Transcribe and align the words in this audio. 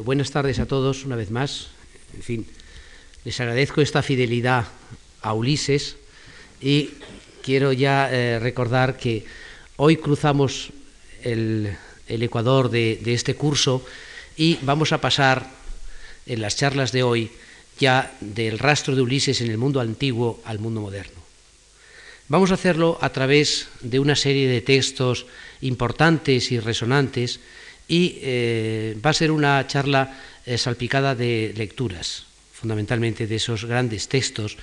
Buenas 0.00 0.30
tardes 0.30 0.58
a 0.58 0.64
todos 0.64 1.04
una 1.04 1.16
vez 1.16 1.30
más. 1.30 1.68
En 2.14 2.22
fin, 2.22 2.46
les 3.26 3.38
agradezco 3.40 3.82
esta 3.82 4.00
fidelidad 4.00 4.64
a 5.20 5.34
Ulises 5.34 5.96
y 6.62 6.92
quiero 7.42 7.74
ya 7.74 8.08
eh, 8.10 8.38
recordar 8.38 8.96
que 8.96 9.26
hoy 9.76 9.98
cruzamos 9.98 10.70
el, 11.22 11.76
Ecuador 12.08 12.70
de, 12.70 13.00
de, 13.04 13.12
este 13.12 13.34
curso 13.34 13.84
y 14.34 14.56
vamos 14.62 14.92
a 14.92 15.02
pasar 15.02 15.50
en 16.24 16.40
las 16.40 16.56
charlas 16.56 16.90
de 16.92 17.02
hoy 17.02 17.30
ya 17.78 18.16
del 18.22 18.58
rastro 18.58 18.96
de 18.96 19.02
Ulises 19.02 19.42
en 19.42 19.50
el 19.50 19.58
mundo 19.58 19.78
antiguo 19.78 20.40
al 20.46 20.58
mundo 20.58 20.80
moderno. 20.80 21.20
Vamos 22.28 22.50
a 22.50 22.54
hacerlo 22.54 22.96
a 23.02 23.10
través 23.10 23.68
de 23.82 24.00
una 24.00 24.16
serie 24.16 24.48
de 24.48 24.62
textos 24.62 25.26
importantes 25.60 26.50
y 26.50 26.60
resonantes 26.60 27.40
y 27.88 28.18
eh, 28.22 28.96
va 29.04 29.10
a 29.10 29.14
ser 29.14 29.30
una 29.30 29.66
charla 29.66 30.18
eh, 30.46 30.58
salpicada 30.58 31.14
de 31.14 31.52
lecturas, 31.56 32.24
fundamentalmente 32.52 33.26
de 33.26 33.36
esos 33.36 33.64
grandes 33.64 34.08
textos 34.08 34.56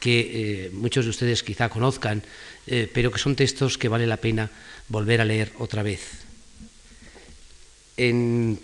que 0.00 0.20
eh, 0.20 0.70
muchos 0.72 1.04
de 1.04 1.10
ustedes 1.10 1.42
quizá 1.42 1.68
conozcan, 1.68 2.22
pero 2.66 3.12
que 3.12 3.22
son 3.22 3.36
textos 3.36 3.78
que 3.78 3.88
vale 3.88 4.08
la 4.08 4.16
pena 4.16 4.50
volver 4.88 5.20
a 5.20 5.24
leer 5.24 5.52
otra 5.58 5.84
vez. 5.84 6.26
En, 7.96 8.58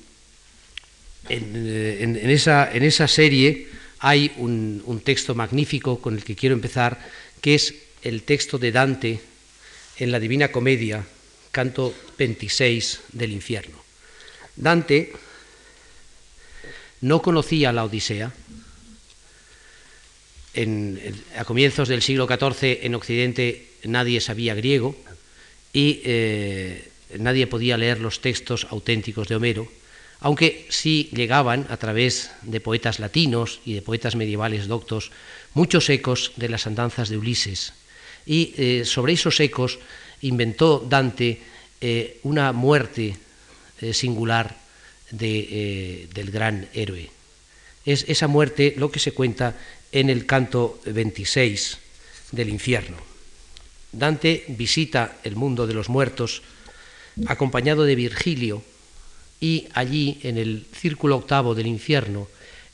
esa, 1.29 3.09
serie 3.09 3.69
hay 4.01 4.33
un, 4.39 4.83
un 4.87 5.01
texto 5.01 5.37
magnífico 5.37 6.01
con 6.01 6.15
el 6.15 6.25
que 6.25 6.35
quiero 6.35 6.55
empezar, 6.55 6.99
que 7.41 7.55
es 7.55 7.75
el 8.03 8.25
texto 8.25 8.59
de 8.59 8.73
Dante 8.73 9.21
en 9.99 10.11
la 10.11 10.19
Divina 10.19 10.51
Comedia, 10.51 11.07
canto 11.53 11.95
26 12.19 13.01
del 13.13 13.33
infierno. 13.33 13.82
Dante 14.57 15.13
no 17.01 17.23
conocía 17.23 17.73
la 17.73 17.85
Odisea. 17.85 18.33
a 21.37 21.45
comienzos 21.45 21.89
del 21.89 22.03
siglo 22.03 22.29
XIV 22.29 22.85
en 22.85 22.95
Occidente 22.95 23.69
nadie 23.85 24.21
sabía 24.21 24.55
griego 24.55 24.95
y 25.73 26.01
eh, 26.05 26.89
nadie 27.19 27.47
podía 27.47 27.79
leer 27.79 28.01
los 28.01 28.21
textos 28.21 28.67
auténticos 28.71 29.29
de 29.29 29.37
Homero, 29.37 29.67
aunque 30.21 30.67
sí 30.69 31.09
llegaban 31.13 31.67
a 31.71 31.77
través 31.79 32.31
de 32.43 32.61
poetas 32.61 33.01
latinos 33.01 33.61
y 33.65 33.75
de 33.75 33.83
poetas 33.83 34.15
medievales 34.15 34.69
doctos 34.69 35.11
muchos 35.55 35.89
ecos 35.91 36.33
de 36.37 36.49
las 36.49 36.67
andanzas 36.67 37.09
de 37.09 37.17
Ulises. 37.17 37.73
Y 38.27 38.55
eh, 38.57 38.85
sobre 38.85 39.15
esos 39.15 39.41
ecos 39.41 39.79
inventó 40.21 40.79
Dante 40.79 41.41
eh, 41.81 42.21
una 42.23 42.53
muerte 42.53 43.17
eh, 43.83 43.93
singular 43.93 44.57
eh, 45.21 46.09
del 46.15 46.31
gran 46.31 46.69
héroe. 46.73 47.11
Es 47.85 48.05
esa 48.09 48.29
muerte 48.29 48.75
lo 48.77 48.91
que 48.91 49.01
se 49.01 49.13
cuenta 49.13 49.57
en 49.91 50.09
el 50.09 50.25
canto 50.25 50.81
26 50.87 51.79
del 52.31 52.49
infierno. 52.49 52.97
Dante 53.93 54.45
visita 54.49 55.19
el 55.25 55.37
mundo 55.37 55.67
de 55.67 55.75
los 55.75 55.89
muertos 55.91 56.43
acompañado 57.27 57.85
de 57.85 57.95
Virgilio 57.95 58.63
y 59.41 59.69
allí 59.75 60.19
en 60.23 60.39
el 60.39 60.65
círculo 60.73 61.17
octavo 61.17 61.55
del 61.55 61.67
infierno 61.67 62.29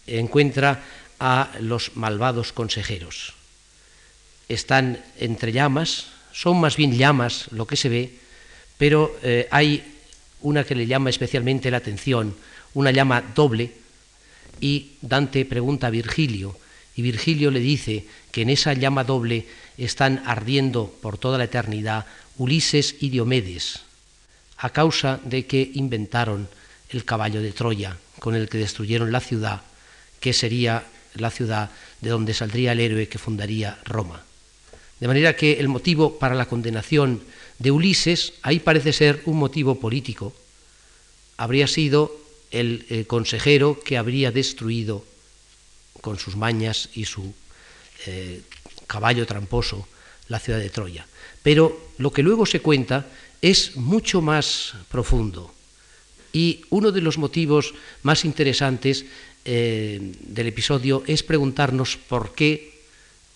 encuentra 0.07 0.85
a 1.19 1.51
los 1.61 1.97
malvados 1.97 2.53
consejeros. 2.53 3.35
Están 4.49 5.03
entre 5.19 5.53
llamas, 5.53 6.07
son 6.33 6.61
más 6.61 6.77
bien 6.77 6.97
llamas 6.97 7.51
lo 7.51 7.67
que 7.67 7.77
se 7.77 7.89
ve, 7.89 8.15
pero 8.79 9.19
eh, 9.23 9.49
hay 9.51 9.98
una 10.41 10.65
que 10.65 10.75
le 10.75 10.87
llama 10.87 11.11
especialmente 11.11 11.71
la 11.71 11.79
atención, 11.79 12.35
una 12.75 12.91
llama 12.91 13.23
doble, 13.35 13.73
y 14.61 14.93
Dante 15.01 15.45
pregunta 15.45 15.89
a 15.89 15.91
Virgilio, 15.91 16.57
y 16.97 17.03
Virgilio 17.03 17.51
le 17.51 17.61
dice 17.61 18.07
que 18.33 18.43
en 18.43 18.51
esa 18.51 18.73
llama 18.73 19.05
doble 19.05 19.47
están 19.77 20.23
ardiendo 20.27 20.93
por 21.01 21.19
toda 21.19 21.39
la 21.39 21.45
eternidad 21.45 22.07
Ulises 22.39 22.97
y 23.01 23.11
Diomedes, 23.11 23.83
a 24.59 24.71
causa 24.71 25.21
de 25.25 25.47
que 25.47 25.71
inventaron 25.75 26.49
el 26.91 27.05
caballo 27.05 27.41
de 27.41 27.53
Troya, 27.53 27.97
con 28.19 28.35
el 28.35 28.49
que 28.49 28.59
destruyeron 28.59 29.13
la 29.13 29.21
ciudad, 29.21 29.63
que 30.21 30.33
sería 30.33 30.85
la 31.15 31.31
ciudad 31.31 31.71
de 32.01 32.11
donde 32.11 32.35
saldría 32.35 32.73
el 32.73 32.81
héroe 32.81 33.09
que 33.09 33.19
fundaría 33.19 33.79
Roma. 33.85 34.23
De 35.01 35.07
manera 35.07 35.37
que 35.37 35.61
el 35.61 35.69
motivo 35.69 36.19
para 36.19 36.35
la 36.35 36.47
condenación 36.47 37.23
de 37.59 37.71
Ulises, 37.71 38.35
ahí 38.43 38.61
parece 38.61 38.93
ser 38.93 39.23
un 39.27 39.39
motivo 39.39 39.81
político, 39.81 40.33
habría 41.37 41.67
sido 41.67 42.15
el, 42.51 42.87
eh, 42.89 43.05
consejero 43.05 43.79
que 43.81 43.99
habría 43.99 44.31
destruido 44.31 45.05
con 46.01 46.19
sus 46.19 46.37
mañas 46.37 46.89
y 46.95 47.05
su 47.05 47.35
eh, 48.07 48.43
caballo 48.87 49.27
tramposo 49.27 49.87
la 50.29 50.39
ciudad 50.39 50.59
de 50.59 50.71
Troya. 50.71 51.07
Pero 51.43 51.91
lo 51.99 52.13
que 52.13 52.23
luego 52.23 52.47
se 52.47 52.61
cuenta 52.61 53.07
es 53.43 53.77
mucho 53.77 54.21
más 54.21 54.75
profundo 54.91 55.53
y 56.33 56.63
uno 56.71 56.93
de 56.93 57.01
los 57.01 57.19
motivos 57.19 57.75
más 58.03 58.25
interesantes 58.25 59.07
eh, 59.45 60.13
del 60.21 60.47
episodio 60.47 61.03
es 61.07 61.23
preguntarnos 61.23 61.97
por 61.97 62.35
qué 62.35 62.83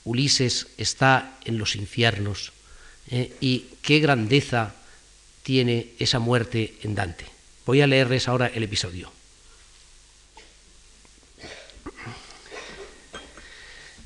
Ulises 0.05 0.69
está 0.77 1.39
en 1.45 1.59
los 1.59 1.75
infiernos 1.77 2.53
¿eh? 3.11 3.33
y 3.41 3.67
qué 3.83 4.01
grandeza 4.01 4.75
tiene 5.43 5.89
esa 5.99 6.19
muerte 6.19 6.75
en 6.83 6.95
Dante. 6.95 7.25
Voy 7.67 7.81
a 7.81 7.87
leerles 7.87 8.29
ahora 8.29 8.47
el 8.47 8.63
episodio. 8.63 9.13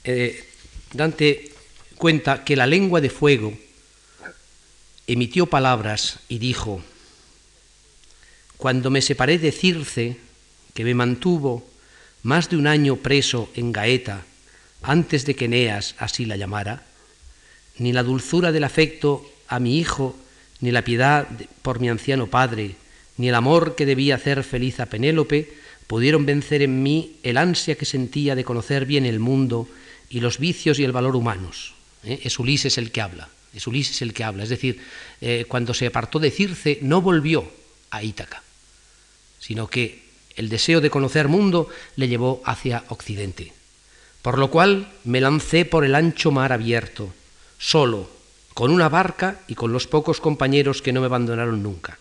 Eh, 0.05 0.49
Dante 0.93 1.53
cuenta 1.97 2.45
que 2.45 2.57
la 2.57 2.67
lengua 2.67 3.01
de 3.01 3.11
fuego 3.11 3.53
emitió 5.07 5.47
palabras 5.47 6.21
y 6.29 6.39
dijo, 6.39 6.83
cuando 8.57 8.91
me 8.91 9.03
separé 9.03 9.39
de 9.39 9.53
Circe, 9.53 10.17
que 10.75 10.85
me 10.85 10.95
mantuvo 10.95 11.67
más 12.23 12.49
de 12.51 12.57
un 12.57 12.67
año 12.67 12.97
preso 12.97 13.51
en 13.55 13.73
Gaeta, 13.73 14.25
antes 14.83 15.27
de 15.27 15.35
que 15.35 15.47
Eneas 15.47 15.95
así 15.99 16.25
la 16.25 16.37
llamara, 16.37 16.85
ni 17.79 17.93
la 17.93 18.03
dulzura 18.03 18.53
del 18.53 18.65
afecto 18.65 19.31
a 19.49 19.61
mi 19.61 19.79
hijo, 19.79 20.17
ni 20.61 20.71
la 20.71 20.83
piedad 20.83 21.29
por 21.63 21.81
mi 21.81 21.89
anciano 21.89 22.27
padre, 22.27 22.77
ni 23.17 23.29
el 23.29 23.35
amor 23.35 23.75
que 23.75 23.87
debía 23.87 24.17
hacer 24.17 24.43
feliz 24.45 24.81
a 24.81 24.87
Penélope, 24.87 25.53
pudieron 25.87 26.27
vencer 26.27 26.63
en 26.63 26.83
mí 26.83 27.17
el 27.23 27.37
ansia 27.37 27.77
que 27.77 27.85
sentía 27.85 28.35
de 28.35 28.45
conocer 28.45 28.87
bien 28.87 29.07
el 29.07 29.21
mundo 29.21 29.69
y 30.11 30.21
los 30.21 30.39
vicios 30.39 30.79
y 30.79 30.85
el 30.85 30.93
valor 30.93 31.17
humanos. 31.17 31.75
¿eh? 32.05 32.21
Es 32.25 32.39
Ulises 32.39 32.79
el 32.79 32.91
que 32.91 33.01
habla, 33.01 33.29
es 33.55 33.67
Ulises 33.67 34.03
el 34.03 34.13
que 34.13 34.25
habla. 34.25 34.43
Es 34.43 34.49
decir, 34.49 34.81
eh, 35.21 35.45
cuando 35.49 35.75
se 35.75 35.87
apartó 35.87 36.19
de 36.19 36.31
Circe 36.31 36.79
no 36.83 37.01
volvió 37.01 37.51
a 37.91 38.03
Ítaca, 38.03 38.43
sino 39.39 39.69
que 39.69 40.07
el 40.35 40.49
deseo 40.49 40.81
de 40.81 40.91
conocer 40.91 41.29
mundo 41.29 41.69
le 41.97 42.09
llevó 42.09 42.43
hacia 42.45 42.85
Occidente. 42.89 43.53
Por 44.23 44.39
lo 44.39 44.51
cual 44.51 44.93
me 45.05 45.21
lancé 45.21 45.65
por 45.65 45.85
el 45.85 45.95
ancho 45.95 46.31
mar 46.31 46.53
abierto, 46.53 47.15
solo, 47.59 48.11
con 48.55 48.71
una 48.71 48.89
barca 48.89 49.41
y 49.49 49.55
con 49.55 49.73
los 49.73 49.87
pocos 49.87 50.21
compañeros 50.21 50.83
que 50.83 50.93
no 50.93 51.01
me 51.01 51.07
abandonaron 51.07 51.63
nunca. 51.63 51.99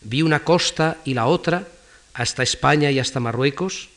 Vi 0.00 0.22
una 0.22 0.44
costa 0.44 0.98
y 1.04 1.14
la 1.14 1.26
otra, 1.26 1.68
hasta 2.14 2.42
España 2.42 2.90
y 2.90 2.98
hasta 2.98 3.20
Marruecos, 3.20 3.88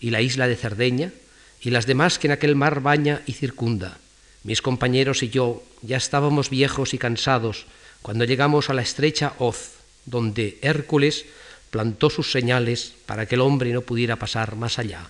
y 0.00 0.10
la 0.10 0.20
isla 0.20 0.48
de 0.48 0.56
Cerdeña, 0.56 1.12
y 1.60 1.70
las 1.70 1.86
demás 1.86 2.18
que 2.18 2.26
en 2.26 2.32
aquel 2.32 2.56
mar 2.56 2.80
baña 2.80 3.22
y 3.26 3.34
circunda. 3.34 3.98
Mis 4.42 4.62
compañeros 4.62 5.22
y 5.22 5.30
yo 5.30 5.62
ya 5.82 5.96
estábamos 5.96 6.50
viejos 6.50 6.94
y 6.94 6.98
cansados 6.98 7.66
cuando 8.02 8.24
llegamos 8.24 8.68
a 8.68 8.74
la 8.74 8.82
estrecha 8.82 9.34
hoz, 9.38 9.74
donde 10.04 10.58
Hércules 10.62 11.24
plantó 11.70 12.10
sus 12.10 12.32
señales 12.32 12.94
para 13.06 13.26
que 13.26 13.36
el 13.36 13.40
hombre 13.40 13.72
no 13.72 13.82
pudiera 13.82 14.16
pasar 14.16 14.56
más 14.56 14.80
allá. 14.80 15.08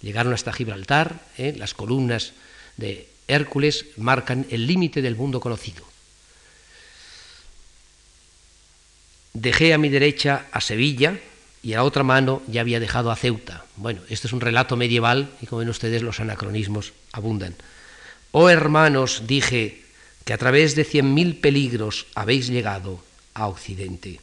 Llegaron 0.00 0.32
hasta 0.32 0.52
Gibraltar, 0.52 1.20
¿eh? 1.36 1.54
las 1.56 1.74
columnas 1.74 2.32
de 2.76 3.08
Hércules 3.28 3.86
marcan 3.96 4.46
el 4.50 4.66
límite 4.66 5.02
del 5.02 5.16
mundo 5.16 5.40
conocido. 5.40 5.84
Dejé 9.32 9.74
a 9.74 9.78
mi 9.78 9.88
derecha 9.88 10.46
a 10.52 10.60
Sevilla 10.60 11.18
y 11.62 11.72
a 11.72 11.76
la 11.76 11.84
otra 11.84 12.04
mano 12.04 12.42
ya 12.46 12.60
había 12.60 12.78
dejado 12.78 13.10
a 13.10 13.16
Ceuta. 13.16 13.64
Bueno, 13.76 14.02
este 14.08 14.26
es 14.26 14.32
un 14.32 14.40
relato 14.40 14.76
medieval 14.76 15.30
y 15.40 15.46
como 15.46 15.60
ven 15.60 15.70
ustedes 15.70 16.02
los 16.02 16.20
anacronismos 16.20 16.92
abundan. 17.12 17.56
Oh 18.32 18.48
hermanos, 18.48 19.22
dije, 19.26 19.82
que 20.24 20.32
a 20.32 20.38
través 20.38 20.74
de 20.74 20.84
cien 20.84 21.14
mil 21.14 21.36
peligros 21.36 22.06
habéis 22.14 22.48
llegado 22.48 23.02
a 23.34 23.48
Occidente. 23.48 24.20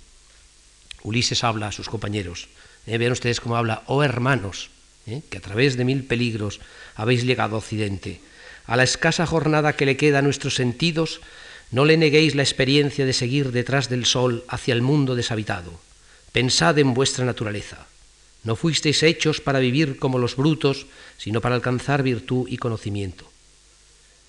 Ulises 1.04 1.44
habla 1.44 1.68
a 1.68 1.72
sus 1.72 1.90
compañeros. 1.90 2.48
Eh, 2.86 2.98
vean 2.98 3.12
ustedes 3.12 3.40
cómo 3.40 3.58
habla, 3.58 3.84
oh 3.88 4.04
hermanos, 4.04 4.70
eh, 5.06 5.22
que 5.30 5.38
a 5.38 5.42
través 5.42 5.78
de 5.78 5.86
mil 5.86 6.04
peligros 6.04 6.60
habéis 6.96 7.24
llegado 7.24 7.56
a 7.56 7.60
Occidente. 7.60 8.22
A 8.72 8.78
la 8.78 8.84
escasa 8.84 9.26
jornada 9.26 9.76
que 9.76 9.86
le 9.86 9.98
queda 9.98 10.20
a 10.20 10.22
nuestros 10.22 10.56
sentidos, 10.56 11.20
no 11.72 11.84
le 11.84 11.98
neguéis 11.98 12.36
la 12.36 12.44
experiencia 12.44 13.06
de 13.06 13.12
seguir 13.12 13.52
detrás 13.52 13.90
del 13.90 14.06
sol 14.06 14.46
hacia 14.48 14.74
el 14.74 14.82
mundo 14.82 15.14
deshabitado. 15.14 15.74
Pensad 16.32 16.80
en 16.80 16.94
vuestra 16.94 17.26
naturaleza. 17.26 17.86
No 18.46 18.56
fuisteis 18.56 19.04
hechos 19.04 19.42
para 19.42 19.60
vivir 19.60 20.00
como 20.00 20.20
los 20.20 20.38
brutos, 20.38 20.88
sino 21.18 21.42
para 21.42 21.56
alcanzar 21.56 22.02
virtud 22.02 22.48
y 22.48 22.56
conocimiento. 22.56 23.30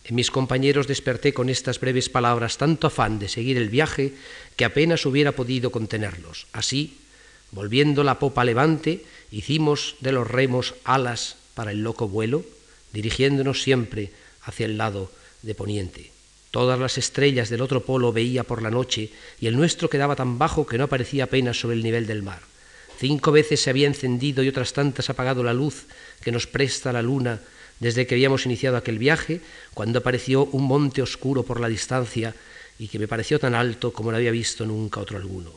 En 0.06 0.16
mis 0.16 0.32
compañeros 0.32 0.88
desperté 0.88 1.32
con 1.32 1.48
estas 1.48 1.78
breves 1.78 2.08
palabras 2.08 2.58
tanto 2.58 2.88
afán 2.88 3.20
de 3.20 3.28
seguir 3.28 3.56
el 3.56 3.68
viaje 3.68 4.12
que 4.56 4.64
apenas 4.64 5.06
hubiera 5.06 5.30
podido 5.30 5.70
contenerlos. 5.70 6.48
Así, 6.52 6.98
volviendo 7.52 8.02
la 8.02 8.18
popa 8.18 8.42
levante, 8.42 9.04
hicimos 9.30 9.94
de 10.00 10.10
los 10.10 10.26
remos 10.26 10.74
alas 10.82 11.36
para 11.54 11.70
el 11.70 11.84
loco 11.84 12.08
vuelo, 12.08 12.44
dirigiéndonos 12.92 13.62
siempre 13.62 14.10
hacia 14.44 14.66
el 14.66 14.78
lado 14.78 15.10
de 15.42 15.54
poniente. 15.54 16.10
Todas 16.50 16.78
las 16.78 16.98
estrellas 16.98 17.48
del 17.48 17.62
otro 17.62 17.82
polo 17.82 18.12
veía 18.12 18.44
por 18.44 18.62
la 18.62 18.70
noche 18.70 19.10
y 19.40 19.46
el 19.46 19.56
nuestro 19.56 19.88
quedaba 19.88 20.16
tan 20.16 20.38
bajo 20.38 20.66
que 20.66 20.76
no 20.76 20.84
aparecía 20.84 21.24
apenas 21.24 21.58
sobre 21.58 21.76
el 21.76 21.82
nivel 21.82 22.06
del 22.06 22.22
mar. 22.22 22.40
Cinco 22.98 23.32
veces 23.32 23.60
se 23.60 23.70
había 23.70 23.86
encendido 23.86 24.42
y 24.42 24.48
otras 24.48 24.74
tantas 24.74 25.10
apagado 25.10 25.42
la 25.42 25.54
luz 25.54 25.86
que 26.20 26.30
nos 26.30 26.46
presta 26.46 26.92
la 26.92 27.02
luna 27.02 27.40
desde 27.80 28.06
que 28.06 28.14
habíamos 28.14 28.46
iniciado 28.46 28.76
aquel 28.76 28.98
viaje, 28.98 29.40
cuando 29.74 29.98
apareció 29.98 30.44
un 30.44 30.64
monte 30.64 31.02
oscuro 31.02 31.42
por 31.42 31.58
la 31.58 31.68
distancia 31.68 32.34
y 32.78 32.86
que 32.86 32.98
me 32.98 33.08
pareció 33.08 33.40
tan 33.40 33.56
alto 33.56 33.92
como 33.92 34.12
no 34.12 34.18
había 34.18 34.30
visto 34.30 34.64
nunca 34.64 35.00
otro 35.00 35.16
alguno. 35.16 35.50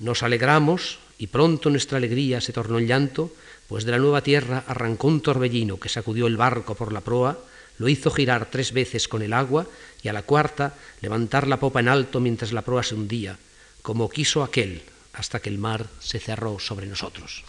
Nos 0.00 0.24
alegramos 0.24 0.98
y 1.18 1.28
pronto 1.28 1.70
nuestra 1.70 1.98
alegría 1.98 2.40
se 2.40 2.52
tornó 2.52 2.78
en 2.78 2.88
llanto, 2.88 3.30
pues 3.68 3.84
de 3.84 3.92
la 3.92 3.98
nueva 3.98 4.22
tierra 4.22 4.64
arrancó 4.66 5.06
un 5.06 5.20
torbellino 5.20 5.78
que 5.78 5.88
sacudió 5.88 6.26
el 6.26 6.36
barco 6.36 6.74
por 6.74 6.92
la 6.92 7.02
proa, 7.02 7.38
lo 7.78 7.88
hizo 7.88 8.10
girar 8.10 8.50
tres 8.50 8.72
veces 8.72 9.08
con 9.08 9.22
el 9.22 9.32
agua 9.32 9.66
y 10.02 10.08
a 10.08 10.12
la 10.12 10.22
cuarta 10.22 10.74
levantar 11.00 11.48
la 11.48 11.58
popa 11.58 11.80
en 11.80 11.88
alto 11.88 12.20
mientras 12.20 12.52
la 12.52 12.62
proa 12.62 12.82
se 12.82 12.94
hundía, 12.94 13.38
como 13.82 14.08
quiso 14.08 14.42
aquel, 14.42 14.82
hasta 15.12 15.40
que 15.40 15.48
el 15.48 15.58
mar 15.58 15.86
se 16.00 16.18
cerró 16.18 16.58
sobre 16.58 16.86
nosotros. 16.86 17.44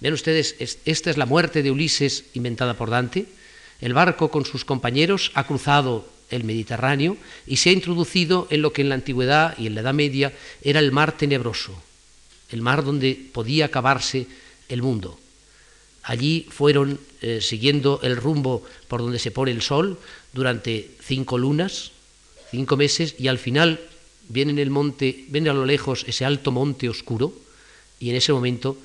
Ven 0.00 0.12
ustedes, 0.12 0.56
esta 0.84 1.10
es 1.10 1.16
la 1.16 1.26
muerte 1.26 1.62
de 1.62 1.70
Ulises 1.70 2.24
inventada 2.34 2.74
por 2.74 2.90
Dante. 2.90 3.26
El 3.80 3.94
barco 3.94 4.30
con 4.30 4.44
sus 4.44 4.64
compañeros 4.64 5.32
ha 5.34 5.46
cruzado 5.46 6.08
el 6.30 6.44
Mediterráneo 6.44 7.16
y 7.46 7.56
se 7.56 7.70
ha 7.70 7.72
introducido 7.72 8.46
en 8.50 8.62
lo 8.62 8.72
que 8.72 8.82
en 8.82 8.90
la 8.90 8.94
antigüedad 8.94 9.58
y 9.58 9.66
en 9.66 9.74
la 9.74 9.80
Edad 9.80 9.94
Media 9.94 10.32
era 10.62 10.80
el 10.80 10.92
mar 10.92 11.16
tenebroso, 11.16 11.80
el 12.50 12.62
mar 12.62 12.84
donde 12.84 13.18
podía 13.32 13.66
acabarse 13.66 14.26
el 14.68 14.82
mundo. 14.82 15.18
Allí 16.08 16.46
fueron 16.48 16.98
eh, 17.20 17.40
siguiendo 17.42 18.00
el 18.02 18.16
rumbo 18.16 18.64
por 18.88 19.02
donde 19.02 19.18
se 19.18 19.30
pone 19.30 19.50
el 19.50 19.60
sol 19.60 19.98
durante 20.32 20.88
cinco 21.04 21.36
lunas, 21.36 21.92
cinco 22.50 22.78
meses, 22.78 23.14
y 23.18 23.28
al 23.28 23.36
final 23.36 23.78
viene 24.30 24.52
en 24.52 24.58
el 24.58 24.70
monte, 24.70 25.26
viene 25.28 25.50
a 25.50 25.52
lo 25.52 25.66
lejos 25.66 26.06
ese 26.08 26.24
alto 26.24 26.50
monte 26.50 26.88
oscuro, 26.88 27.34
y 28.00 28.08
en 28.08 28.16
ese 28.16 28.32
momento 28.32 28.78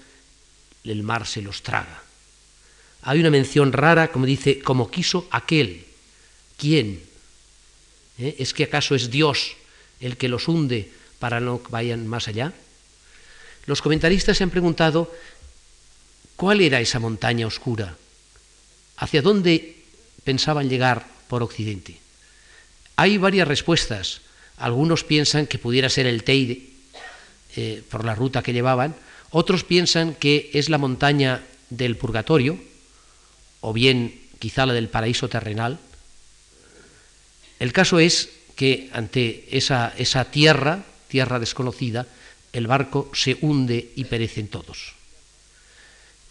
el 0.84 1.02
mar 1.04 1.26
se 1.26 1.42
los 1.42 1.64
traga. 1.64 2.04
Hay 3.04 3.22
una 3.22 3.30
mención 3.30 3.72
rara, 3.72 4.12
como 4.12 4.26
dice, 4.26 4.60
como 4.60 4.92
quiso 4.92 5.26
aquel. 5.32 5.86
¿Quién? 6.58 7.00
¿Eh? 8.20 8.36
¿Es 8.40 8.54
que 8.54 8.66
acaso 8.66 8.96
es 8.96 9.10
Dios 9.10 9.56
el 10.02 10.18
que 10.18 10.28
los 10.28 10.50
hunde 10.50 10.92
para 11.20 11.40
no 11.40 11.62
vayan 11.70 12.06
más 12.06 12.28
allá? 12.28 12.52
Los 13.66 13.82
comentaristas 13.82 14.36
se 14.36 14.44
han 14.44 14.50
preguntado 14.50 15.10
cuál 16.36 16.62
era 16.62 16.80
esa 16.80 17.00
montaña 17.00 17.48
oscura, 17.48 17.96
hacia 18.98 19.22
dónde 19.22 19.84
pensaban 20.24 20.70
llegar 20.70 21.06
por 21.28 21.44
Occidente. 21.44 22.00
Hay 22.96 23.18
varias 23.18 23.48
respuestas. 23.48 24.22
Algunos 24.58 25.04
piensan 25.04 25.48
que 25.48 25.58
pudiera 25.58 25.90
ser 25.90 26.06
el 26.06 26.24
Teide, 26.24 26.62
eh, 27.56 27.84
por 27.90 28.06
la 28.06 28.16
ruta 28.16 28.44
que 28.44 28.54
llevaban, 28.54 28.96
otros 29.32 29.64
piensan 29.64 30.14
que 30.14 30.52
es 30.54 30.70
la 30.70 30.78
montaña 30.78 31.42
del 31.70 31.98
purgatorio, 31.98 32.58
o 33.62 33.74
bien 33.74 34.22
quizá 34.40 34.66
la 34.66 34.74
del 34.74 34.90
paraíso 34.90 35.28
terrenal. 35.28 35.80
El 37.60 37.74
caso 37.74 38.00
es 38.00 38.30
que 38.56 38.90
ante 38.94 39.48
esa, 39.52 39.94
esa 39.98 40.26
tierra, 40.26 40.84
tierra 41.08 41.40
desconocida, 41.40 42.06
el 42.52 42.68
barco 42.68 43.10
se 43.14 43.38
hunde 43.42 43.92
y 43.96 44.06
perecen 44.06 44.48
todos. 44.48 44.94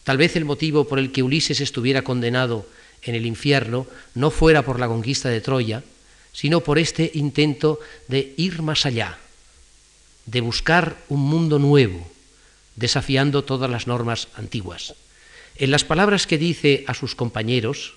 Tal 0.05 0.17
vez 0.17 0.37
el 0.37 0.45
motivo 0.45 0.87
por 0.87 0.99
el 0.99 1.13
que 1.13 1.23
Ulises 1.23 1.61
estuviera 1.61 2.03
condenado 2.03 2.67
en 3.03 3.15
el 3.15 3.27
infierno 3.27 3.87
no 4.15 4.31
fuera 4.31 4.63
por 4.63 4.81
la 4.81 4.89
conquista 4.89 5.29
de 5.29 5.41
Troya, 5.41 5.83
sino 6.33 6.61
por 6.61 6.79
este 6.79 7.11
intento 7.15 7.79
de 8.09 8.35
ir 8.37 8.63
más 8.63 8.87
allá, 8.87 9.19
de 10.27 10.41
buscar 10.41 10.97
un 11.09 11.21
mundo 11.21 11.59
nuevo, 11.59 12.11
desafiando 12.77 13.45
todas 13.45 13.71
las 13.71 13.87
normas 13.87 14.29
antiguas. 14.35 14.95
En 15.57 15.71
las 15.71 15.85
palabras 15.85 16.27
que 16.27 16.39
dice 16.39 16.85
a 16.87 16.95
sus 16.95 17.15
compañeros 17.15 17.95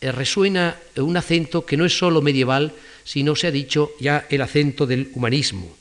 eh, 0.00 0.12
resuena 0.12 0.76
un 0.96 1.16
acento 1.16 1.64
que 1.64 1.76
no 1.76 1.84
es 1.84 1.96
sólo 1.96 2.22
medieval, 2.22 2.72
sino 3.04 3.34
se 3.34 3.46
ha 3.46 3.50
dicho 3.50 3.90
ya 3.98 4.26
el 4.30 4.42
acento 4.42 4.86
del 4.86 5.10
humanismo. 5.14 5.74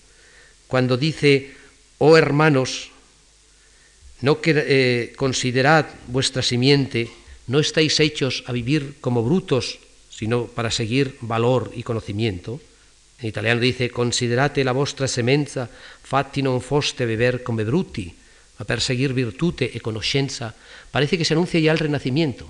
Cuando 0.67 0.97
dice, 0.97 1.53
oh 1.97 2.17
hermanos, 2.17 2.91
no 4.21 4.39
eh, 4.43 5.13
considerad 5.15 5.85
vuestra 6.07 6.41
simiente, 6.41 7.09
no 7.47 7.59
estáis 7.59 7.99
hechos 7.99 8.43
a 8.47 8.51
vivir 8.51 8.95
como 8.99 9.23
brutos, 9.23 9.79
sino 10.09 10.47
para 10.47 10.71
seguir 10.71 11.15
valor 11.21 11.71
y 11.75 11.83
conocimiento. 11.83 12.59
En 13.19 13.29
italiano 13.29 13.61
dice, 13.61 13.89
considerate 13.89 14.63
la 14.63 14.73
vostra 14.73 15.07
semenza, 15.07 15.69
fatti 15.69 16.41
non 16.41 16.61
foste 16.61 17.05
beber 17.05 17.45
come 17.45 17.65
bruti, 17.65 18.09
a 18.57 18.65
perseguir 18.65 19.13
virtute 19.13 19.69
e 19.69 19.77
conoscenza. 19.81 20.53
Parece 20.89 21.17
que 21.17 21.25
se 21.25 21.37
anuncia 21.37 21.61
ya 21.61 21.73
el 21.73 21.81
renacimiento. 21.81 22.49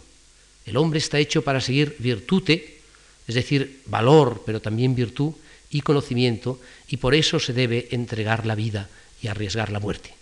El 0.63 0.75
hombre 0.75 0.99
está 0.99 1.19
hecho 1.19 1.43
para 1.43 1.59
seguir 1.59 1.95
virtute, 1.99 2.79
es 3.27 3.35
decir, 3.35 3.83
valor, 3.87 4.43
pero 4.47 4.63
también 4.63 4.95
virtud 4.95 5.35
y 5.71 5.83
conocimiento, 5.83 6.59
y 6.87 6.97
por 6.97 7.15
eso 7.15 7.39
se 7.39 7.51
debe 7.51 7.91
entregar 7.91 8.47
la 8.47 8.55
vida 8.55 8.87
y 9.21 9.27
arriesgar 9.27 9.71
la 9.71 9.79
muerte. 9.79 10.16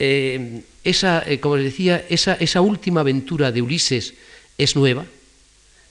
Eh, 0.00 0.62
esa, 0.82 1.22
eh, 1.28 1.40
como 1.40 1.60
les 1.60 1.76
decía, 1.76 2.06
esa, 2.08 2.32
esa 2.40 2.62
última 2.62 3.04
aventura 3.04 3.52
de 3.52 3.60
Ulises 3.60 4.14
es 4.56 4.74
nueva, 4.74 5.04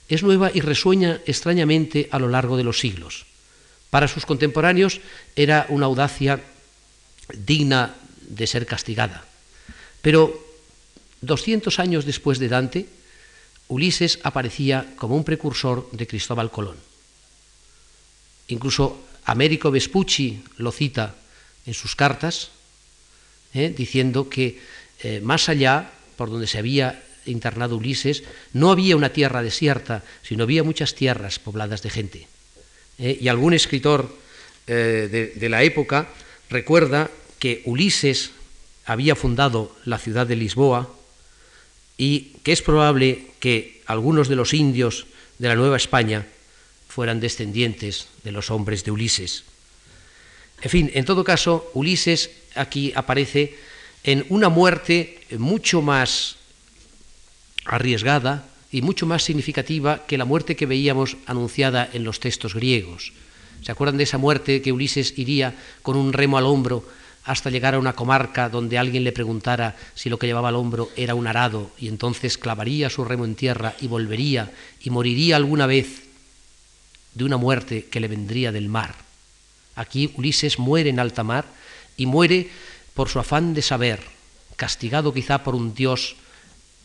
es 0.08 0.24
nueva 0.24 0.50
y 0.52 0.60
resuena 0.60 1.22
extrañamente 1.26 2.08
a 2.10 2.18
lo 2.18 2.28
largo 2.28 2.56
de 2.56 2.64
los 2.64 2.80
siglos. 2.80 3.26
Para 3.88 4.08
sus 4.08 4.26
contemporáneos 4.26 5.00
era 5.36 5.66
una 5.70 5.86
audacia 5.86 6.42
digna 7.32 7.94
de 8.26 8.46
ser 8.46 8.66
castigada. 8.66 9.24
Pero 10.02 10.34
200 11.22 11.78
años 11.78 12.04
después 12.04 12.40
de 12.40 12.48
Dante, 12.48 12.86
Ulises 13.68 14.18
aparecía 14.24 14.94
como 14.96 15.14
un 15.14 15.22
precursor 15.22 15.88
de 15.92 16.06
Cristóbal 16.08 16.50
Colón. 16.50 16.76
Incluso 18.48 19.06
Américo 19.26 19.70
Vespucci 19.70 20.42
lo 20.56 20.72
cita 20.72 21.14
en 21.66 21.74
sus 21.74 21.94
cartas, 21.94 22.50
eh, 23.52 23.74
diciendo 23.76 24.28
que 24.28 24.60
eh, 25.02 25.20
más 25.20 25.48
allá, 25.48 25.90
por 26.16 26.30
donde 26.30 26.46
se 26.46 26.58
había 26.58 27.02
internado 27.26 27.76
Ulises, 27.76 28.22
no 28.52 28.70
había 28.70 28.96
una 28.96 29.12
tierra 29.12 29.42
desierta, 29.42 30.04
sino 30.22 30.44
había 30.44 30.62
muchas 30.62 30.94
tierras 30.94 31.38
pobladas 31.38 31.82
de 31.82 31.90
gente. 31.90 32.28
Eh, 32.98 33.18
y 33.20 33.28
algún 33.28 33.54
escritor 33.54 34.18
de, 34.66 35.48
la 35.50 35.64
época 35.64 36.06
recuerda 36.48 37.10
que 37.40 37.62
Ulises 37.64 38.30
había 38.84 39.16
fundado 39.16 39.74
la 39.84 39.98
ciudad 39.98 40.28
de 40.28 40.36
Lisboa 40.36 40.94
y 41.98 42.36
que 42.44 42.52
es 42.52 42.62
probable 42.62 43.26
que 43.40 43.82
algunos 43.86 44.28
de 44.28 44.36
los 44.36 44.54
indios 44.54 45.06
de 45.38 45.48
la 45.48 45.56
Nueva 45.56 45.76
España 45.76 46.28
fueran 46.86 47.18
descendientes 47.18 48.06
de 48.22 48.30
los 48.30 48.52
hombres 48.52 48.84
de 48.84 48.92
Ulises. 48.92 49.42
En 50.62 50.70
fin, 50.70 50.90
en 50.94 51.04
todo 51.04 51.24
caso, 51.24 51.70
Ulises 51.74 52.30
aquí 52.60 52.92
aparece 52.94 53.56
en 54.04 54.24
una 54.28 54.48
muerte 54.48 55.20
mucho 55.38 55.82
más 55.82 56.36
arriesgada 57.64 58.46
y 58.72 58.82
mucho 58.82 59.06
más 59.06 59.22
significativa 59.22 60.06
que 60.06 60.18
la 60.18 60.24
muerte 60.24 60.56
que 60.56 60.66
veíamos 60.66 61.16
anunciada 61.26 61.88
en 61.92 62.04
los 62.04 62.20
textos 62.20 62.54
griegos. 62.54 63.12
¿Se 63.62 63.72
acuerdan 63.72 63.98
de 63.98 64.04
esa 64.04 64.18
muerte 64.18 64.62
que 64.62 64.72
Ulises 64.72 65.18
iría 65.18 65.54
con 65.82 65.96
un 65.96 66.12
remo 66.12 66.38
al 66.38 66.46
hombro 66.46 66.84
hasta 67.24 67.50
llegar 67.50 67.74
a 67.74 67.78
una 67.78 67.92
comarca 67.92 68.48
donde 68.48 68.78
alguien 68.78 69.04
le 69.04 69.12
preguntara 69.12 69.76
si 69.94 70.08
lo 70.08 70.18
que 70.18 70.26
llevaba 70.26 70.48
al 70.48 70.56
hombro 70.56 70.88
era 70.96 71.14
un 71.14 71.26
arado 71.26 71.70
y 71.78 71.88
entonces 71.88 72.38
clavaría 72.38 72.88
su 72.88 73.04
remo 73.04 73.24
en 73.24 73.34
tierra 73.34 73.74
y 73.80 73.88
volvería 73.88 74.50
y 74.80 74.90
moriría 74.90 75.36
alguna 75.36 75.66
vez 75.66 76.04
de 77.14 77.24
una 77.24 77.36
muerte 77.36 77.86
que 77.90 78.00
le 78.00 78.08
vendría 78.08 78.52
del 78.52 78.68
mar? 78.68 78.94
Aquí 79.76 80.12
Ulises 80.16 80.58
muere 80.58 80.88
en 80.90 81.00
alta 81.00 81.22
mar 81.22 81.44
y 82.00 82.06
muere 82.06 82.48
por 82.94 83.10
su 83.10 83.20
afán 83.20 83.52
de 83.52 83.60
saber, 83.60 84.00
castigado 84.56 85.12
quizá 85.12 85.44
por 85.44 85.54
un 85.54 85.74
dios 85.74 86.16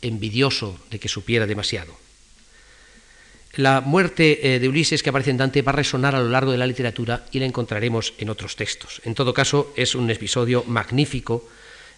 envidioso 0.02 0.78
de 0.92 1.00
que 1.00 1.08
supiera 1.08 1.48
demasiado. 1.48 1.96
La 3.56 3.80
muerte 3.80 4.56
eh, 4.56 4.60
de 4.60 4.68
Ulises 4.68 5.02
que 5.02 5.10
aparece 5.10 5.32
en 5.32 5.38
Dante 5.38 5.62
va 5.62 5.72
a 5.72 5.80
resonar 5.80 6.16
a 6.16 6.20
lo 6.20 6.28
largo 6.28 6.52
de 6.52 6.58
la 6.58 6.68
literatura 6.68 7.24
y 7.32 7.40
la 7.40 7.46
encontraremos 7.46 8.14
en 8.18 8.30
otros 8.30 8.58
textos. 8.58 9.02
En 9.06 9.16
todo 9.16 9.34
caso, 9.34 9.72
es 9.78 9.96
un 9.96 10.12
episodio 10.12 10.66
magnífico 10.68 11.48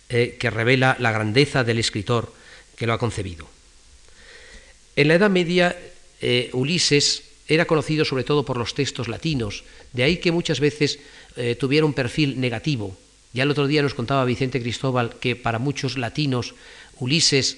eh, 0.10 0.38
que 0.40 0.52
revela 0.52 0.96
la 1.00 1.12
grandeza 1.12 1.64
del 1.64 1.80
escritor 1.80 2.32
que 2.76 2.86
lo 2.86 2.94
ha 2.94 3.00
concebido. 3.00 3.50
En 4.96 5.08
la 5.08 5.16
Edad 5.16 5.32
Media, 5.32 5.76
eh, 6.22 6.52
Ulises 6.54 7.24
era 7.48 7.66
conocido 7.66 8.06
sobre 8.06 8.24
todo 8.24 8.46
por 8.46 8.58
los 8.58 8.76
textos 8.76 9.08
latinos, 9.08 9.64
de 9.94 10.04
ahí 10.04 10.18
que 10.18 10.32
muchas 10.32 10.60
veces 10.60 11.00
tuviera 11.60 11.86
un 11.86 11.94
perfil 11.94 12.42
negativo. 12.42 12.98
Ya 13.34 13.44
el 13.44 13.52
otro 13.52 13.68
día 13.68 13.82
nos 13.82 13.94
contaba 13.94 14.26
Vicente 14.26 14.62
Cristóbal 14.62 15.16
que 15.20 15.36
para 15.36 15.60
muchos 15.60 15.98
latinos 15.98 16.56
Ulises, 17.00 17.58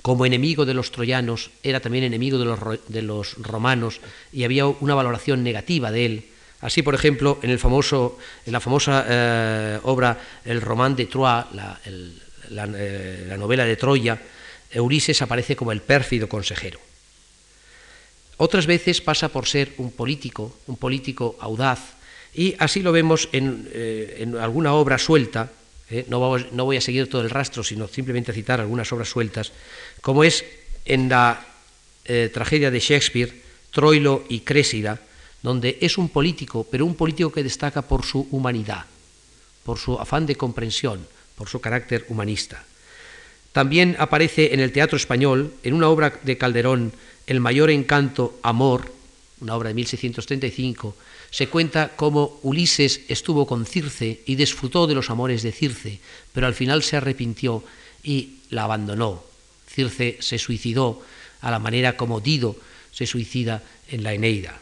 como 0.00 0.24
enemigo 0.24 0.64
de 0.64 0.74
los 0.74 0.90
troyanos, 0.90 1.50
era 1.62 1.80
también 1.80 2.04
enemigo 2.04 2.38
de 2.38 2.44
los, 2.44 2.58
de 2.88 3.02
los 3.02 3.34
romanos 3.38 4.00
y 4.32 4.44
había 4.44 4.66
una 4.66 4.94
valoración 4.94 5.44
negativa 5.44 5.90
de 5.90 6.06
él. 6.06 6.26
Así, 6.60 6.82
por 6.82 6.94
ejemplo, 6.94 7.38
en, 7.42 7.50
el 7.50 7.58
famoso, 7.58 8.18
en 8.46 8.52
la 8.52 8.60
famosa 8.60 9.04
eh, 9.08 9.78
obra 9.82 10.18
El 10.44 10.60
Román 10.60 10.96
de 10.96 11.06
Troyes, 11.06 11.46
la, 11.52 11.78
eh, 11.84 13.26
la 13.28 13.36
novela 13.36 13.64
de 13.64 13.76
Troya, 13.76 14.20
Ulises 14.76 15.20
aparece 15.20 15.56
como 15.56 15.72
el 15.72 15.82
pérfido 15.82 16.28
consejero. 16.28 16.80
Otras 18.38 18.66
veces 18.66 19.00
pasa 19.00 19.28
por 19.28 19.46
ser 19.46 19.74
un 19.78 19.92
político, 19.92 20.56
un 20.66 20.76
político 20.76 21.36
audaz, 21.40 21.94
y 22.34 22.54
así 22.58 22.80
lo 22.80 22.92
vemos 22.92 23.28
en, 23.32 23.68
eh, 23.72 24.26
alguna 24.40 24.72
obra 24.74 24.98
suelta, 24.98 25.50
eh, 25.90 26.06
no, 26.08 26.18
voy 26.18 26.76
a 26.76 26.80
seguir 26.80 27.10
todo 27.10 27.20
el 27.20 27.30
rastro, 27.30 27.62
sino 27.62 27.86
simplemente 27.86 28.32
citar 28.32 28.60
algunas 28.60 28.90
obras 28.92 29.08
sueltas, 29.08 29.52
como 30.00 30.24
es 30.24 30.44
en 30.86 31.08
la 31.10 31.44
eh, 32.06 32.30
tragedia 32.32 32.70
de 32.70 32.80
Shakespeare, 32.80 33.42
Troilo 33.70 34.24
y 34.28 34.40
Crésida, 34.40 35.00
donde 35.42 35.76
es 35.80 35.98
un 35.98 36.08
político, 36.08 36.66
pero 36.70 36.86
un 36.86 36.94
político 36.94 37.30
que 37.30 37.42
destaca 37.42 37.82
por 37.82 38.04
su 38.04 38.26
humanidad, 38.30 38.86
por 39.64 39.78
su 39.78 39.98
afán 39.98 40.24
de 40.24 40.36
comprensión, 40.36 41.06
por 41.36 41.48
su 41.48 41.60
carácter 41.60 42.06
humanista. 42.08 42.64
También 43.52 43.96
aparece 43.98 44.54
en 44.54 44.60
el 44.60 44.72
teatro 44.72 44.96
español, 44.96 45.52
en 45.62 45.74
una 45.74 45.88
obra 45.88 46.18
de 46.22 46.38
Calderón, 46.38 46.92
El 47.26 47.40
mayor 47.40 47.70
encanto, 47.70 48.38
Amor, 48.42 48.90
una 49.40 49.54
obra 49.54 49.68
de 49.68 49.74
1635, 49.74 50.96
se 51.32 51.48
cuenta 51.48 51.96
cómo 51.96 52.38
Ulises 52.42 53.00
estuvo 53.08 53.46
con 53.46 53.64
Circe 53.64 54.20
y 54.26 54.36
disfrutó 54.36 54.86
de 54.86 54.94
los 54.94 55.08
amores 55.08 55.42
de 55.42 55.50
Circe, 55.50 55.98
pero 56.32 56.46
al 56.46 56.54
final 56.54 56.82
se 56.82 56.98
arrepintió 56.98 57.64
y 58.04 58.44
la 58.50 58.64
abandonó. 58.64 59.24
Circe 59.66 60.18
se 60.20 60.38
suicidó 60.38 61.00
a 61.40 61.50
la 61.50 61.58
manera 61.58 61.96
como 61.96 62.20
Dido 62.20 62.54
se 62.92 63.06
suicida 63.06 63.62
en 63.88 64.02
la 64.02 64.12
Eneida. 64.12 64.60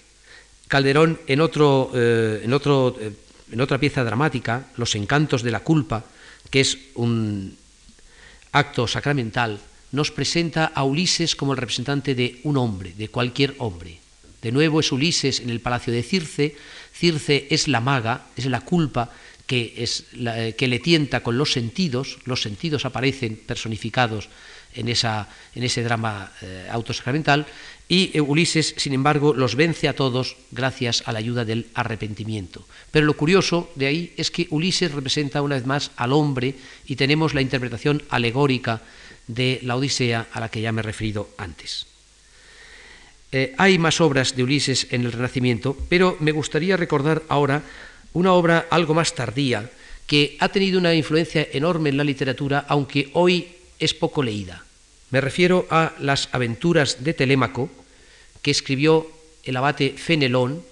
Calderón, 0.68 1.18
en, 1.26 1.40
otro, 1.40 1.90
eh, 1.92 2.42
en, 2.44 2.52
otro, 2.52 2.96
eh, 3.00 3.12
en 3.50 3.60
otra 3.60 3.78
pieza 3.78 4.04
dramática, 4.04 4.68
Los 4.76 4.94
encantos 4.94 5.42
de 5.42 5.50
la 5.50 5.60
culpa, 5.60 6.04
que 6.50 6.60
es 6.60 6.78
un 6.94 7.56
acto 8.52 8.86
sacramental, 8.86 9.58
nos 9.90 10.12
presenta 10.12 10.66
a 10.66 10.84
Ulises 10.84 11.34
como 11.34 11.52
el 11.52 11.58
representante 11.58 12.14
de 12.14 12.40
un 12.44 12.56
hombre, 12.56 12.94
de 12.96 13.08
cualquier 13.08 13.56
hombre. 13.58 14.00
De 14.42 14.52
nuevo 14.52 14.80
es 14.80 14.92
Ulises 14.92 15.40
en 15.40 15.50
el 15.50 15.61
palacio 15.61 15.92
de 15.92 16.02
Circe. 16.02 16.56
Circe 16.92 17.47
es 17.50 17.68
la 17.68 17.80
maga, 17.80 18.26
es 18.37 18.47
la 18.47 18.62
culpa 18.62 19.11
que, 19.47 19.75
eh, 19.76 20.66
le 20.68 20.78
tienta 20.78 21.23
con 21.23 21.37
los 21.37 21.52
sentidos. 21.52 22.18
Los 22.25 22.42
sentidos 22.42 22.85
aparecen 22.85 23.37
personificados 23.37 24.28
en 24.75 24.88
ese 24.88 25.82
drama 25.82 26.32
eh, 26.42 26.68
autosacramental. 26.70 27.47
Y 27.88 28.12
eh, 28.14 28.20
Ulises, 28.20 28.75
sin 28.76 28.94
embargo, 28.94 29.35
los 29.35 29.56
vence 29.56 29.88
a 29.88 29.97
todos 29.97 30.37
gracias 30.52 31.02
a 31.06 31.12
la 31.12 31.18
ayuda 31.18 31.44
del 31.44 31.66
arrepentimiento. 31.75 32.64
Pero 32.92 33.04
lo 33.04 33.16
curioso 33.16 33.70
de 33.75 33.87
ahí 33.87 34.12
es 34.16 34.30
que 34.30 34.47
Ulises 34.50 34.92
representa 34.92 35.42
una 35.42 35.56
vez 35.56 35.66
más 35.66 35.90
al 35.97 36.12
hombre 36.12 36.54
y 36.87 36.94
tenemos 36.94 37.35
la 37.35 37.42
interpretación 37.42 38.02
alegórica 38.09 38.82
de 39.26 39.59
la 39.62 39.76
Odisea 39.76 40.28
a 40.32 40.38
la 40.38 40.49
que 40.49 40.61
ya 40.61 40.70
me 40.70 40.80
he 40.80 40.85
referido 40.85 41.30
antes. 41.37 41.87
Eh, 43.32 43.54
hay 43.58 43.78
más 43.78 44.00
obras 44.00 44.34
de 44.34 44.42
Ulises 44.42 44.88
en 44.90 45.02
el 45.02 45.12
Renacimiento, 45.12 45.76
pero 45.88 46.16
me 46.18 46.32
gustaría 46.32 46.76
recordar 46.76 47.22
ahora 47.28 47.62
una 48.12 48.32
obra 48.32 48.66
algo 48.70 48.92
más 48.92 49.14
tardía 49.14 49.70
que 50.06 50.37
ha 50.40 50.49
tenido 50.49 50.80
una 50.80 50.94
influencia 50.94 51.46
enorme 51.52 51.90
en 51.90 51.96
la 51.96 52.02
literatura, 52.02 52.66
aunque 52.68 53.10
hoy 53.12 53.46
es 53.78 53.94
poco 53.94 54.25
leída. 54.25 54.64
Me 55.10 55.20
refiero 55.20 55.68
a 55.70 55.94
las 56.00 56.28
aventuras 56.32 57.04
de 57.04 57.14
Telémaco, 57.14 57.70
que 58.42 58.50
escribió 58.50 59.08
el 59.44 59.56
abate 59.56 59.94
Fenelón 59.96 60.64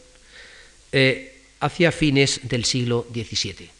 eh, 0.90 1.40
hacia 1.60 1.92
fines 1.92 2.40
del 2.42 2.64
siglo 2.64 3.06
XVII. 3.12 3.70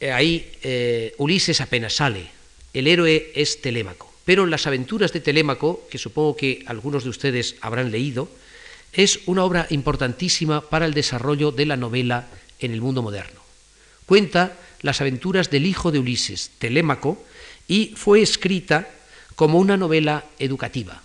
Eh, 0.00 0.12
ahí 0.12 1.12
Ulises 1.16 1.62
apenas 1.62 1.94
sale, 1.94 2.28
el 2.74 2.86
héroe 2.86 3.32
es 3.34 3.62
Telémaco. 3.62 4.11
Pero 4.24 4.46
Las 4.46 4.66
aventuras 4.66 5.12
de 5.12 5.20
Telémaco, 5.20 5.86
que 5.90 5.98
supongo 5.98 6.36
que 6.36 6.62
algunos 6.66 7.04
de 7.04 7.10
ustedes 7.10 7.56
habrán 7.60 7.90
leído, 7.90 8.28
es 8.92 9.20
una 9.26 9.44
obra 9.44 9.66
importantísima 9.70 10.60
para 10.60 10.86
el 10.86 10.94
desarrollo 10.94 11.50
de 11.50 11.66
la 11.66 11.76
novela 11.76 12.28
en 12.60 12.72
el 12.72 12.80
mundo 12.80 13.02
moderno. 13.02 13.40
Cuenta 14.06 14.58
las 14.82 15.00
aventuras 15.00 15.50
del 15.50 15.66
hijo 15.66 15.90
de 15.90 15.98
Ulises, 15.98 16.50
Telémaco, 16.58 17.24
y 17.66 17.94
fue 17.96 18.22
escrita 18.22 18.88
como 19.34 19.58
una 19.58 19.76
novela 19.76 20.24
educativa. 20.38 21.02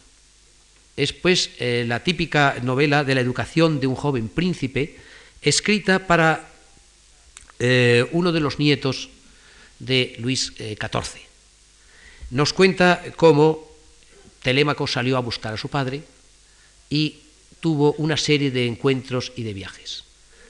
Es 0.97 1.13
pues 1.13 1.51
eh, 1.59 1.86
la 1.88 2.03
típica 2.03 2.57
novela 2.62 3.03
de 3.03 3.15
la 3.15 3.21
educación 3.21 3.79
de 3.79 3.88
un 3.88 3.95
joven 3.95 4.27
príncipe, 4.27 4.97
escrita 5.41 6.07
para 6.07 6.50
eh, 7.59 8.05
uno 8.12 8.31
de 8.31 8.39
los 8.39 8.59
nietos 8.59 9.09
de 9.79 10.15
Luis 10.19 10.53
XIV. 10.57 11.26
Nos 12.29 12.51
cuenta 12.51 13.01
cómo 13.15 13.65
Telémaco 14.41 14.86
salió 14.88 15.15
a 15.17 15.22
buscar 15.22 15.53
a 15.53 15.57
su 15.57 15.69
padre 15.69 16.03
y 16.89 17.19
tuvo 17.60 17.93
una 17.93 18.17
serie 18.17 18.51
de 18.51 18.67
encuentros 18.67 19.31
y 19.36 19.43
de 19.43 19.53
viajes. 19.53 20.03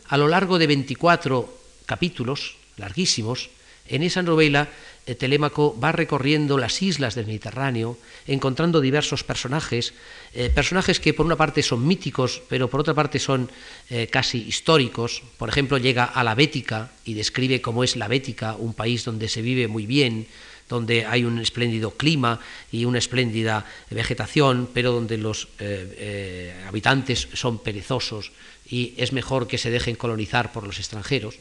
A 0.08 0.18
lo 0.18 0.28
largo 0.28 0.58
de 0.58 0.68
24 0.68 1.58
capítulos, 1.86 2.56
larguísimos, 2.78 3.50
en 3.88 4.04
esa 4.04 4.22
novela 4.22 4.70
Telémaco 5.16 5.78
va 5.80 5.92
recorriendo 5.92 6.58
las 6.58 6.82
islas 6.82 7.16
del 7.16 7.28
Mediterráneo, 7.28 7.98
encontrando 8.28 8.82
diversos 8.82 9.24
personajes, 9.24 9.94
eh, 10.34 10.50
personajes 10.50 11.00
que 11.00 11.14
por 11.14 11.26
una 11.26 11.38
parte 11.38 11.64
son 11.64 11.88
míticos, 11.88 12.42
pero 12.50 12.70
por 12.70 12.82
otra 12.82 12.94
parte 12.94 13.20
son 13.20 13.50
eh, 13.90 14.08
casi 14.08 14.40
históricos. 14.40 15.24
Por 15.38 15.48
ejemplo, 15.50 15.78
llega 15.78 16.04
a 16.04 16.24
la 16.24 16.36
Bética 16.36 16.92
y 17.06 17.14
describe 17.14 17.62
cómo 17.62 17.84
es 17.84 17.96
la 17.96 18.08
Bética, 18.08 18.56
un 18.56 18.74
país 18.74 19.06
donde 19.06 19.30
se 19.30 19.42
vive 19.42 19.68
muy 19.68 19.86
bien, 19.86 20.28
donde 20.68 21.06
hay 21.06 21.24
un 21.24 21.40
espléndido 21.40 21.92
clima 21.92 22.42
y 22.72 22.84
una 22.84 22.98
espléndida 22.98 23.66
vegetación, 23.90 24.70
pero 24.74 24.92
donde 24.92 25.18
los 25.18 25.48
eh, 25.60 26.54
habitantes 26.68 27.30
son 27.34 27.60
perezosos 27.60 28.34
y 28.70 28.94
es 28.98 29.14
mejor 29.14 29.48
que 29.48 29.58
se 29.58 29.72
dejen 29.72 29.96
colonizar 29.96 30.52
por 30.52 30.68
los 30.68 30.80
extranjeros. 30.80 31.36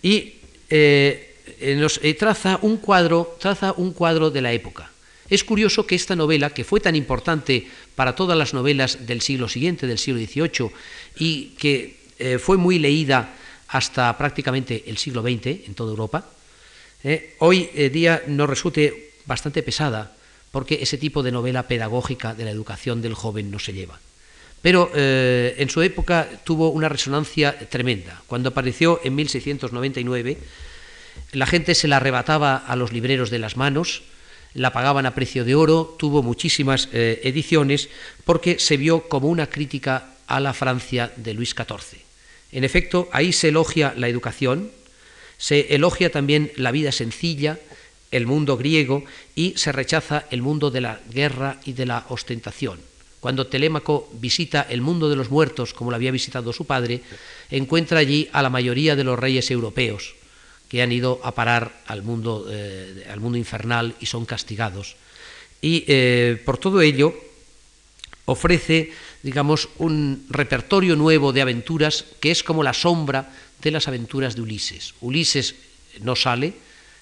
Y 0.00 0.36
nos 1.76 2.00
traza, 2.18 2.58
un 2.62 2.76
cuadro, 2.78 3.36
traza 3.40 3.72
un 3.76 3.92
cuadro 3.92 4.30
de 4.30 4.42
la 4.42 4.52
época. 4.52 4.90
Es 5.28 5.44
curioso 5.44 5.86
que 5.86 5.94
esta 5.94 6.16
novela, 6.16 6.50
que 6.50 6.64
fue 6.64 6.80
tan 6.80 6.96
importante 6.96 7.68
para 7.94 8.14
todas 8.14 8.36
las 8.36 8.54
novelas 8.54 9.06
del 9.06 9.20
siglo 9.20 9.48
siguiente, 9.48 9.86
del 9.86 9.98
siglo 9.98 10.20
XVIII, 10.20 10.70
y 11.18 11.54
que 11.58 11.98
fue 12.40 12.56
muy 12.56 12.78
leída 12.78 13.34
hasta 13.68 14.16
prácticamente 14.16 14.84
el 14.86 14.96
siglo 14.96 15.22
XX 15.22 15.68
en 15.68 15.74
toda 15.74 15.90
Europa, 15.90 16.24
¿eh? 17.04 17.34
hoy 17.38 17.68
eh, 17.74 17.90
día 17.90 18.22
nos 18.26 18.48
resulte 18.48 19.12
bastante 19.26 19.62
pesada 19.62 20.16
porque 20.50 20.78
ese 20.80 20.96
tipo 20.96 21.22
de 21.22 21.32
novela 21.32 21.68
pedagógica 21.68 22.34
de 22.34 22.44
la 22.44 22.50
educación 22.50 23.02
del 23.02 23.14
joven 23.14 23.50
no 23.50 23.58
se 23.58 23.74
lleva. 23.74 24.00
Pero 24.62 24.90
eh, 24.94 25.54
en 25.58 25.68
su 25.68 25.82
época 25.82 26.26
tuvo 26.44 26.70
una 26.70 26.88
resonancia 26.88 27.56
tremenda. 27.68 28.22
Cuando 28.26 28.48
apareció 28.48 29.00
en 29.04 29.14
1699, 29.14 30.38
la 31.32 31.46
gente 31.46 31.74
se 31.74 31.88
la 31.88 31.96
arrebataba 31.98 32.56
a 32.56 32.76
los 32.76 32.92
libreros 32.92 33.30
de 33.30 33.38
las 33.38 33.56
manos, 33.56 34.02
la 34.54 34.72
pagaban 34.72 35.06
a 35.06 35.14
precio 35.14 35.44
de 35.44 35.54
oro, 35.54 35.96
tuvo 35.98 36.22
muchísimas 36.22 36.88
ediciones 36.92 37.88
porque 38.24 38.58
se 38.58 38.76
vio 38.76 39.08
como 39.08 39.28
una 39.28 39.48
crítica 39.48 40.14
a 40.26 40.40
la 40.40 40.54
Francia 40.54 41.12
de 41.16 41.34
Luis 41.34 41.54
XIV. 41.54 42.00
En 42.52 42.64
efecto, 42.64 43.08
ahí 43.12 43.32
se 43.32 43.48
elogia 43.48 43.94
la 43.96 44.08
educación, 44.08 44.70
se 45.36 45.74
elogia 45.74 46.10
también 46.10 46.50
la 46.56 46.70
vida 46.70 46.92
sencilla, 46.92 47.58
el 48.10 48.26
mundo 48.26 48.56
griego, 48.56 49.04
y 49.34 49.52
se 49.56 49.70
rechaza 49.70 50.24
el 50.30 50.40
mundo 50.40 50.70
de 50.70 50.80
la 50.80 51.00
guerra 51.10 51.60
y 51.64 51.74
de 51.74 51.86
la 51.86 52.06
ostentación. 52.08 52.80
Cuando 53.20 53.48
Telémaco 53.48 54.08
visita 54.14 54.66
el 54.70 54.80
mundo 54.80 55.10
de 55.10 55.16
los 55.16 55.30
muertos, 55.30 55.74
como 55.74 55.90
lo 55.90 55.96
había 55.96 56.10
visitado 56.10 56.52
su 56.52 56.64
padre, 56.64 57.02
encuentra 57.50 57.98
allí 57.98 58.28
a 58.32 58.42
la 58.42 58.50
mayoría 58.50 58.96
de 58.96 59.04
los 59.04 59.18
reyes 59.18 59.50
europeos 59.50 60.14
que 60.68 60.82
han 60.82 60.92
ido 60.92 61.20
a 61.24 61.34
parar 61.34 61.72
al 61.86 62.02
mundo, 62.02 62.46
eh, 62.50 63.06
al 63.10 63.20
mundo 63.20 63.38
infernal 63.38 63.94
y 64.00 64.06
son 64.06 64.26
castigados. 64.26 64.96
Y 65.60 65.84
eh, 65.88 66.40
por 66.44 66.58
todo 66.58 66.80
ello 66.80 67.14
ofrece, 68.26 68.92
digamos, 69.22 69.68
un 69.78 70.26
repertorio 70.28 70.94
nuevo 70.94 71.32
de 71.32 71.42
aventuras 71.42 72.04
que 72.20 72.30
es 72.30 72.42
como 72.42 72.62
la 72.62 72.74
sombra 72.74 73.32
de 73.62 73.70
las 73.70 73.88
aventuras 73.88 74.36
de 74.36 74.42
Ulises. 74.42 74.94
Ulises 75.00 75.54
no 76.02 76.14
sale, 76.14 76.52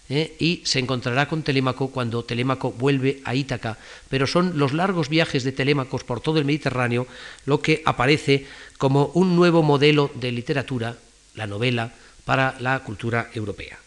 ¿eh? 0.08 0.37
y 0.38 0.62
se 0.64 0.78
encontrará 0.78 1.28
con 1.28 1.42
Telémaco 1.42 1.88
cuando 1.88 2.25
Telémaco 2.25 2.73
vuelve 2.73 3.20
a 3.25 3.35
Ítaca. 3.35 3.78
Pero 4.08 4.26
son 4.26 4.58
los 4.58 4.73
largos 4.73 5.08
viajes 5.08 5.44
de 5.44 5.52
Telémacos 5.52 6.04
por 6.04 6.20
todo 6.20 6.38
el 6.38 6.44
Mediterráneo 6.44 7.06
lo 7.44 7.61
que 7.61 7.82
aparece 7.85 8.46
como 8.78 9.06
un 9.14 9.37
nuevo 9.37 9.62
modelo 9.62 10.11
de 10.14 10.32
literatura, 10.32 10.96
la 11.35 11.46
novela, 11.46 11.92
para 12.26 12.56
la 12.61 12.80
cultura 12.80 13.30
europea. 13.33 13.78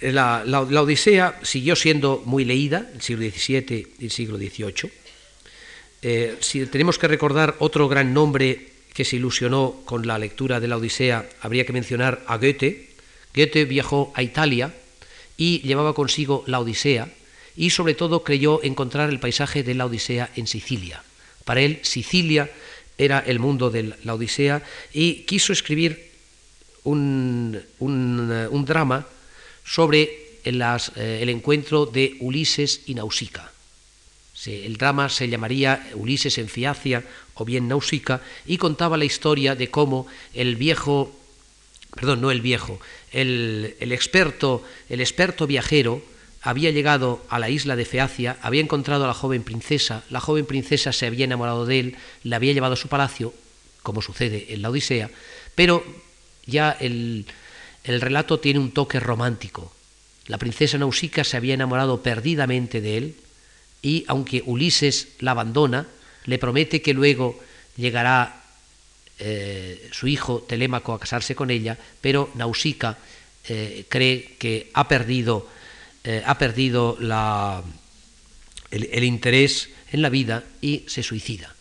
la, 0.00 0.60
Odisea 0.60 1.40
siguió 1.42 1.76
siendo 1.76 2.22
muy 2.24 2.44
leída, 2.44 2.90
el 2.94 3.02
siglo 3.02 3.24
XVII 3.28 3.94
y 3.98 4.04
el 4.04 4.10
siglo 4.10 4.38
XVIII. 4.38 4.90
Eh, 6.02 6.36
si 6.40 6.66
tenemos 6.66 6.98
que 6.98 7.06
recordar 7.06 7.56
otro 7.58 7.88
gran 7.88 8.14
nombre 8.14 8.72
que 8.94 9.04
se 9.04 9.16
ilusionó 9.16 9.82
con 9.84 10.06
la 10.06 10.18
lectura 10.18 10.58
de 10.58 10.68
la 10.68 10.78
Odisea, 10.78 11.28
habría 11.40 11.66
que 11.66 11.72
mencionar 11.72 12.24
a 12.26 12.38
Goethe. 12.38 12.90
Goethe 13.34 13.66
viajó 13.66 14.12
a 14.14 14.22
Italia 14.22 14.72
y 15.36 15.60
llevaba 15.60 15.94
consigo 15.94 16.44
la 16.46 16.60
Odisea 16.60 17.08
y 17.56 17.70
sobre 17.70 17.94
todo 17.94 18.24
creyó 18.24 18.62
encontrar 18.62 19.10
el 19.10 19.20
paisaje 19.20 19.62
de 19.62 19.74
la 19.74 19.86
Odisea 19.86 20.30
en 20.36 20.46
Sicilia. 20.46 21.02
Para 21.44 21.60
él 21.60 21.80
Sicilia 21.82 22.50
era 22.98 23.20
el 23.20 23.38
mundo 23.38 23.70
de 23.70 23.94
la 24.04 24.14
Odisea 24.14 24.62
y 24.92 25.22
quiso 25.22 25.52
escribir 25.52 26.10
un, 26.84 27.58
drama 28.66 29.06
sobre 29.64 30.02
eh, 30.44 31.18
el 31.22 31.28
encuentro 31.28 31.86
de 31.86 32.16
Ulises 32.20 32.82
y 32.86 32.94
Nausicaa 32.94 33.52
el 34.46 34.76
drama 34.76 35.08
se 35.08 35.28
llamaría 35.28 35.90
Ulises 35.94 36.38
en 36.38 36.48
Fiacia 36.48 37.04
o 37.34 37.44
bien 37.44 37.68
Náusica 37.68 38.20
y 38.46 38.58
contaba 38.58 38.96
la 38.96 39.04
historia 39.04 39.54
de 39.54 39.70
cómo 39.70 40.06
el 40.34 40.56
viejo, 40.56 41.14
perdón, 41.94 42.20
no 42.20 42.30
el 42.30 42.40
viejo, 42.40 42.80
el, 43.12 43.76
experto, 43.80 44.64
el 44.88 45.00
experto 45.00 45.46
viajero 45.46 46.02
había 46.42 46.70
llegado 46.70 47.24
a 47.28 47.38
la 47.38 47.48
isla 47.48 47.76
de 47.76 47.84
Feacia, 47.84 48.36
había 48.42 48.60
encontrado 48.60 49.04
a 49.04 49.06
la 49.06 49.14
joven 49.14 49.42
princesa, 49.42 50.02
la 50.10 50.20
joven 50.20 50.44
princesa 50.44 50.92
se 50.92 51.06
había 51.06 51.24
enamorado 51.24 51.66
de 51.66 51.80
él, 51.80 51.96
le 52.24 52.36
había 52.36 52.52
llevado 52.52 52.74
a 52.74 52.76
su 52.76 52.88
palacio, 52.88 53.32
como 53.82 54.02
sucede 54.02 54.52
en 54.52 54.62
la 54.62 54.70
Odisea, 54.70 55.10
pero 55.54 55.84
ya 56.46 56.76
el, 56.80 57.26
el 57.84 58.00
relato 58.00 58.40
tiene 58.40 58.60
un 58.60 58.72
toque 58.72 59.00
romántico. 59.00 59.72
La 60.26 60.38
princesa 60.38 60.78
Nausicaa 60.78 61.24
se 61.24 61.36
había 61.36 61.54
enamorado 61.54 62.02
perdidamente 62.02 62.80
de 62.80 62.96
él, 62.96 63.16
y 63.82 64.04
aunque 64.06 64.42
Ulises 64.46 65.08
la 65.18 65.32
abandona, 65.32 65.86
le 66.24 66.38
promete 66.38 66.82
que 66.82 66.94
luego 66.94 67.38
llegará 67.76 68.42
eh, 69.18 69.88
su 69.92 70.06
hijo 70.06 70.44
Telémaco 70.48 70.92
a 70.92 71.00
casarse 71.00 71.34
con 71.34 71.50
ella, 71.50 71.78
pero 72.00 72.30
Nausicaa 72.34 72.98
eh, 73.48 73.84
cree 73.88 74.36
que 74.38 74.70
ha 74.74 74.86
perdido, 74.86 75.48
eh, 76.04 76.22
ha 76.24 76.38
perdido 76.38 76.98
el, 78.70 79.04
interés 79.04 79.70
en 79.92 80.02
la 80.02 80.08
vida 80.08 80.44
y 80.60 80.84
se 80.86 81.02
suicida. 81.02 81.54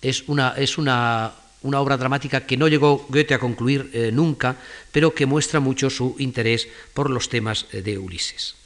Es 0.00 0.28
una, 0.28 1.34
obra 1.62 1.96
dramática 1.96 2.46
que 2.46 2.56
no 2.56 2.68
llegó 2.68 3.06
Goethe 3.08 3.34
a 3.34 3.38
concluir 3.38 4.10
nunca, 4.12 4.56
pero 4.90 5.14
que 5.14 5.26
muestra 5.26 5.60
mucho 5.60 5.90
su 5.90 6.16
interés 6.18 6.68
por 6.92 7.08
los 7.10 7.28
temas 7.28 7.66
de 7.70 7.98
Ulises. 7.98 8.56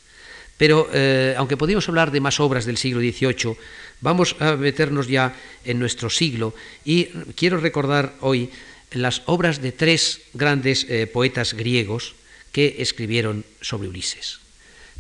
Pero 0.57 0.89
eh, 0.93 1.35
aunque 1.37 1.57
podemos 1.57 1.89
hablar 1.89 2.11
de 2.11 2.21
más 2.21 2.41
obras 2.41 2.65
del 2.65 2.79
siglo 2.79 3.01
XVIII, 3.01 3.57
vamos 4.01 4.37
a 4.41 4.57
meternos 4.57 5.09
ya 5.09 5.37
en 5.65 5.79
nuestro 5.79 6.09
siglo 6.09 6.55
y 6.85 7.07
quiero 7.37 7.59
recordar 7.59 8.15
hoy 8.21 8.51
las 8.93 9.23
obras 9.27 9.61
de 9.61 9.73
tres 9.73 10.23
grandes 10.33 10.87
eh, 10.89 11.07
poetas 11.07 11.53
griegos 11.53 12.15
que 12.53 12.77
escribieron 12.79 13.45
sobre 13.61 13.89
Ulises. 13.89 14.46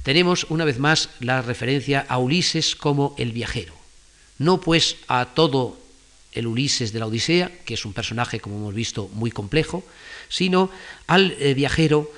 Tenemos 0.07 0.47
una 0.51 0.65
vez 0.65 0.79
más 0.79 1.11
la 1.19 1.43
referencia 1.43 2.07
a 2.09 2.19
Ulises 2.19 2.77
como 2.77 3.17
el 3.19 3.33
viajero, 3.33 3.75
no 4.39 4.61
pues 4.61 4.99
a 5.09 5.35
todo 5.35 5.81
el 6.31 6.47
Ulises 6.47 6.93
de 6.93 7.01
la 7.01 7.07
Odisea, 7.07 7.51
que 7.65 7.75
es 7.75 7.85
un 7.85 7.93
personaje, 7.93 8.39
como 8.39 8.55
hemos 8.55 8.73
visto, 8.73 9.11
muy 9.15 9.33
complejo, 9.33 9.83
sino 10.29 10.71
al 11.09 11.35
eh, 11.41 11.55
viajero 11.55 12.09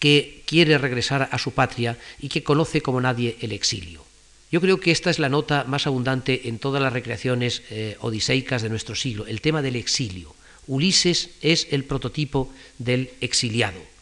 que 0.00 0.42
quiere 0.44 0.76
regresar 0.76 1.28
a 1.30 1.38
su 1.38 1.52
patria 1.52 1.96
y 2.18 2.30
que 2.30 2.42
conoce 2.42 2.80
como 2.80 3.00
nadie 3.00 3.36
el 3.40 3.52
exilio. 3.52 4.04
Yo 4.50 4.60
creo 4.60 4.80
que 4.80 4.90
esta 4.90 5.10
es 5.10 5.20
la 5.20 5.28
nota 5.28 5.62
más 5.68 5.86
abundante 5.86 6.48
en 6.48 6.58
todas 6.58 6.82
las 6.82 6.92
recreaciones 6.92 7.62
eh, 7.70 7.96
odiseicas 8.00 8.62
de 8.62 8.70
nuestro 8.70 8.96
siglo, 8.96 9.24
el 9.28 9.40
tema 9.40 9.62
del 9.62 9.76
exilio. 9.76 10.34
Ulises 10.66 11.30
es 11.42 11.68
el 11.70 11.84
prototipo 11.84 12.52
del 12.78 13.10
exiliado. 13.20 13.95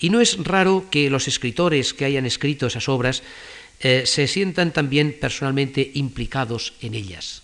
Y 0.00 0.10
no 0.10 0.20
es 0.20 0.38
raro 0.44 0.86
que 0.90 1.10
los 1.10 1.26
escritores 1.26 1.92
que 1.92 2.04
hayan 2.04 2.26
escrito 2.26 2.66
esas 2.66 2.88
obras 2.88 3.22
eh, 3.80 4.04
se 4.06 4.26
sientan 4.26 4.72
también 4.72 5.16
personalmente 5.20 5.90
implicados 5.94 6.74
en 6.80 6.94
ellas. 6.94 7.42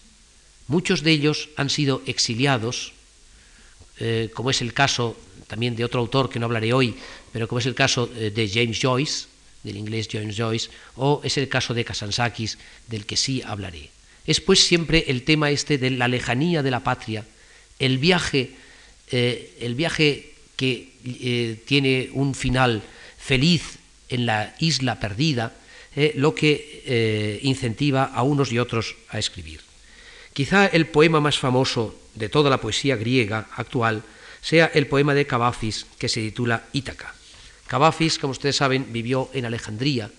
Muchos 0.66 1.02
de 1.02 1.12
ellos 1.12 1.48
han 1.56 1.70
sido 1.70 2.02
exiliados, 2.06 2.92
eh, 3.98 4.30
como 4.34 4.50
es 4.50 4.60
el 4.60 4.72
caso 4.72 5.16
también 5.46 5.76
de 5.76 5.84
otro 5.84 6.00
autor 6.00 6.30
que 6.30 6.38
no 6.38 6.46
hablaré 6.46 6.72
hoy, 6.72 6.96
pero 7.32 7.46
como 7.46 7.60
es 7.60 7.66
el 7.66 7.74
caso 7.74 8.10
eh, 8.16 8.30
de 8.30 8.48
James 8.48 8.78
Joyce, 8.80 9.26
del 9.62 9.76
inglés 9.76 10.08
James 10.10 10.36
Joyce, 10.36 10.70
o 10.96 11.20
es 11.22 11.36
el 11.38 11.48
caso 11.48 11.74
de 11.74 11.84
Kasansakis, 11.84 12.58
del 12.88 13.06
que 13.06 13.16
sí 13.16 13.42
hablaré. 13.42 13.90
Es 14.26 14.40
pues 14.40 14.66
siempre 14.66 15.04
el 15.08 15.22
tema 15.22 15.50
este 15.50 15.78
de 15.78 15.90
la 15.90 16.08
lejanía 16.08 16.62
de 16.62 16.70
la 16.70 16.82
patria, 16.82 17.24
el 17.78 17.98
viaje, 17.98 18.52
el 19.10 19.74
viaje 19.74 20.34
que 20.56 20.93
eh, 21.04 21.62
tiene 21.66 22.10
un 22.12 22.34
final 22.34 22.82
feliz 23.18 23.78
en 24.08 24.26
la 24.26 24.54
isla 24.58 25.00
perdida, 25.00 25.52
lo 26.16 26.34
que 26.34 27.38
incentiva 27.42 28.02
a 28.02 28.24
unos 28.24 28.50
y 28.50 28.58
otros 28.58 28.96
a 29.10 29.18
escribir. 29.20 29.60
Quizá 30.32 30.66
el 30.66 30.86
poema 30.86 31.20
más 31.20 31.38
famoso 31.38 31.94
de 32.16 32.28
toda 32.28 32.50
la 32.50 32.60
poesía 32.60 32.96
griega 32.96 33.46
actual 33.54 34.02
sea 34.42 34.66
el 34.74 34.88
poema 34.88 35.14
de 35.14 35.26
Cavafis 35.26 35.86
que 35.96 36.08
se 36.08 36.20
titula 36.20 36.64
Ítaca. 36.72 37.14
Cavafis, 37.66 38.18
como 38.18 38.32
ustedes 38.32 38.56
saben, 38.56 38.92
vivió 38.92 39.30
en 39.32 39.46
Alejandría, 39.46 40.10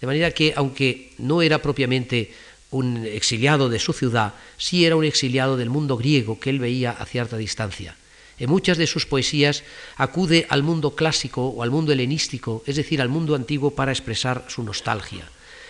de 0.00 0.06
manera 0.06 0.30
que, 0.30 0.54
aunque 0.56 1.12
no 1.18 1.42
era 1.42 1.60
propiamente 1.60 2.32
un 2.70 3.04
exiliado 3.04 3.68
de 3.68 3.78
su 3.78 3.92
ciudad, 3.92 4.34
sí 4.56 4.86
era 4.86 4.96
un 4.96 5.04
exiliado 5.04 5.56
del 5.56 5.70
mundo 5.70 5.96
griego 5.96 6.38
que 6.38 6.50
él 6.50 6.60
veía 6.60 6.92
a 6.92 7.04
cierta 7.04 7.36
distancia. 7.36 7.96
En 8.38 8.50
muchas 8.50 8.78
de 8.78 8.86
sus 8.86 9.06
poesías 9.06 9.64
acude 9.96 10.46
al 10.48 10.62
mundo 10.62 10.94
clásico 10.94 11.46
o 11.48 11.62
al 11.62 11.70
mundo 11.70 11.92
helenístico, 11.92 12.62
es 12.66 12.76
decir, 12.76 13.00
al 13.00 13.08
mundo 13.08 13.34
antiguo 13.34 13.72
para 13.72 13.92
expresar 13.92 14.44
su 14.48 14.62
nostalgia. 14.62 15.28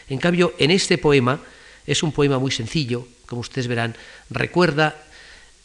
En 0.08 0.18
cambio, 0.18 0.54
en 0.58 0.70
este 0.70 0.98
poema, 0.98 1.40
es 1.86 2.02
un 2.02 2.12
poema 2.12 2.38
muy 2.38 2.50
sencillo, 2.50 3.06
como 3.26 3.40
ustedes 3.40 3.68
verán, 3.68 3.96
recuerda 4.30 4.96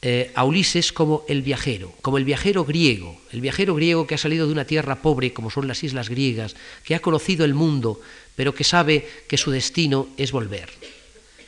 eh, 0.01 0.31
a 0.35 0.43
Ulises 0.43 0.91
como 0.91 1.23
el 1.29 1.41
viajero, 1.41 1.93
como 2.01 2.17
el 2.17 2.25
viajero 2.25 2.65
griego, 2.65 3.21
el 3.31 3.39
viajero 3.39 3.75
griego 3.75 4.05
que 4.05 4.15
ha 4.15 4.17
salido 4.17 4.47
de 4.47 4.53
una 4.53 4.65
tierra 4.65 5.01
pobre 5.01 5.31
como 5.31 5.49
son 5.49 5.67
las 5.67 5.83
islas 5.83 6.09
griegas, 6.09 6.55
que 6.83 6.95
ha 6.95 6.99
conocido 6.99 7.45
el 7.45 7.53
mundo, 7.53 8.01
pero 8.35 8.53
que 8.53 8.65
sabe 8.65 9.07
que 9.27 9.37
su 9.37 9.51
destino 9.51 10.09
es 10.17 10.31
volver. 10.31 10.69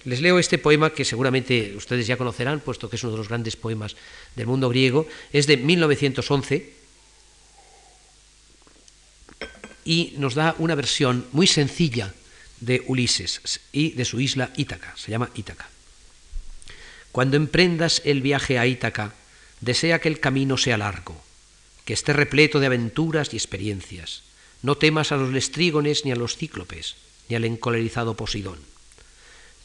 Les 0.06 0.22
leo 0.22 0.38
este 0.38 0.58
poema 0.62 0.94
que 0.94 1.04
seguramente 1.04 1.74
ustedes 1.76 2.06
ya 2.06 2.18
conocerán, 2.18 2.62
puesto 2.62 2.90
que 2.90 2.96
es 2.96 3.04
uno 3.04 3.14
de 3.14 3.18
los 3.18 3.28
grandes 3.28 3.58
poemas 3.58 3.96
del 4.36 4.46
mundo 4.46 4.70
griego, 4.70 5.08
es 5.34 5.48
de 5.48 5.58
1911 5.58 6.74
y 9.84 10.14
nos 10.18 10.36
da 10.36 10.56
una 10.60 10.76
versión 10.76 11.26
muy 11.32 11.48
sencilla 11.48 12.14
de 12.60 12.84
Ulises 12.86 13.62
y 13.72 13.92
de 13.92 14.06
su 14.06 14.20
isla 14.20 14.52
Ítaca, 14.56 14.94
se 14.96 15.12
llama 15.12 15.30
Ítaca. 15.34 15.70
Cuando 17.12 17.38
emprendas 17.38 18.02
el 18.06 18.22
viaje 18.22 18.60
a 18.60 18.68
Ítaca, 18.68 19.14
desea 19.62 20.00
que 20.00 20.10
el 20.10 20.20
camino 20.20 20.58
sea 20.58 20.78
largo, 20.78 21.24
que 21.86 21.94
esté 21.94 22.14
repleto 22.14 22.60
de 22.60 22.68
aventuras 22.68 23.34
y 23.34 23.38
experiencias. 23.38 24.24
No 24.62 24.76
temas 24.76 25.12
a 25.12 25.18
los 25.18 25.32
lestrígones 25.32 26.06
ni 26.06 26.12
a 26.12 26.16
los 26.16 26.36
cíclopes, 26.38 26.96
ni 27.30 27.36
al 27.36 27.46
encolerizado 27.46 28.16
Poseidón. 28.16 28.75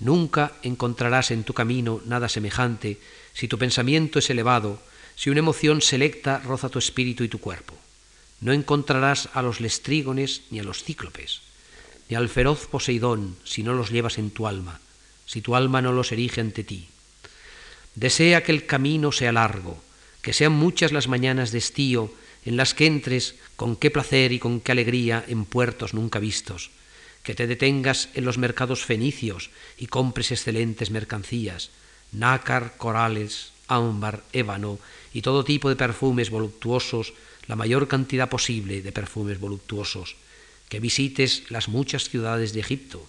Nunca 0.01 0.53
encontrarás 0.63 1.31
en 1.31 1.45
tu 1.45 1.53
camino 1.53 2.01
nada 2.07 2.29
semejante 2.29 2.99
si 3.35 3.49
tu 3.49 3.59
pensamiento 3.59 4.19
es 4.19 4.31
elevado, 4.31 4.81
si 5.15 5.29
una 5.29 5.41
emoción 5.41 5.83
selecta 5.83 6.39
roza 6.39 6.71
tu 6.71 6.79
espíritu 6.79 7.23
y 7.23 7.29
tu 7.29 7.39
cuerpo. 7.39 7.77
No 8.41 8.53
encontrarás 8.53 9.29
a 9.35 9.43
los 9.43 9.61
lestrígones 9.61 10.43
ni 10.51 10.59
a 10.59 10.63
los 10.63 10.83
cíclopes, 10.83 11.43
ni 12.09 12.17
al 12.17 12.31
feroz 12.31 12.67
Poseidón 12.67 13.37
si 13.45 13.63
no 13.63 13.75
los 13.75 13.91
llevas 13.91 14.17
en 14.17 14.31
tu 14.31 14.47
alma, 14.47 14.81
si 15.27 15.43
tu 15.43 15.55
alma 15.55 15.83
no 15.83 15.93
los 15.93 16.11
erige 16.13 16.41
ante 16.41 16.65
ti. 16.65 16.89
Desea 17.95 18.43
que 18.43 18.53
el 18.53 18.65
camino 18.65 19.13
sea 19.13 19.33
largo, 19.33 19.83
que 20.23 20.33
sean 20.33 20.53
muchas 20.53 20.93
las 20.93 21.09
mañanas 21.09 21.53
de 21.53 21.59
estío 21.59 22.13
en 22.47 22.57
las 22.57 22.73
que 22.73 22.87
entres 22.87 23.35
con 23.57 23.77
qué 23.77 23.91
placer 23.91 24.33
y 24.33 24.39
con 24.39 24.61
qué 24.61 24.73
alegría 24.73 25.23
en 25.29 25.45
puertos 25.45 25.93
nunca 25.93 26.19
vistos, 26.19 26.71
que 27.23 27.35
te 27.35 27.47
detengas 27.47 28.09
en 28.15 28.25
los 28.25 28.39
mercados 28.39 28.85
fenicios 28.85 29.51
y 29.77 29.87
compres 29.87 30.33
excelentes 30.33 30.91
mercancías, 30.91 31.71
nácar, 32.13 32.77
corales, 32.77 33.53
ámbar, 33.69 34.23
ébano 34.33 34.79
y 35.13 35.23
todo 35.23 35.45
tipo 35.45 35.69
de 35.69 35.77
perfumes 35.77 36.31
voluptuosos, 36.31 37.13
la 37.47 37.57
mayor 37.57 37.89
cantidad 37.89 38.29
posible 38.29 38.81
de 38.83 38.93
perfumes 38.93 39.39
voluptuosos, 39.39 40.17
que 40.69 40.81
visites 40.81 41.45
las 41.51 41.69
muchas 41.69 42.09
ciudades 42.09 42.53
de 42.53 42.61
Egipto, 42.61 43.07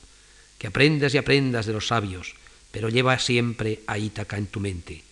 que 0.58 0.68
aprendas 0.68 1.14
y 1.14 1.18
aprendas 1.18 1.66
de 1.66 1.74
los 1.74 1.88
sabios, 1.88 2.36
pero 2.72 2.90
lleva 2.90 3.18
siempre 3.20 3.80
a 3.88 3.98
Ítaca 3.98 4.38
en 4.38 4.48
tu 4.48 4.60
mente. 4.60 5.04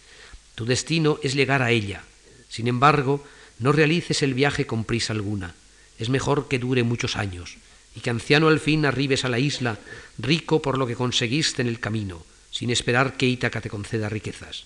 Tu 0.55 0.65
destino 0.65 1.19
es 1.23 1.35
llegar 1.35 1.61
a 1.61 1.71
ella. 1.71 2.03
Sin 2.49 2.67
embargo, 2.67 3.23
no 3.59 3.71
realices 3.71 4.23
el 4.23 4.33
viaje 4.33 4.65
con 4.65 4.83
prisa 4.83 5.13
alguna. 5.13 5.55
Es 5.99 6.09
mejor 6.09 6.47
que 6.47 6.59
dure 6.59 6.83
muchos 6.83 7.15
años 7.15 7.57
y 7.99 8.01
que 8.01 8.11
anciano 8.11 8.47
al 8.47 8.61
fin 8.61 8.85
arribes 8.85 9.25
a 9.25 9.29
la 9.29 9.39
isla, 9.39 9.77
rico 10.17 10.61
por 10.61 10.77
lo 10.77 10.87
que 10.87 10.95
conseguiste 10.95 11.61
en 11.61 11.67
el 11.67 11.81
camino, 11.81 12.23
sin 12.49 12.69
esperar 12.69 13.17
que 13.17 13.27
Ítaca 13.27 13.59
te 13.59 13.69
conceda 13.69 14.07
riquezas. 14.07 14.63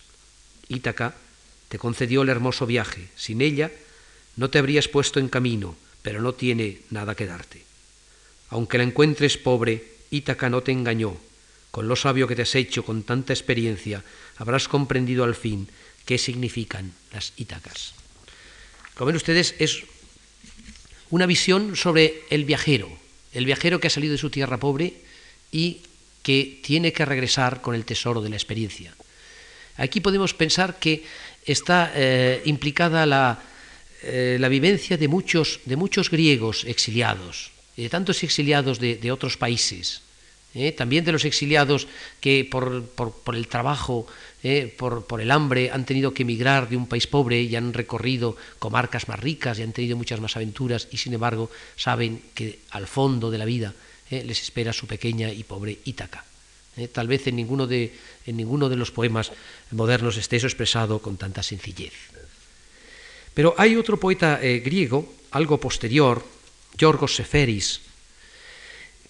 Ítaca 0.70 1.16
te 1.68 1.80
concedió 1.80 2.22
el 2.22 2.30
hermoso 2.30 2.68
viaje. 2.68 3.10
Sin 3.16 3.42
ella 3.42 3.72
no 4.36 4.52
te 4.52 4.60
habrías 4.60 4.88
puesto 4.88 5.20
en 5.20 5.30
camino, 5.30 5.76
pero 6.04 6.22
no 6.22 6.36
tiene 6.36 6.82
nada 6.92 7.16
que 7.16 7.26
darte. 7.26 7.64
Aunque 8.50 8.78
la 8.78 8.84
encuentres 8.84 9.38
pobre, 9.38 9.84
Ítaca 10.12 10.52
no 10.52 10.62
te 10.62 10.72
engañó. 10.72 11.18
Con 11.72 11.88
lo 11.88 11.96
sabio 11.96 12.28
que 12.28 12.36
te 12.36 12.44
has 12.44 12.54
hecho, 12.54 12.86
con 12.86 13.02
tanta 13.02 13.34
experiencia, 13.34 14.04
habrás 14.38 14.68
comprendido 14.68 15.24
al 15.24 15.34
fin 15.34 15.68
qué 16.06 16.20
significan 16.20 16.94
las 17.12 17.34
Ítacas. 17.38 17.96
Como 18.94 19.08
ven 19.08 19.16
ustedes, 19.16 19.56
es 19.58 19.86
una 21.10 21.26
visión 21.26 21.76
sobre 21.76 22.22
el 22.30 22.46
viajero, 22.46 23.02
el 23.34 23.46
viajero 23.46 23.80
que 23.80 23.88
ha 23.88 23.90
salido 23.90 24.14
de 24.14 24.18
su 24.18 24.30
tierra 24.30 24.60
pobre 24.60 24.94
y 25.52 25.82
que 26.22 26.60
tiene 26.64 26.94
que 26.94 27.06
regresar 27.06 27.62
con 27.62 27.76
el 27.76 27.86
tesoro 27.86 28.22
de 28.22 28.30
la 28.30 28.36
experiencia. 28.36 28.94
Aquí 29.78 30.00
podemos 30.02 30.34
pensar 30.34 30.80
que 30.80 31.04
está 31.46 31.92
eh, 31.96 32.42
implicada 32.46 33.06
la, 33.06 33.42
eh, 34.04 34.38
la, 34.40 34.48
vivencia 34.48 34.98
de 34.98 35.08
muchos, 35.08 35.60
de 35.66 35.76
muchos 35.76 36.10
griegos 36.10 36.64
exiliados, 36.64 37.52
de 37.76 37.90
tantos 37.90 38.24
exiliados 38.24 38.80
de, 38.80 38.96
de 38.96 39.12
otros 39.12 39.36
países, 39.36 40.02
eh, 40.54 40.72
también 40.72 41.06
de 41.06 41.12
los 41.12 41.26
exiliados 41.26 41.88
que 42.20 42.48
por, 42.50 42.84
el 43.36 43.48
trabajo, 43.48 44.08
por, 44.78 45.06
por, 45.06 45.22
el 45.22 45.32
hambre, 45.32 45.72
han 45.72 45.86
tenido 45.86 46.14
que 46.14 46.24
emigrar 46.24 46.70
de 46.70 46.78
un 46.78 46.88
país 46.88 47.08
pobre 47.08 47.42
y 47.42 47.56
han 47.56 47.74
recorrido 47.74 48.36
comarcas 48.60 49.08
más 49.08 49.20
ricas 49.20 49.60
y 49.60 49.64
han 49.64 49.74
tenido 49.74 49.98
muchas 49.98 50.20
más 50.20 50.36
aventuras 50.36 50.88
y 50.92 50.98
sin 50.98 51.14
embargo 51.14 51.50
saben 51.76 52.22
que 52.34 52.60
al 52.72 52.88
fondo 52.88 53.32
de 53.32 53.38
la 53.38 53.46
vida 53.46 53.74
les 54.10 54.42
espera 54.44 54.74
su 54.74 54.86
pequeña 54.86 55.32
y 55.32 55.44
pobre 55.44 55.80
Ítaca. 55.86 56.24
tal 56.92 57.08
vez 57.08 57.26
en 57.26 57.36
ninguno 57.36 57.66
de, 57.66 57.94
en 58.28 58.38
ninguno 58.38 58.70
de 58.70 58.76
los 58.76 58.92
poemas 58.92 59.32
modernos 59.72 60.18
esté 60.18 60.38
eso 60.38 60.48
expresado 60.48 61.00
con 61.00 61.18
tanta 61.18 61.42
sencillez. 61.42 61.94
Pero 63.34 63.56
hay 63.58 63.76
otro 63.76 64.00
poeta 64.00 64.40
eh, 64.42 64.60
griego, 64.60 65.12
algo 65.32 65.60
posterior, 65.60 66.24
Yorgos 66.78 67.16
Seferis, 67.16 67.82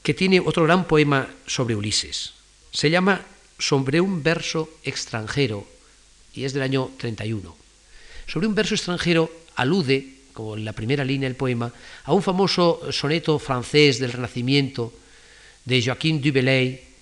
que 0.04 0.13
tiene 0.13 0.39
otro 0.39 0.63
gran 0.63 0.86
poema 0.86 1.28
sobre 1.48 1.76
Ulises. 1.76 2.34
Se 2.72 2.89
llama 2.89 3.26
Sobre 3.58 4.02
un 4.02 4.22
verso 4.22 4.70
extranjero 4.84 5.66
y 6.34 6.44
es 6.44 6.54
del 6.54 6.63
año 6.63 6.92
31. 6.98 7.56
Sobre 8.28 8.48
un 8.48 8.56
verso 8.56 8.76
extranjero 8.76 9.32
alude, 9.56 10.06
como 10.34 10.58
en 10.58 10.66
la 10.66 10.74
primera 10.74 11.06
línea 11.06 11.30
del 11.30 11.38
poema, 11.38 11.72
a 12.04 12.13
un 12.13 12.22
famoso 12.22 12.92
soneto 12.92 13.39
francés 13.39 14.00
del 14.00 14.12
Renacimiento 14.12 14.94
de 15.63 15.82
Joaquin 15.82 16.22
du 16.22 16.34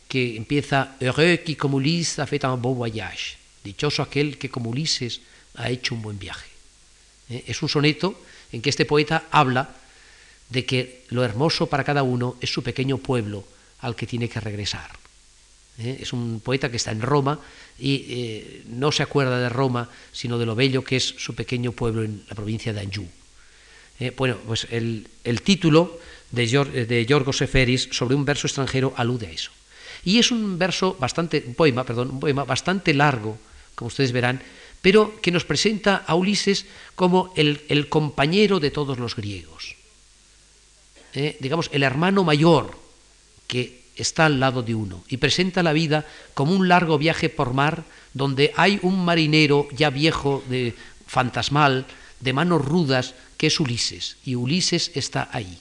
que 0.08 0.36
empieza 0.36 0.98
Heureux 1.00 1.42
qui 1.44 1.56
comme 1.56 1.76
Ulysse 1.76 2.20
a 2.20 2.28
fait 2.28 2.44
un 2.44 2.62
beau 2.62 2.76
voyage. 2.76 3.38
Dichoso 3.64 4.04
aquel 4.04 4.38
que 4.38 4.50
como 4.50 4.70
Ulises 4.70 5.22
ha 5.56 5.70
hecho 5.70 5.96
un 5.96 6.02
buen 6.02 6.20
viaje. 6.20 6.50
¿Eh? 7.30 7.46
Es 7.48 7.64
un 7.64 7.70
soneto 7.70 8.20
en 8.52 8.62
que 8.62 8.70
este 8.70 8.86
poeta 8.86 9.24
habla 9.32 9.81
de 10.52 10.66
que 10.66 11.06
lo 11.10 11.24
hermoso 11.24 11.68
para 11.68 11.84
cada 11.84 12.04
uno 12.04 12.36
es 12.42 12.52
su 12.52 12.62
pequeño 12.62 12.98
pueblo 12.98 13.44
al 13.80 13.96
que 13.96 14.06
tiene 14.06 14.30
que 14.30 14.40
regresar. 14.40 14.92
¿Eh? 15.80 16.00
Es 16.02 16.12
un 16.14 16.42
poeta 16.42 16.70
que 16.70 16.78
está 16.78 16.92
en 16.92 17.02
Roma 17.02 17.40
y 17.80 18.06
eh, 18.10 18.64
no 18.68 18.92
se 18.92 19.04
acuerda 19.04 19.40
de 19.40 19.50
Roma, 19.50 19.90
sino 20.12 20.38
de 20.38 20.46
lo 20.46 20.56
bello 20.56 20.84
que 20.84 20.98
es 20.98 21.16
su 21.18 21.34
pequeño 21.34 21.72
pueblo 21.72 22.04
en 22.04 22.24
la 22.28 22.36
provincia 22.36 22.74
de 22.74 22.82
Anjou. 22.82 23.08
bueno, 24.18 24.38
pues 24.46 24.68
el, 24.72 25.08
título 25.44 25.98
de, 26.32 26.46
de 26.86 27.06
Yorgos 27.06 27.38
Seferis 27.38 27.88
sobre 27.92 28.16
un 28.16 28.26
verso 28.26 28.48
extranjero 28.48 28.94
alude 28.98 29.28
a 29.28 29.32
eso. 29.32 29.52
Y 30.04 30.20
es 30.20 30.32
un 30.32 30.58
verso 30.60 30.98
bastante, 31.00 31.44
un 31.48 31.56
poema, 31.56 31.86
perdón, 31.86 32.12
un 32.12 32.20
poema 32.20 32.44
bastante 32.44 32.94
largo, 32.94 33.38
como 33.76 33.88
ustedes 33.88 34.12
verán, 34.12 34.42
pero 34.82 35.22
que 35.22 35.32
nos 35.32 35.46
presenta 35.46 36.04
a 36.08 36.16
Ulises 36.16 36.66
como 36.96 37.32
el, 37.38 37.62
el 37.70 37.88
compañero 37.88 38.60
de 38.60 38.72
todos 38.72 38.98
los 38.98 39.16
griegos. 39.16 39.81
Eh, 41.14 41.38
digamos, 41.40 41.70
el 41.74 41.84
hermano 41.84 42.24
mayor 42.24 42.78
que 43.48 43.82
está 43.96 44.26
al 44.26 44.40
lado 44.40 44.64
de 44.64 44.76
uno 44.76 45.04
y 45.10 45.18
presenta 45.18 45.62
la 45.62 45.74
vida 45.74 46.06
como 46.34 46.54
un 46.54 46.70
largo 46.70 46.98
viaje 46.98 47.28
por 47.28 47.54
mar 47.54 47.84
donde 48.14 48.54
hay 48.56 48.80
un 48.82 49.04
marinero 49.04 49.68
ya 49.76 49.90
viejo, 49.90 50.44
de 50.48 50.74
fantasmal, 51.08 51.86
de 52.20 52.34
manos 52.34 52.64
rudas, 52.64 53.14
que 53.38 53.48
es 53.48 53.60
Ulises, 53.60 54.18
y 54.24 54.36
Ulises 54.36 54.92
está 54.96 55.30
ahí. 55.32 55.60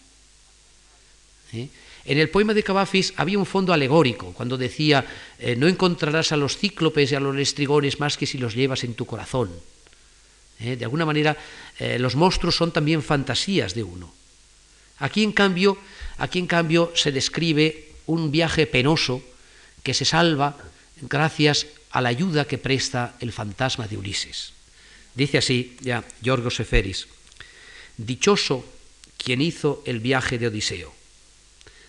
¿Eh? 1.52 1.68
En 2.04 2.18
el 2.18 2.30
poema 2.30 2.54
de 2.54 2.62
Cavafis 2.62 3.12
había 3.16 3.38
un 3.38 3.46
fondo 3.46 3.72
alegórico, 3.72 4.32
cuando 4.32 4.56
decía, 4.56 5.04
eh, 5.38 5.56
no 5.56 5.66
encontrarás 5.66 6.32
a 6.32 6.36
los 6.36 6.56
cíclopes 6.56 7.10
y 7.10 7.14
a 7.14 7.20
los 7.20 7.34
lestrigones 7.34 7.98
más 7.98 8.16
que 8.16 8.26
si 8.26 8.38
los 8.38 8.54
llevas 8.54 8.84
en 8.84 8.94
tu 8.94 9.04
corazón. 9.04 9.50
De 10.58 10.84
alguna 10.84 11.06
manera, 11.06 11.38
los 11.96 12.16
monstruos 12.16 12.54
son 12.54 12.70
también 12.70 13.02
fantasías 13.02 13.72
de 13.72 13.82
uno. 13.82 14.12
Aquí 15.00 15.24
en, 15.24 15.32
cambio, 15.32 15.76
aquí, 16.18 16.38
en 16.38 16.46
cambio, 16.46 16.92
se 16.94 17.10
describe 17.10 17.88
un 18.06 18.30
viaje 18.30 18.66
penoso 18.66 19.22
que 19.82 19.94
se 19.94 20.04
salva 20.04 20.56
gracias 21.02 21.66
a 21.90 22.00
la 22.00 22.10
ayuda 22.10 22.46
que 22.46 22.58
presta 22.58 23.16
el 23.20 23.32
fantasma 23.32 23.88
de 23.88 23.96
Ulises. 23.96 24.52
Dice 25.14 25.38
así 25.38 25.76
ya 25.80 26.04
Yorgos 26.22 26.54
Seferis, 26.54 27.08
dichoso 27.96 28.64
quien 29.16 29.40
hizo 29.40 29.82
el 29.84 30.00
viaje 30.00 30.38
de 30.38 30.46
Odiseo 30.46 31.00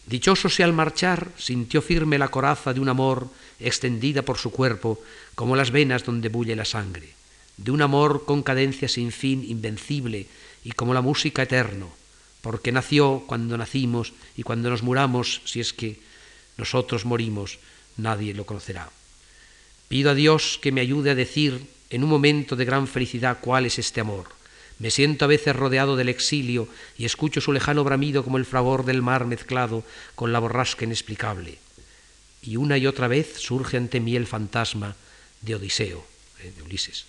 Dichoso 0.05 0.49
si 0.49 0.63
al 0.63 0.73
marchar 0.73 1.31
sintió 1.37 1.81
firme 1.81 2.17
la 2.17 2.29
coraza 2.29 2.73
de 2.73 2.79
un 2.79 2.89
amor 2.89 3.29
extendida 3.59 4.23
por 4.23 4.37
su 4.37 4.51
cuerpo 4.51 4.99
como 5.35 5.55
las 5.55 5.71
venas 5.71 6.03
donde 6.03 6.29
bulle 6.29 6.55
la 6.55 6.65
sangre, 6.65 7.13
de 7.57 7.71
un 7.71 7.81
amor 7.81 8.25
con 8.25 8.41
cadencia 8.41 8.89
sin 8.89 9.11
fin, 9.11 9.45
invencible 9.47 10.25
y 10.63 10.71
como 10.71 10.93
la 10.93 11.01
música 11.01 11.43
eterno, 11.43 11.93
porque 12.41 12.71
nació 12.71 13.23
cuando 13.27 13.57
nacimos 13.57 14.13
y 14.35 14.43
cuando 14.43 14.69
nos 14.69 14.83
muramos, 14.83 15.41
si 15.45 15.59
es 15.59 15.73
que 15.73 15.99
nosotros 16.57 17.05
morimos, 17.05 17.59
nadie 17.97 18.33
lo 18.33 18.45
conocerá. 18.45 18.89
Pido 19.87 20.11
a 20.11 20.15
Dios 20.15 20.59
que 20.61 20.71
me 20.71 20.81
ayude 20.81 21.11
a 21.11 21.15
decir 21.15 21.67
en 21.89 22.03
un 22.03 22.09
momento 22.09 22.55
de 22.55 22.65
gran 22.65 22.87
felicidad 22.87 23.39
cuál 23.41 23.65
es 23.65 23.77
este 23.79 24.01
amor 24.01 24.41
me 24.81 24.89
siento 24.89 25.25
a 25.25 25.27
veces 25.27 25.55
rodeado 25.55 25.95
del 25.95 26.09
exilio 26.09 26.67
y 26.97 27.05
escucho 27.05 27.39
su 27.39 27.53
lejano 27.53 27.83
bramido 27.83 28.23
como 28.23 28.37
el 28.37 28.45
fragor 28.45 28.83
del 28.83 29.03
mar 29.03 29.25
mezclado 29.25 29.83
con 30.15 30.33
la 30.33 30.39
borrasca 30.39 30.85
inexplicable. 30.85 31.59
Y 32.41 32.55
una 32.55 32.79
y 32.79 32.87
otra 32.87 33.07
vez 33.07 33.35
surge 33.37 33.77
ante 33.77 33.99
mí 33.99 34.15
el 34.15 34.25
fantasma 34.25 34.95
de 35.41 35.53
Odiseo, 35.53 36.03
eh, 36.39 36.51
de 36.57 36.63
Ulises, 36.63 37.05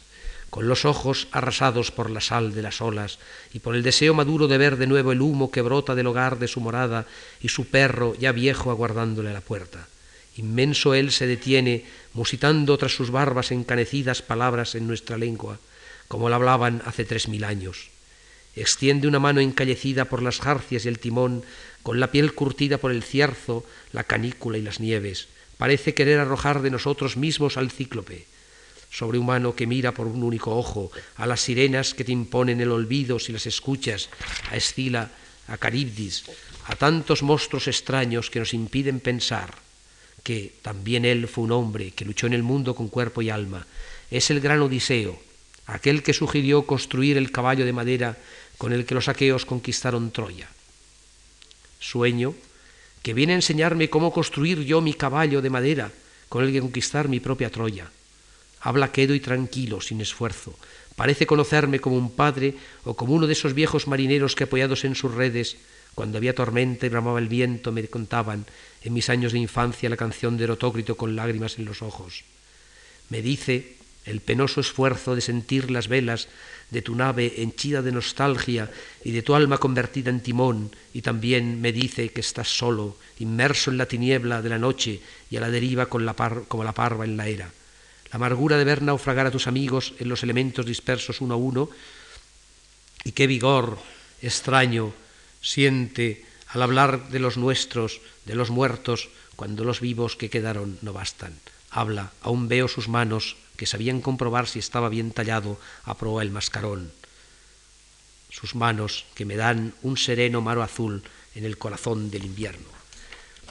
con 0.52 0.68
los 0.68 0.84
ojos 0.84 1.28
arrasados 1.32 1.90
por 1.90 2.10
la 2.10 2.20
sal 2.20 2.52
de 2.52 2.60
las 2.60 2.82
olas 2.82 3.18
y 3.54 3.60
por 3.60 3.74
el 3.74 3.82
deseo 3.82 4.12
maduro 4.12 4.48
de 4.48 4.58
ver 4.58 4.76
de 4.76 4.86
nuevo 4.86 5.10
el 5.12 5.22
humo 5.22 5.50
que 5.50 5.62
brota 5.62 5.94
del 5.94 6.06
hogar 6.06 6.38
de 6.38 6.46
su 6.46 6.60
morada 6.60 7.06
y 7.40 7.48
su 7.48 7.68
perro 7.68 8.14
ya 8.20 8.32
viejo 8.32 8.70
aguardándole 8.70 9.30
a 9.30 9.32
la 9.32 9.40
puerta. 9.40 9.88
Inmenso 10.36 10.92
él 10.92 11.10
se 11.10 11.26
detiene, 11.26 11.86
musitando 12.12 12.76
tras 12.76 12.92
sus 12.92 13.10
barbas 13.10 13.50
encanecidas 13.50 14.20
palabras 14.20 14.74
en 14.74 14.86
nuestra 14.86 15.16
lengua, 15.16 15.58
como 16.06 16.28
la 16.28 16.36
hablaban 16.36 16.82
hace 16.84 17.06
tres 17.06 17.28
mil 17.28 17.44
años. 17.44 17.88
Extiende 18.54 19.08
una 19.08 19.20
mano 19.20 19.40
encallecida 19.40 20.04
por 20.04 20.20
las 20.20 20.38
jarcias 20.38 20.84
y 20.84 20.88
el 20.88 20.98
timón, 20.98 21.44
con 21.82 21.98
la 21.98 22.10
piel 22.10 22.34
curtida 22.34 22.76
por 22.76 22.92
el 22.92 23.02
cierzo, 23.02 23.64
la 23.92 24.04
canícula 24.04 24.58
y 24.58 24.62
las 24.62 24.80
nieves. 24.80 25.28
Parece 25.56 25.94
querer 25.94 26.18
arrojar 26.18 26.60
de 26.60 26.70
nosotros 26.70 27.16
mismos 27.16 27.56
al 27.56 27.70
cíclope. 27.70 28.26
Sobrehumano 28.92 29.56
que 29.56 29.66
mira 29.66 29.92
por 29.92 30.06
un 30.06 30.22
único 30.22 30.54
ojo, 30.54 30.92
a 31.16 31.26
las 31.26 31.40
sirenas 31.40 31.94
que 31.94 32.04
te 32.04 32.12
imponen 32.12 32.60
el 32.60 32.70
olvido 32.70 33.18
si 33.18 33.32
las 33.32 33.46
escuchas, 33.46 34.10
a 34.50 34.56
Escila, 34.56 35.10
a 35.48 35.56
Caribdis, 35.56 36.24
a 36.66 36.76
tantos 36.76 37.22
monstruos 37.22 37.68
extraños 37.68 38.28
que 38.28 38.38
nos 38.38 38.52
impiden 38.52 39.00
pensar 39.00 39.56
que 40.22 40.54
también 40.62 41.04
él 41.04 41.26
fue 41.26 41.44
un 41.44 41.52
hombre 41.52 41.90
que 41.92 42.04
luchó 42.04 42.26
en 42.26 42.34
el 42.34 42.42
mundo 42.42 42.74
con 42.74 42.88
cuerpo 42.88 43.22
y 43.22 43.30
alma. 43.30 43.66
Es 44.10 44.30
el 44.30 44.40
gran 44.40 44.60
Odiseo, 44.60 45.18
aquel 45.66 46.02
que 46.02 46.12
sugirió 46.12 46.62
construir 46.62 47.16
el 47.16 47.32
caballo 47.32 47.64
de 47.64 47.72
madera 47.72 48.18
con 48.58 48.72
el 48.72 48.84
que 48.84 48.94
los 48.94 49.08
aqueos 49.08 49.46
conquistaron 49.46 50.12
Troya. 50.12 50.48
Sueño 51.80 52.34
que 53.02 53.14
viene 53.14 53.32
a 53.32 53.36
enseñarme 53.36 53.90
cómo 53.90 54.12
construir 54.12 54.60
yo 54.60 54.80
mi 54.80 54.94
caballo 54.94 55.42
de 55.42 55.50
madera 55.50 55.90
con 56.28 56.44
el 56.44 56.52
que 56.52 56.60
conquistar 56.60 57.08
mi 57.08 57.18
propia 57.18 57.50
Troya. 57.50 57.90
Habla 58.62 58.92
quedo 58.92 59.14
y 59.14 59.20
tranquilo, 59.20 59.80
sin 59.80 60.00
esfuerzo. 60.00 60.56
Parece 60.94 61.26
conocerme 61.26 61.80
como 61.80 61.96
un 61.96 62.12
padre 62.14 62.54
o 62.84 62.94
como 62.94 63.14
uno 63.14 63.26
de 63.26 63.32
esos 63.32 63.54
viejos 63.54 63.88
marineros 63.88 64.36
que 64.36 64.44
apoyados 64.44 64.84
en 64.84 64.94
sus 64.94 65.12
redes, 65.12 65.56
cuando 65.94 66.16
había 66.16 66.34
tormenta 66.34 66.86
y 66.86 66.88
bramaba 66.88 67.18
el 67.18 67.28
viento, 67.28 67.72
me 67.72 67.86
contaban 67.88 68.46
en 68.82 68.92
mis 68.94 69.10
años 69.10 69.32
de 69.32 69.38
infancia 69.38 69.90
la 69.90 69.96
canción 69.96 70.36
de 70.36 70.44
Erotócrito 70.44 70.96
con 70.96 71.16
lágrimas 71.16 71.58
en 71.58 71.64
los 71.64 71.82
ojos. 71.82 72.24
Me 73.10 73.20
dice 73.20 73.76
el 74.04 74.20
penoso 74.20 74.60
esfuerzo 74.60 75.14
de 75.14 75.20
sentir 75.20 75.70
las 75.70 75.88
velas 75.88 76.28
de 76.70 76.82
tu 76.82 76.94
nave 76.94 77.34
henchida 77.38 77.82
de 77.82 77.92
nostalgia 77.92 78.70
y 79.04 79.12
de 79.12 79.22
tu 79.22 79.34
alma 79.34 79.58
convertida 79.58 80.10
en 80.10 80.20
timón, 80.20 80.74
y 80.94 81.02
también 81.02 81.60
me 81.60 81.72
dice 81.72 82.10
que 82.10 82.20
estás 82.20 82.48
solo, 82.48 82.96
inmerso 83.18 83.70
en 83.70 83.78
la 83.78 83.86
tiniebla 83.86 84.40
de 84.40 84.48
la 84.48 84.58
noche 84.58 85.00
y 85.30 85.36
a 85.36 85.40
la 85.40 85.50
deriva 85.50 85.86
con 85.86 86.06
la 86.06 86.14
como 86.48 86.64
la 86.64 86.72
parva 86.72 87.04
en 87.04 87.16
la 87.16 87.28
era. 87.28 87.50
Amargura 88.12 88.58
de 88.60 88.64
ver 88.68 88.82
naufragar 88.82 89.26
a 89.26 89.32
tus 89.32 89.48
amigos 89.48 89.94
en 89.98 90.08
los 90.08 90.22
elementos 90.22 90.66
dispersos 90.66 91.20
uno 91.20 91.34
a 91.34 91.40
uno, 91.40 91.70
y 93.04 93.12
qué 93.12 93.26
vigor 93.26 93.78
extraño 94.20 94.92
siente 95.40 96.24
al 96.48 96.62
hablar 96.62 97.08
de 97.08 97.18
los 97.18 97.36
nuestros, 97.36 98.00
de 98.24 98.34
los 98.34 98.50
muertos, 98.50 99.08
cuando 99.34 99.64
los 99.64 99.80
vivos 99.80 100.14
que 100.14 100.28
quedaron 100.28 100.78
no 100.82 100.92
bastan. 100.92 101.34
Habla, 101.70 102.12
aún 102.20 102.48
veo 102.48 102.68
sus 102.68 102.88
manos 102.88 103.36
que 103.56 103.64
sabían 103.64 104.02
comprobar 104.02 104.46
si 104.46 104.58
estaba 104.58 104.90
bien 104.90 105.10
tallado 105.10 105.58
a 105.84 105.96
proa 105.96 106.22
el 106.22 106.30
mascarón. 106.30 106.92
Sus 108.28 108.54
manos 108.54 109.06
que 109.14 109.24
me 109.24 109.36
dan 109.36 109.72
un 109.82 109.96
sereno 109.96 110.42
maro 110.42 110.62
azul 110.62 111.02
en 111.34 111.44
el 111.44 111.56
corazón 111.56 112.10
del 112.10 112.24
invierno. 112.24 112.81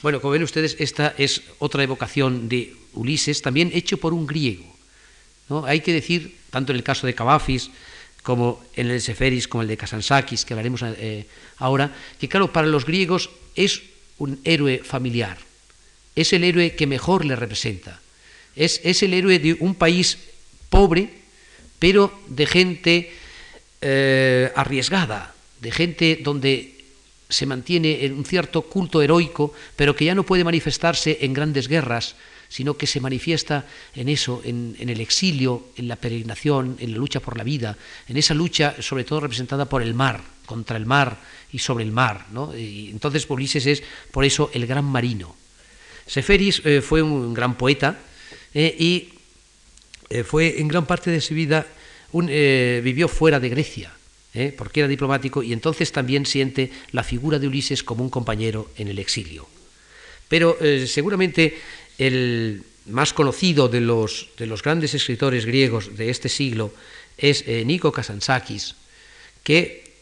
Bueno, 0.02 0.20
como 0.20 0.32
ven 0.32 0.42
ustedes, 0.42 0.76
esta 0.80 1.14
es 1.16 1.42
otra 1.60 1.84
evocación 1.84 2.48
de 2.48 2.74
Ulises, 2.94 3.40
también 3.40 3.70
hecho 3.72 3.98
por 3.98 4.12
un 4.12 4.26
griego. 4.26 4.64
¿no? 5.48 5.64
Hay 5.64 5.80
que 5.80 5.92
decir, 5.92 6.36
tanto 6.50 6.72
en 6.72 6.76
el 6.76 6.82
caso 6.82 7.06
de 7.06 7.14
Cavafis 7.14 7.70
como 8.22 8.62
en 8.74 8.86
el 8.86 8.94
de 8.94 9.00
Seferis, 9.00 9.46
como 9.46 9.62
el 9.62 9.68
de 9.68 9.76
Kasansakis, 9.76 10.44
que 10.44 10.54
hablaremos 10.54 10.82
eh, 10.82 11.26
ahora, 11.58 11.94
que 12.18 12.28
claro, 12.28 12.52
para 12.52 12.66
los 12.66 12.84
griegos 12.84 13.30
es 13.54 13.82
un 14.18 14.40
héroe 14.44 14.82
familiar, 14.84 15.38
es 16.14 16.32
el 16.32 16.44
héroe 16.44 16.74
que 16.74 16.86
mejor 16.86 17.24
le 17.24 17.36
representa. 17.36 18.00
Es, 18.54 18.80
el 19.02 19.14
héroe 19.14 19.38
de 19.38 19.54
un 19.60 19.74
país 19.74 20.18
pobre, 20.68 21.10
pero 21.78 22.12
de 22.28 22.46
gente 22.46 23.12
eh, 23.80 24.52
arriesgada, 24.54 25.34
de 25.60 25.70
gente 25.70 26.20
donde 26.22 26.71
se 27.32 27.46
mantiene 27.46 28.12
un 28.14 28.24
cierto 28.24 28.62
culto 28.62 29.00
heroico, 29.00 29.54
pero 29.74 29.96
que 29.96 30.04
ya 30.04 30.14
no 30.14 30.22
puede 30.22 30.44
manifestarse 30.44 31.18
en 31.22 31.32
grandes 31.32 31.66
guerras, 31.66 32.14
sino 32.52 32.76
que 32.76 32.86
se 32.86 33.00
manifiesta 33.00 33.64
en 33.94 34.10
eso, 34.10 34.42
en, 34.44 34.76
el 34.78 35.00
exilio, 35.00 35.72
en 35.76 35.88
la 35.88 35.96
peregrinación, 35.96 36.76
en 36.78 36.92
la 36.92 36.98
lucha 36.98 37.20
por 37.20 37.38
la 37.38 37.44
vida, 37.44 37.78
en 38.06 38.18
esa 38.18 38.34
lucha 38.34 38.76
sobre 38.80 39.04
todo 39.04 39.20
representada 39.20 39.64
por 39.64 39.80
el 39.80 39.94
mar, 39.94 40.20
contra 40.44 40.76
el 40.76 40.84
mar 40.84 41.16
y 41.50 41.60
sobre 41.60 41.84
el 41.84 41.92
mar. 41.92 42.26
Y 42.54 42.90
entonces 42.90 43.24
Ulises 43.26 43.64
es 43.64 43.82
por 44.10 44.26
eso 44.26 44.50
el 44.52 44.66
gran 44.66 44.84
marino. 44.84 45.34
Seferis 46.06 46.60
eh, 46.66 46.82
fue 46.82 47.00
un 47.00 47.32
gran 47.32 47.56
poeta, 47.56 47.96
eh, 48.52 48.76
y 48.78 49.08
eh, 50.10 50.22
fue 50.22 50.60
en 50.60 50.68
gran 50.68 50.84
parte 50.84 51.10
de 51.10 51.22
su 51.22 51.32
vida, 51.32 51.66
vivió 52.12 53.08
fuera 53.08 53.40
de 53.40 53.48
Grecia, 53.48 53.90
porque 54.56 54.80
era 54.80 54.88
diplomático 54.88 55.42
y 55.42 55.52
entonces 55.52 55.92
también 55.92 56.24
siente 56.24 56.70
la 56.92 57.04
figura 57.04 57.38
de 57.38 57.46
Ulises 57.46 57.82
como 57.82 58.02
un 58.02 58.10
compañero 58.10 58.70
en 58.76 58.88
el 58.88 58.98
exilio. 58.98 59.46
Pero 60.28 60.56
seguramente 60.86 61.58
el 61.98 62.62
más 62.86 63.12
conocido 63.12 63.68
de 63.68 63.80
los, 63.82 64.28
de 64.38 64.46
los, 64.46 64.62
grandes 64.62 64.94
escritores 64.94 65.44
griegos 65.44 65.96
de 65.96 66.08
este 66.08 66.30
siglo 66.30 66.72
es 67.18 67.46
Nico 67.46 67.92
Kasansakis, 67.92 68.74
que 69.44 69.92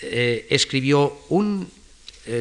escribió 0.00 1.16
un 1.28 1.68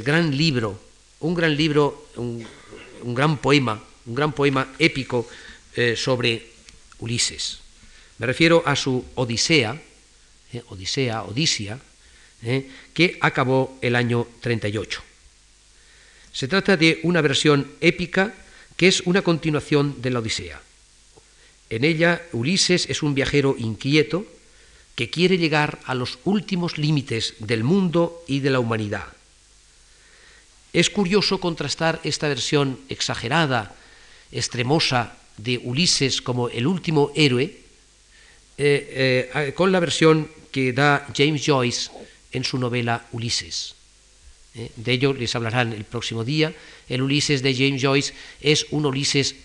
gran 0.04 0.36
libro, 0.36 0.82
un 1.20 1.36
gran 1.36 1.56
libro, 1.56 2.08
un 2.18 3.14
gran 3.14 3.38
poema 3.38 3.84
un 4.06 4.16
gran 4.16 4.34
poema 4.34 4.68
épico 4.80 5.28
eh, 5.76 5.96
sobre 5.96 6.48
Ulises. 7.00 7.60
Me 8.18 8.26
refiero 8.26 8.64
a 8.66 8.76
su 8.76 9.04
Odisea, 9.16 9.80
eh, 10.54 10.64
Odisea, 10.70 11.24
Odisia, 11.24 11.80
eh, 12.44 12.68
que 12.94 13.18
acabó 13.22 13.78
el 13.82 13.96
año 13.96 14.28
38. 14.42 15.02
Se 16.34 16.48
trata 16.48 16.76
de 16.76 17.00
una 17.04 17.22
versión 17.22 17.70
épica 17.82 18.34
que 18.78 18.88
es 18.88 19.02
una 19.02 19.22
continuación 19.22 20.02
de 20.02 20.10
la 20.10 20.20
Odisea. 20.20 20.60
En 21.70 21.84
ella 21.84 22.22
Ulises 22.32 22.90
es 22.90 23.04
un 23.04 23.14
viajero 23.14 23.56
inquieto 23.58 24.26
que 24.96 25.12
quiere 25.12 25.38
llegar 25.38 25.80
a 25.86 25.94
los 25.94 26.18
últimos 26.26 26.80
límites 26.80 27.36
del 27.40 27.64
mundo 27.64 28.24
y 28.28 28.40
de 28.40 28.50
la 28.50 28.60
humanidad. 28.60 29.06
Es 30.74 30.90
curioso 30.90 31.40
contrastar 31.40 32.00
esta 32.04 32.28
versión 32.28 32.80
exagerada 32.90 33.76
extremosa 34.32 35.16
de 35.38 35.60
Ulises 35.60 36.22
como 36.22 36.50
el 36.50 36.66
último 36.66 37.12
héroe, 37.16 37.56
eh, 38.58 39.54
con 39.56 39.72
la 39.72 39.80
versión 39.80 40.28
que 40.52 40.74
da 40.74 41.08
James 41.16 41.44
Joyce 41.46 41.90
en 42.32 42.44
su 42.44 42.58
novela 42.58 43.08
Ulises. 43.12 43.76
Eh, 44.54 44.72
de 44.76 44.92
ello 44.92 45.14
les 45.14 45.36
hablarán 45.36 45.74
el 45.74 45.86
próximo 45.86 46.24
día. 46.24 46.54
El 46.90 47.02
Ulises 47.02 47.42
de 47.42 47.56
James 47.56 47.82
Joyce 47.82 48.14
es 48.42 48.68
un 48.72 48.86
Ulises 48.86 49.36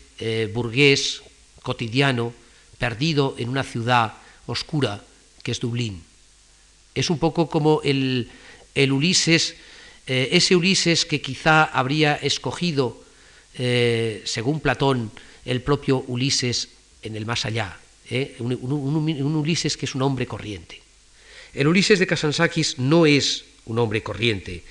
burgués, 0.54 1.20
cotidiano, 1.62 2.32
perdido 2.78 3.36
en 3.36 3.50
una 3.50 3.62
ciudad 3.62 4.14
oscura 4.46 5.04
que 5.42 5.52
es 5.52 5.60
Dublín. 5.60 6.02
Es 6.94 7.10
un 7.10 7.18
poco 7.18 7.50
como 7.50 7.82
el, 7.84 8.30
el 8.74 8.92
Ulises, 8.92 9.56
ese 10.06 10.56
Ulises 10.56 11.04
que 11.04 11.20
quizá 11.20 11.64
habría 11.64 12.14
escogido 12.16 13.04
eh, 13.58 14.22
según 14.24 14.60
Platón, 14.60 15.10
el 15.44 15.62
propio 15.62 16.04
Ulises 16.08 16.68
en 17.02 17.16
el 17.16 17.24
más 17.24 17.46
allá, 17.46 17.78
¿eh? 18.10 18.36
un, 18.38 18.52
Ulises 19.36 19.76
que 19.76 19.86
es 19.86 19.94
un 19.94 20.02
hombre 20.02 20.26
corriente. 20.26 20.82
El 21.56 21.68
Ulises 21.68 21.98
de 21.98 22.06
Kasansakis 22.06 22.78
no 22.78 23.06
es 23.06 23.44
un 23.64 23.78
hombre 23.78 24.02
corriente, 24.02 24.62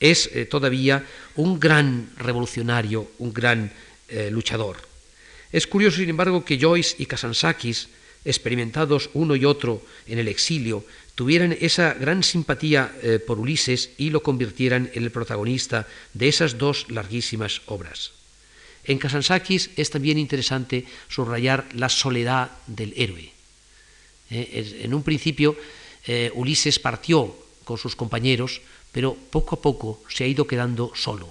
es 0.00 0.30
eh, 0.32 0.46
todavía 0.46 1.04
un 1.36 1.60
gran 1.60 2.10
revolucionario, 2.16 3.10
un 3.18 3.32
gran 3.32 3.72
luchador. 4.32 4.76
Es 5.52 5.68
curioso, 5.68 5.98
sin 5.98 6.10
embargo, 6.10 6.44
que 6.44 6.58
Joyce 6.58 6.96
y 6.98 7.06
Kasansakis, 7.06 7.86
experimentados 8.24 9.08
uno 9.14 9.36
y 9.36 9.44
otro 9.44 9.86
en 10.08 10.18
el 10.18 10.26
exilio, 10.26 10.84
tuvieran 11.14 11.56
esa 11.60 11.94
gran 11.94 12.24
simpatía 12.24 12.90
por 13.24 13.38
Ulises 13.38 13.90
y 13.98 14.10
lo 14.10 14.20
convirtieran 14.20 14.90
en 14.94 15.04
el 15.04 15.12
protagonista 15.12 15.86
de 16.12 16.26
esas 16.26 16.58
dos 16.58 16.90
larguísimas 16.90 17.62
obras. 17.66 18.10
En 18.84 18.98
Kasansakis 18.98 19.70
es 19.76 19.90
también 19.90 20.18
interesante 20.18 20.86
subrayar 21.08 21.68
la 21.74 21.88
soledad 21.88 22.50
del 22.66 22.94
héroe. 22.96 23.30
Eh, 24.30 24.80
en 24.82 24.94
un 24.94 25.02
principio, 25.02 25.56
eh, 26.06 26.30
Ulises 26.34 26.78
partió 26.78 27.34
con 27.64 27.78
sus 27.78 27.96
compañeros, 27.96 28.60
pero 28.92 29.14
poco 29.14 29.56
a 29.56 29.62
poco 29.62 30.02
se 30.08 30.24
ha 30.24 30.26
ido 30.26 30.46
quedando 30.46 30.92
solo. 30.94 31.28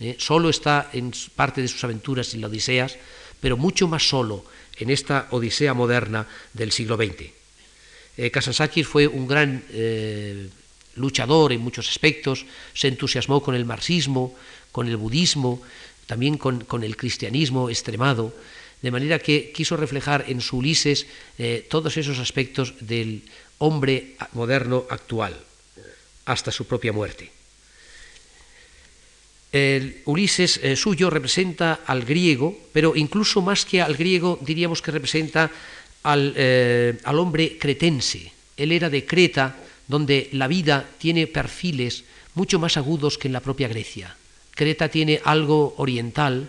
Eh, 0.00 0.16
solo 0.18 0.48
está 0.48 0.90
en 0.92 1.12
parte 1.34 1.62
de 1.62 1.68
sus 1.68 1.82
aventuras 1.84 2.34
en 2.34 2.40
la 2.40 2.48
Odiseas, 2.48 2.96
pero 3.40 3.56
mucho 3.56 3.88
más 3.88 4.08
solo 4.08 4.44
en 4.78 4.90
esta 4.90 5.28
Odisea 5.30 5.74
moderna 5.74 6.26
del 6.52 6.72
siglo 6.72 6.96
XX. 6.96 7.32
Kasansakis 8.32 8.86
fue 8.86 9.06
un 9.06 9.26
gran 9.26 9.62
luchador 10.96 11.52
en 11.52 11.60
muchos 11.60 11.88
aspectos, 11.88 12.46
se 12.74 12.88
entusiasmó 12.88 13.42
con 13.42 13.54
el 13.54 13.64
marxismo, 13.64 14.34
con 14.72 14.88
el 14.88 14.96
budismo, 14.96 15.62
también 16.06 16.38
con, 16.38 16.82
el 16.82 16.96
cristianismo 16.96 17.68
extremado, 17.68 18.34
de 18.82 18.90
manera 18.90 19.18
que 19.18 19.52
quiso 19.52 19.76
reflejar 19.76 20.24
en 20.28 20.40
su 20.40 20.58
Ulises 20.58 21.06
eh, 21.38 21.66
todos 21.68 21.96
esos 21.96 22.18
aspectos 22.18 22.74
del 22.80 23.22
hombre 23.58 24.16
moderno 24.32 24.84
actual, 24.90 25.36
hasta 26.26 26.50
su 26.50 26.66
propia 26.66 26.92
muerte. 26.92 27.36
El 29.52 30.02
Ulises 30.04 30.60
eh, 30.62 30.76
suyo 30.76 31.08
representa 31.08 31.80
al 31.86 32.04
griego, 32.04 32.52
pero 32.72 32.96
incluso 32.96 33.40
más 33.40 33.64
que 33.64 33.80
al 33.80 33.96
griego 33.96 34.38
diríamos 34.42 34.82
que 34.82 34.90
representa 34.90 35.50
al, 36.02 36.34
eh, 36.36 36.98
al 37.04 37.18
hombre 37.18 37.56
cretense. 37.56 38.32
Él 38.56 38.72
era 38.72 38.90
de 38.90 39.06
Creta, 39.06 39.56
donde 39.86 40.28
la 40.32 40.48
vida 40.48 40.84
tiene 40.98 41.26
perfiles 41.26 42.04
mucho 42.34 42.58
más 42.58 42.76
agudos 42.76 43.16
que 43.16 43.28
en 43.28 43.32
la 43.32 43.40
propia 43.40 43.68
Grecia. 43.68 44.16
Creta 44.50 44.88
tiene 44.88 45.20
algo 45.24 45.74
oriental 45.78 46.48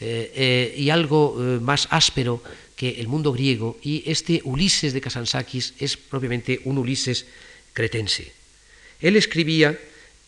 eh, 0.00 0.74
y 0.76 0.90
algo 0.90 1.34
más 1.60 1.88
áspero 1.90 2.42
que 2.78 3.00
el 3.00 3.08
mundo 3.08 3.32
griego, 3.32 3.76
y 3.82 4.04
este 4.06 4.40
Ulises 4.44 4.92
de 4.92 5.00
Kasansakis 5.00 5.74
es 5.80 5.96
propiamente 5.96 6.60
un 6.62 6.78
Ulises 6.78 7.26
cretense. 7.72 8.32
Él 9.00 9.16
escribía 9.16 9.76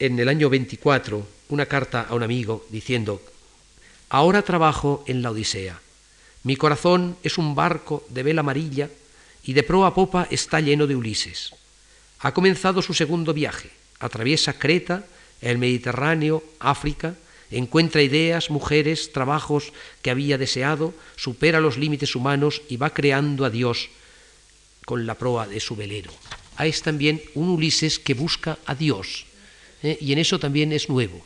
en 0.00 0.18
el 0.18 0.28
año 0.28 0.50
24 0.50 1.24
una 1.50 1.66
carta 1.66 2.02
a 2.02 2.14
un 2.14 2.24
amigo 2.24 2.66
diciendo, 2.68 3.22
ahora 4.08 4.42
trabajo 4.42 5.04
en 5.06 5.22
la 5.22 5.30
Odisea, 5.30 5.80
Mi 6.42 6.56
corazón 6.56 7.16
es 7.22 7.38
un 7.38 7.54
barco 7.54 8.04
de 8.08 8.24
vela 8.24 8.40
amarilla 8.40 8.90
y 9.44 9.52
de 9.52 9.62
proa 9.62 9.88
a 9.88 9.94
popa 9.94 10.26
está 10.30 10.58
lleno 10.58 10.88
de 10.88 10.96
Ulises. 10.96 11.54
Ha 12.18 12.34
comenzado 12.34 12.82
su 12.82 12.94
segundo 12.94 13.32
viaje. 13.32 13.70
Atraviesa 14.00 14.58
Creta, 14.58 15.06
el 15.40 15.58
Mediterráneo, 15.58 16.42
África, 16.58 17.14
encuentra 17.50 18.02
ideas, 18.02 18.50
mujeres, 18.50 19.12
trabajos 19.12 19.72
que 20.02 20.10
había 20.10 20.38
deseado, 20.38 20.94
supera 21.16 21.60
los 21.60 21.78
límites 21.78 22.14
humanos 22.14 22.62
y 22.68 22.76
va 22.76 22.90
creando 22.90 23.44
a 23.44 23.50
Dios 23.50 23.88
con 24.84 25.06
la 25.06 25.14
proa 25.14 25.46
de 25.46 25.60
su 25.60 25.76
velero. 25.76 26.12
Es 26.58 26.82
también 26.82 27.22
un 27.34 27.48
Ulises 27.48 27.98
que 27.98 28.14
busca 28.14 28.58
a 28.66 28.74
Dios, 28.74 29.26
¿eh? 29.82 29.96
y 30.00 30.12
en 30.12 30.18
eso 30.18 30.38
también 30.38 30.72
es 30.72 30.88
nuevo. 30.88 31.24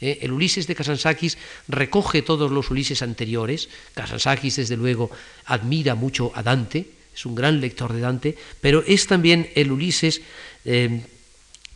¿eh? 0.00 0.18
El 0.22 0.32
Ulises 0.32 0.66
de 0.66 0.74
Kasansakis 0.74 1.38
recoge 1.68 2.22
todos 2.22 2.50
los 2.50 2.70
Ulises 2.70 3.02
anteriores. 3.02 3.68
Kasansakis, 3.94 4.56
desde 4.56 4.76
luego, 4.76 5.10
admira 5.46 5.94
mucho 5.94 6.32
a 6.34 6.42
Dante, 6.42 6.86
es 7.14 7.26
un 7.26 7.34
gran 7.34 7.60
lector 7.60 7.92
de 7.92 8.00
Dante, 8.00 8.36
pero 8.60 8.82
es 8.86 9.06
también 9.06 9.50
el 9.54 9.70
Ulises 9.70 10.22
eh, 10.64 11.02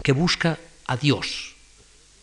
que 0.03 0.13
busca 0.13 0.59
a 0.87 0.97
Dios 0.97 1.55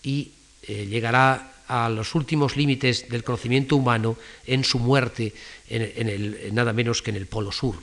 y 0.02 0.32
llegará 0.66 1.53
a 1.68 1.90
los 1.90 2.16
últimos 2.16 2.58
límites 2.58 3.10
del 3.10 3.24
conocimiento 3.24 3.76
humano 3.76 4.18
en 4.46 4.64
su 4.64 4.80
muerte, 4.80 5.34
en, 5.70 6.10
el, 6.10 6.54
nada 6.54 6.74
menos 6.74 7.02
que 7.02 7.12
en 7.12 7.18
el 7.18 7.28
Polo 7.28 7.52
Sur. 7.52 7.76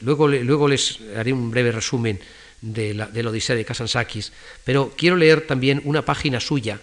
luego, 0.00 0.28
luego 0.28 0.68
les 0.68 1.00
haré 1.16 1.32
un 1.32 1.50
breve 1.50 1.72
resumen 1.72 2.20
de 2.60 2.94
la, 2.94 3.08
Odisea 3.08 3.56
de 3.56 3.64
Kasansakis, 3.64 4.32
pero 4.64 4.92
quiero 4.96 5.16
leer 5.16 5.46
también 5.46 5.80
una 5.84 6.04
página 6.04 6.40
suya 6.40 6.80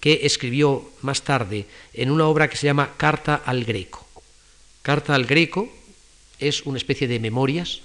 que 0.00 0.20
escribió 0.24 0.90
más 1.00 1.22
tarde 1.22 1.66
en 1.94 2.10
una 2.10 2.26
obra 2.26 2.48
que 2.48 2.56
se 2.56 2.66
llama 2.66 2.94
Carta 2.96 3.36
al 3.44 3.64
Greco. 3.64 4.06
Carta 4.82 5.14
al 5.14 5.24
Greco 5.24 5.72
es 6.38 6.66
una 6.66 6.76
especie 6.76 7.08
de 7.08 7.20
memorias 7.20 7.80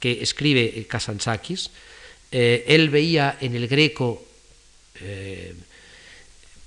que 0.00 0.22
escribe 0.22 0.86
Kasansakis. 0.88 1.70
Eh, 2.32 2.64
él 2.68 2.88
veía 2.88 3.36
en 3.40 3.54
el 3.54 3.68
Greco, 3.68 4.24
eh, 5.00 5.54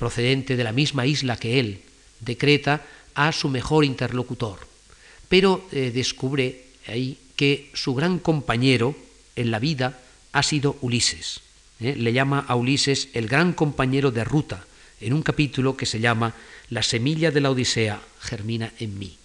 procedente 0.01 0.57
de 0.57 0.63
la 0.65 0.73
misma 0.73 1.05
isla 1.05 1.37
que 1.37 1.59
él, 1.61 1.85
de 2.25 2.33
Creta, 2.33 2.81
a 3.13 3.29
su 3.31 3.53
mejor 3.53 3.85
interlocutor, 3.85 4.57
pero 5.29 5.61
eh, 5.69 5.91
descubre 5.93 6.73
ahí 6.89 7.21
que 7.37 7.69
su 7.77 7.93
gran 7.93 8.17
compañero 8.17 8.97
en 9.35 9.51
la 9.51 9.59
vida 9.59 10.01
ha 10.33 10.41
sido 10.41 10.75
Ulises. 10.81 11.41
¿eh? 11.79 11.93
Le 11.95 12.13
llama 12.13 12.43
a 12.47 12.55
Ulises 12.55 13.09
el 13.13 13.27
gran 13.27 13.53
compañero 13.53 14.09
de 14.09 14.23
ruta 14.23 14.65
en 14.99 15.13
un 15.13 15.21
capítulo 15.21 15.77
que 15.77 15.85
se 15.85 15.99
llama 15.99 16.33
La 16.71 16.81
semilla 16.81 17.29
de 17.29 17.41
la 17.41 17.51
Odisea 17.51 18.01
germina 18.21 18.73
en 18.79 18.97
mí. 18.97 19.15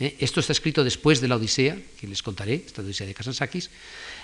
¿eh? 0.00 0.16
Esto 0.18 0.40
está 0.40 0.54
escrito 0.54 0.82
después 0.82 1.20
de 1.20 1.28
la 1.28 1.36
Odisea, 1.36 1.76
que 2.00 2.06
les 2.06 2.22
contaré, 2.22 2.64
esta 2.64 2.80
Odisea 2.80 3.06
de 3.06 3.12
Kasansakis. 3.12 3.68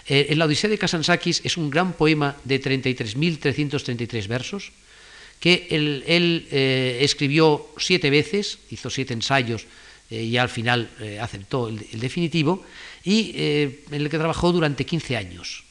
Eh, 0.08 0.28
en 0.30 0.38
la 0.38 0.46
Odisea 0.46 0.70
de 0.70 0.78
Kasansakis 0.78 1.42
es 1.44 1.58
un 1.58 1.68
gran 1.68 1.92
poema 1.92 2.34
de 2.44 2.62
33.333 2.62 4.26
versos 4.26 4.72
que 5.40 5.68
él, 5.70 6.46
escribió 7.00 7.66
siete 7.78 8.10
veces, 8.10 8.58
hizo 8.70 8.90
siete 8.90 9.14
ensayos 9.14 9.66
y 10.10 10.36
al 10.36 10.48
final 10.48 10.88
aceptó 11.20 11.68
el, 11.68 11.84
el, 11.92 12.00
definitivo, 12.00 12.64
y 13.04 13.32
en 13.34 13.84
el 13.90 14.08
que 14.08 14.18
trabajó 14.18 14.52
durante 14.52 14.86
15 14.86 15.16
años 15.16 15.64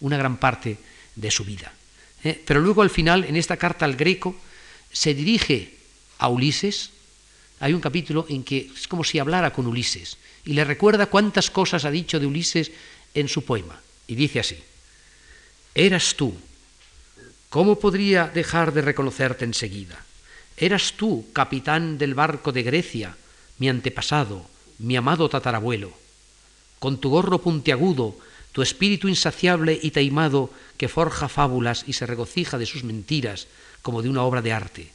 una 0.00 0.16
gran 0.16 0.36
parte 0.36 0.78
de 1.16 1.30
su 1.30 1.44
vida. 1.44 1.72
¿eh? 2.24 2.40
Pero 2.44 2.60
luego 2.60 2.82
al 2.82 2.90
final, 2.90 3.24
en 3.24 3.36
esta 3.36 3.56
carta 3.56 3.84
al 3.84 3.96
Greco, 3.96 4.36
se 4.92 5.14
dirige 5.14 5.74
a 6.18 6.28
Ulises. 6.28 6.90
Hay 7.60 7.72
un 7.72 7.80
capítulo 7.80 8.26
en 8.28 8.44
que 8.44 8.70
es 8.74 8.86
como 8.86 9.04
si 9.04 9.18
hablara 9.18 9.52
con 9.52 9.66
Ulises 9.66 10.16
y 10.44 10.52
le 10.52 10.64
recuerda 10.64 11.06
cuántas 11.06 11.50
cosas 11.50 11.84
ha 11.84 11.90
dicho 11.90 12.20
de 12.20 12.26
Ulises 12.26 12.70
en 13.14 13.28
su 13.28 13.44
poema. 13.44 13.80
Y 14.06 14.14
dice 14.14 14.40
así, 14.40 14.56
eras 15.74 16.14
tú, 16.14 16.34
¿cómo 17.48 17.78
podría 17.78 18.28
dejar 18.28 18.72
de 18.72 18.82
reconocerte 18.82 19.44
enseguida? 19.44 20.04
Eras 20.56 20.94
tú, 20.96 21.26
capitán 21.32 21.98
del 21.98 22.14
barco 22.14 22.52
de 22.52 22.62
Grecia, 22.62 23.16
mi 23.58 23.68
antepasado, 23.68 24.46
mi 24.78 24.96
amado 24.96 25.28
tatarabuelo. 25.28 25.92
Con 26.78 26.98
tu 26.98 27.10
gorro 27.10 27.40
puntiagudo 27.40 28.16
tu 28.52 28.62
espíritu 28.62 29.08
insaciable 29.08 29.78
y 29.80 29.90
taimado 29.92 30.50
que 30.76 30.88
forja 30.88 31.28
fábulas 31.28 31.84
y 31.86 31.92
se 31.92 32.06
regocija 32.06 32.58
de 32.58 32.66
sus 32.66 32.82
mentiras 32.82 33.46
como 33.82 34.02
de 34.02 34.08
una 34.08 34.24
obra 34.24 34.42
de 34.42 34.52
arte, 34.52 34.90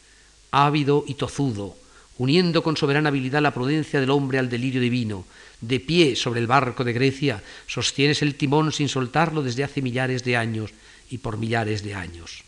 ávido 0.52 1.06
y 1.08 1.14
tozudo, 1.14 1.78
uniendo 2.18 2.62
con 2.62 2.76
soberana 2.78 3.10
habilidad 3.10 3.42
la 3.42 3.54
prudencia 3.54 4.00
del 4.00 4.10
hombre 4.10 4.40
al 4.40 4.50
delirio 4.50 4.82
divino, 4.82 5.26
de 5.62 5.80
pie 5.80 6.16
sobre 6.16 6.42
el 6.42 6.48
barco 6.48 6.84
de 6.84 6.94
Grecia, 6.94 7.42
sostienes 7.68 8.22
el 8.22 8.36
timón 8.36 8.72
sin 8.74 8.90
soltarlo 8.90 9.44
desde 9.44 9.64
hace 9.64 9.82
millares 9.82 10.24
de 10.24 10.36
años 10.36 10.72
y 11.14 11.20
por 11.20 11.38
millares 11.38 11.84
de 11.84 11.94
años. 11.94 12.44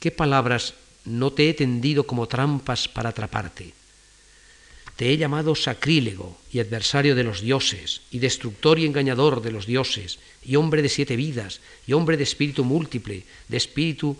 ¿Qué 0.00 0.10
palabras 0.10 0.72
no 1.04 1.30
te 1.30 1.50
he 1.50 1.52
tendido 1.52 2.06
como 2.06 2.26
trampas 2.26 2.88
para 2.88 3.10
atraparte? 3.10 3.74
Te 4.96 5.10
he 5.10 5.18
llamado 5.18 5.54
sacrílego 5.54 6.38
y 6.50 6.60
adversario 6.60 7.14
de 7.14 7.22
los 7.22 7.42
dioses, 7.42 8.00
y 8.10 8.18
destructor 8.18 8.78
y 8.78 8.86
engañador 8.86 9.42
de 9.42 9.52
los 9.52 9.66
dioses, 9.66 10.20
y 10.42 10.56
hombre 10.56 10.80
de 10.80 10.88
siete 10.88 11.16
vidas, 11.16 11.60
y 11.86 11.92
hombre 11.92 12.16
de 12.16 12.22
espíritu 12.22 12.64
múltiple, 12.64 13.26
de 13.48 13.56
espíritu 13.58 14.16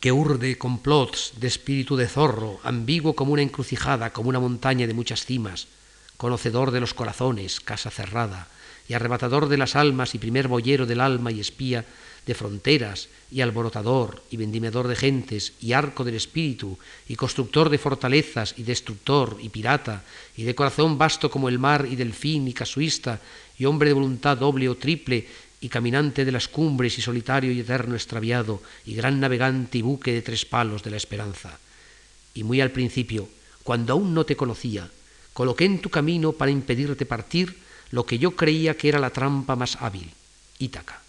que 0.00 0.10
urde 0.10 0.58
complots, 0.58 1.34
de 1.36 1.46
espíritu 1.46 1.94
de 1.94 2.08
zorro, 2.08 2.58
ambiguo 2.64 3.14
como 3.14 3.32
una 3.32 3.42
encrucijada, 3.42 4.12
como 4.12 4.28
una 4.28 4.40
montaña 4.40 4.88
de 4.88 4.94
muchas 4.94 5.24
cimas, 5.24 5.68
conocedor 6.16 6.72
de 6.72 6.80
los 6.80 6.94
corazones, 6.94 7.60
casa 7.60 7.90
cerrada, 7.90 8.48
y 8.90 8.94
arrebatador 8.94 9.48
de 9.48 9.56
las 9.56 9.76
almas 9.76 10.16
y 10.16 10.18
primer 10.18 10.48
boyero 10.48 10.84
del 10.84 11.00
alma 11.00 11.30
y 11.30 11.38
espía 11.38 11.86
de 12.26 12.34
fronteras, 12.34 13.06
y 13.30 13.40
alborotador, 13.40 14.20
y 14.32 14.36
vendimedor 14.36 14.88
de 14.88 14.96
gentes, 14.96 15.52
y 15.62 15.74
arco 15.74 16.02
del 16.02 16.16
espíritu, 16.16 16.76
y 17.06 17.14
constructor 17.14 17.70
de 17.70 17.78
fortalezas, 17.78 18.52
y 18.58 18.64
destructor, 18.64 19.38
y 19.40 19.48
pirata, 19.48 20.02
y 20.36 20.42
de 20.42 20.56
corazón 20.56 20.98
vasto 20.98 21.30
como 21.30 21.48
el 21.48 21.60
mar, 21.60 21.86
y 21.88 21.94
delfín, 21.94 22.48
y 22.48 22.52
casuista, 22.52 23.20
y 23.56 23.64
hombre 23.64 23.90
de 23.90 23.94
voluntad 23.94 24.36
doble 24.36 24.68
o 24.68 24.74
triple, 24.74 25.24
y 25.60 25.68
caminante 25.68 26.24
de 26.24 26.32
las 26.32 26.48
cumbres, 26.48 26.98
y 26.98 27.00
solitario 27.00 27.52
y 27.52 27.60
eterno 27.60 27.94
extraviado, 27.94 28.60
y 28.84 28.96
gran 28.96 29.20
navegante 29.20 29.78
y 29.78 29.82
buque 29.82 30.12
de 30.12 30.22
tres 30.22 30.44
palos 30.44 30.82
de 30.82 30.90
la 30.90 30.96
esperanza. 30.96 31.60
Y 32.34 32.42
muy 32.42 32.60
al 32.60 32.72
principio, 32.72 33.28
cuando 33.62 33.92
aún 33.92 34.14
no 34.14 34.26
te 34.26 34.34
conocía, 34.34 34.90
coloqué 35.32 35.64
en 35.64 35.78
tu 35.80 35.90
camino 35.90 36.32
para 36.32 36.50
impedirte 36.50 37.06
partir 37.06 37.69
lo 37.90 38.06
que 38.06 38.18
yo 38.18 38.32
creía 38.32 38.76
que 38.76 38.88
era 38.88 38.98
la 38.98 39.10
trampa 39.10 39.56
más 39.56 39.76
hábil, 39.80 40.10
Ítaca 40.58 41.00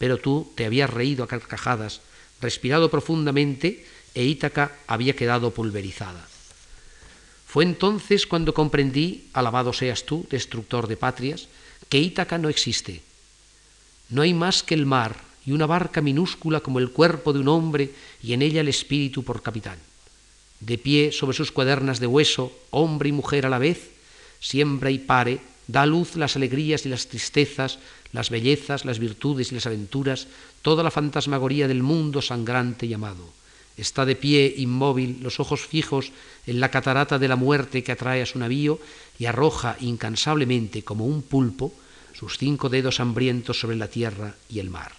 pero 0.00 0.16
tú 0.16 0.50
te 0.54 0.64
habías 0.64 0.88
reído 0.88 1.22
a 1.22 1.28
carcajadas, 1.28 2.00
respirado 2.40 2.88
profundamente 2.88 3.84
e 4.16 4.24
Ítaca 4.24 4.72
había 4.88 5.12
quedado 5.12 5.52
pulverizada. 5.52 6.24
Fue 7.46 7.68
entonces 7.68 8.24
cuando 8.24 8.56
comprendí, 8.56 9.28
alabado 9.34 9.76
seas 9.76 10.08
tú, 10.08 10.24
destructor 10.30 10.88
de 10.88 10.96
patrias, 10.96 11.52
que 11.92 12.00
Ítaca 12.00 12.38
no 12.38 12.48
existe. 12.48 13.04
No 14.08 14.22
hay 14.22 14.32
más 14.32 14.62
que 14.62 14.72
el 14.72 14.86
mar 14.86 15.20
y 15.44 15.52
una 15.52 15.66
barca 15.66 16.00
minúscula 16.00 16.60
como 16.60 16.78
el 16.78 16.92
cuerpo 16.92 17.34
de 17.34 17.40
un 17.40 17.48
hombre 17.48 17.92
y 18.22 18.32
en 18.32 18.40
ella 18.40 18.62
el 18.62 18.72
espíritu 18.72 19.22
por 19.22 19.42
capitán. 19.42 19.76
De 20.60 20.78
pie 20.78 21.12
sobre 21.12 21.36
sus 21.36 21.52
cuadernas 21.52 22.00
de 22.00 22.06
hueso, 22.06 22.56
hombre 22.70 23.10
y 23.10 23.12
mujer 23.12 23.44
a 23.44 23.50
la 23.50 23.58
vez, 23.58 23.90
siembra 24.40 24.90
y 24.90 24.98
pare, 24.98 25.40
da 25.70 25.86
luz 25.86 26.16
las 26.16 26.36
alegrías 26.36 26.86
y 26.86 26.88
las 26.88 27.06
tristezas, 27.06 27.78
las 28.12 28.30
bellezas, 28.30 28.84
las 28.84 28.98
virtudes 28.98 29.52
y 29.52 29.54
las 29.54 29.66
aventuras, 29.66 30.26
toda 30.62 30.82
la 30.82 30.90
fantasmagoría 30.90 31.68
del 31.68 31.82
mundo 31.82 32.22
sangrante 32.22 32.86
y 32.86 32.94
amado. 32.94 33.28
Está 33.76 34.04
de 34.04 34.16
pie, 34.16 34.52
inmóvil, 34.58 35.18
los 35.22 35.40
ojos 35.40 35.60
fijos 35.66 36.12
en 36.46 36.60
la 36.60 36.70
catarata 36.70 37.18
de 37.18 37.28
la 37.28 37.36
muerte 37.36 37.82
que 37.82 37.92
atrae 37.92 38.22
a 38.22 38.26
su 38.26 38.38
navío 38.38 38.78
y 39.18 39.26
arroja 39.26 39.76
incansablemente 39.80 40.82
como 40.82 41.06
un 41.06 41.22
pulpo 41.22 41.72
sus 42.12 42.36
cinco 42.36 42.68
dedos 42.68 43.00
hambrientos 43.00 43.58
sobre 43.58 43.76
la 43.76 43.88
tierra 43.88 44.34
y 44.50 44.58
el 44.58 44.68
mar. 44.68 44.92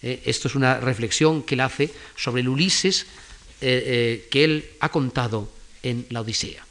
Eh, 0.00 0.22
esto 0.24 0.48
es 0.48 0.54
una 0.54 0.80
reflexión 0.80 1.42
que 1.42 1.54
él 1.54 1.60
hace 1.60 1.92
sobre 2.16 2.40
el 2.40 2.48
Ulises 2.48 3.02
eh, 3.60 3.82
eh, 3.86 4.28
que 4.30 4.44
él 4.44 4.70
ha 4.80 4.88
contado 4.88 5.50
en 5.82 6.06
la 6.08 6.22
Odisea. 6.22 6.64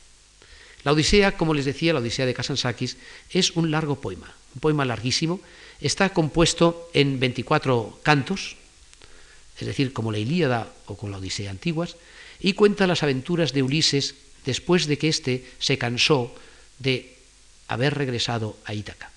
La 0.84 0.92
Odisea, 0.92 1.38
como 1.38 1.54
les 1.54 1.66
decía, 1.66 1.94
la 1.94 2.00
Odisea 2.00 2.26
de 2.26 2.34
Kasansakis, 2.34 2.98
es 3.32 3.52
un 3.52 3.72
largo 3.72 4.02
poema, 4.02 4.34
un 4.56 4.60
poema 4.60 4.86
larguísimo, 4.86 5.40
está 5.80 6.12
compuesto 6.12 6.90
en 6.94 7.20
24 7.20 8.00
cantos, 8.04 8.58
es 9.60 9.68
decir, 9.68 9.94
como 9.94 10.12
la 10.12 10.20
Ilíada 10.20 10.72
o 10.88 10.98
con 10.98 11.12
la 11.12 11.18
Odisea 11.18 11.52
antiguas, 11.52 11.96
y 12.40 12.54
cuenta 12.54 12.88
las 12.88 13.04
aventuras 13.04 13.54
de 13.54 13.64
Ulises 13.64 14.16
después 14.46 14.88
de 14.88 14.98
que 14.98 15.08
éste 15.08 15.46
se 15.60 15.78
cansó 15.78 16.36
de 16.80 17.16
haber 17.68 17.94
regresado 17.94 18.58
a 18.66 18.74
Ítaca. 18.74 19.10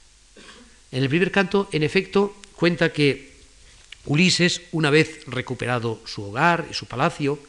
En 0.92 1.02
el 1.02 1.08
primer 1.08 1.32
canto, 1.32 1.68
en 1.72 1.82
efecto, 1.82 2.36
cuenta 2.54 2.92
que 2.92 3.34
Ulises, 4.06 4.62
una 4.70 4.90
vez 4.90 5.26
recuperado 5.26 6.00
su 6.06 6.22
hogar 6.22 6.68
y 6.70 6.74
su 6.74 6.86
palacio, 6.86 7.40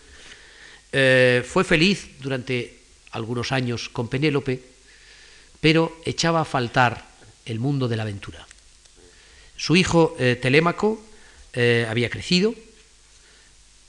eh, 0.91 1.45
fue 1.45 1.63
feliz 1.63 2.09
durante 2.19 2.76
algunos 3.17 3.51
años 3.51 3.89
con 3.89 4.07
Penélope, 4.07 4.61
pero 5.59 5.99
echaba 6.05 6.41
a 6.41 6.45
faltar 6.45 7.05
el 7.45 7.59
mundo 7.59 7.87
de 7.87 7.97
la 7.97 8.03
aventura. 8.03 8.47
Su 9.57 9.75
hijo 9.75 10.15
eh, 10.19 10.37
Telémaco 10.39 11.01
eh, 11.53 11.85
había 11.89 12.09
crecido 12.09 12.53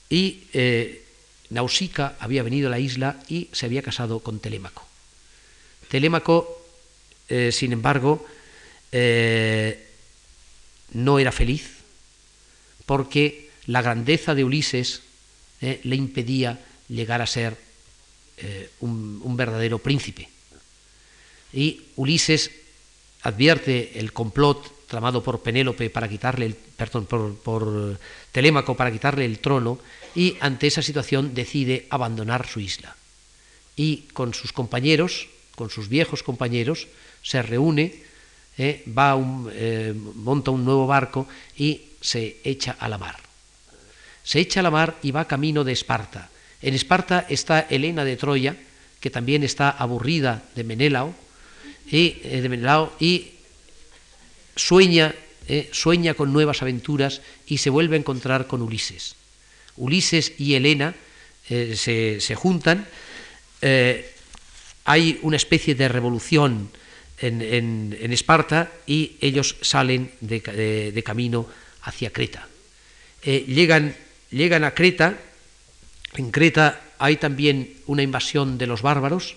y 0.09 0.45
eh, 0.55 1.05
Nausica 1.51 2.17
había 2.19 2.43
venido 2.43 2.69
a 2.69 2.71
la 2.71 2.79
isla 2.79 3.21
y 3.29 3.49
se 3.53 3.67
había 3.67 3.83
casado 3.83 4.21
con 4.21 4.41
Telémaco. 4.41 4.87
Telémaco, 5.89 6.55
sin 7.51 7.73
embargo, 7.73 8.27
no 10.93 11.19
era 11.19 11.33
feliz 11.33 11.79
porque 12.85 13.51
la 13.65 13.81
grandeza 13.81 14.35
de 14.35 14.45
Ulises 14.45 15.03
le 15.61 15.97
impedía 15.97 16.61
llegar 16.89 17.23
a 17.23 17.27
ser 17.27 17.57
un 18.81 19.37
verdadero 19.37 19.79
príncipe. 19.79 20.29
Y 21.53 21.83
Ulises 21.97 22.51
advierte 23.23 23.99
el 23.99 24.13
complot 24.13 24.87
tramado 24.89 25.23
por 25.23 25.43
Penélope 25.43 25.91
para 25.91 26.09
quitarle 26.09 26.47
el, 26.47 26.55
perdón, 26.55 27.07
por, 27.07 27.99
Telémaco 28.33 28.75
para 28.75 28.91
quitarle 28.91 29.25
el 29.25 29.39
trono 29.39 29.79
y 30.15 30.37
ante 30.41 30.67
esa 30.67 30.83
situación 30.83 31.35
decide 31.35 31.87
abandonar 31.91 32.49
su 32.49 32.61
isla. 32.61 32.97
Y 33.77 34.09
con 34.13 34.35
sus 34.35 34.53
compañeros, 34.53 35.29
con 35.55 35.71
sus 35.71 35.89
viejos 35.89 36.23
compañeros, 36.23 36.89
se 37.23 37.43
reúne, 37.43 38.03
eh, 38.57 38.83
va 38.87 39.17
eh, 39.53 39.95
monta 39.95 40.51
un 40.51 40.65
nuevo 40.65 40.87
barco 40.87 41.29
y 41.57 41.83
se 42.01 42.41
echa 42.43 42.77
a 42.81 42.89
la 42.89 42.99
mar. 42.99 43.17
Se 44.25 44.41
echa 44.41 44.61
a 44.61 44.63
la 44.63 44.71
mar 44.71 44.97
y 45.03 45.11
va 45.11 45.29
camino 45.29 45.65
de 45.65 45.73
Esparta. 45.73 46.31
En 46.61 46.75
Esparta 46.75 47.27
está 47.29 47.67
Helena 47.71 48.05
de 48.05 48.17
Troya, 48.17 48.57
que 49.01 49.11
también 49.11 49.45
está 49.45 49.71
aburrida 49.71 50.43
de 50.57 50.65
Menelao, 50.65 51.15
y, 51.87 52.19
eh, 52.25 52.41
de 52.43 52.49
Menelao, 52.49 52.93
y 52.99 53.31
sueña, 54.57 55.15
eh, 55.47 55.71
sueña 55.73 56.15
con 56.15 56.33
nuevas 56.33 56.63
aventuras 56.63 57.23
y 57.47 57.59
se 57.59 57.71
vuelve 57.71 57.97
a 57.97 58.01
encontrar 58.01 58.47
con 58.47 58.63
Ulises. 58.63 59.15
Ulises 59.77 60.33
y 60.39 60.55
Helena 60.55 60.95
eh, 61.49 61.77
se, 61.77 62.35
juntan, 62.35 62.87
hay 64.85 65.19
una 65.23 65.37
especie 65.37 65.75
de 65.75 65.89
revolución 65.89 66.71
en, 67.21 68.13
Esparta 68.13 68.73
y 68.87 69.17
ellos 69.21 69.57
salen 69.61 70.11
de, 70.21 71.03
camino 71.05 71.47
hacia 71.83 72.11
Creta. 72.11 72.49
llegan, 73.25 73.95
llegan 74.31 74.65
a 74.65 74.75
Creta, 74.75 75.17
en 76.15 76.31
Creta 76.31 76.81
hay 76.99 77.17
también 77.17 77.75
una 77.87 78.03
invasión 78.03 78.59
de 78.59 78.67
los 78.67 78.83
bárbaros 78.83 79.37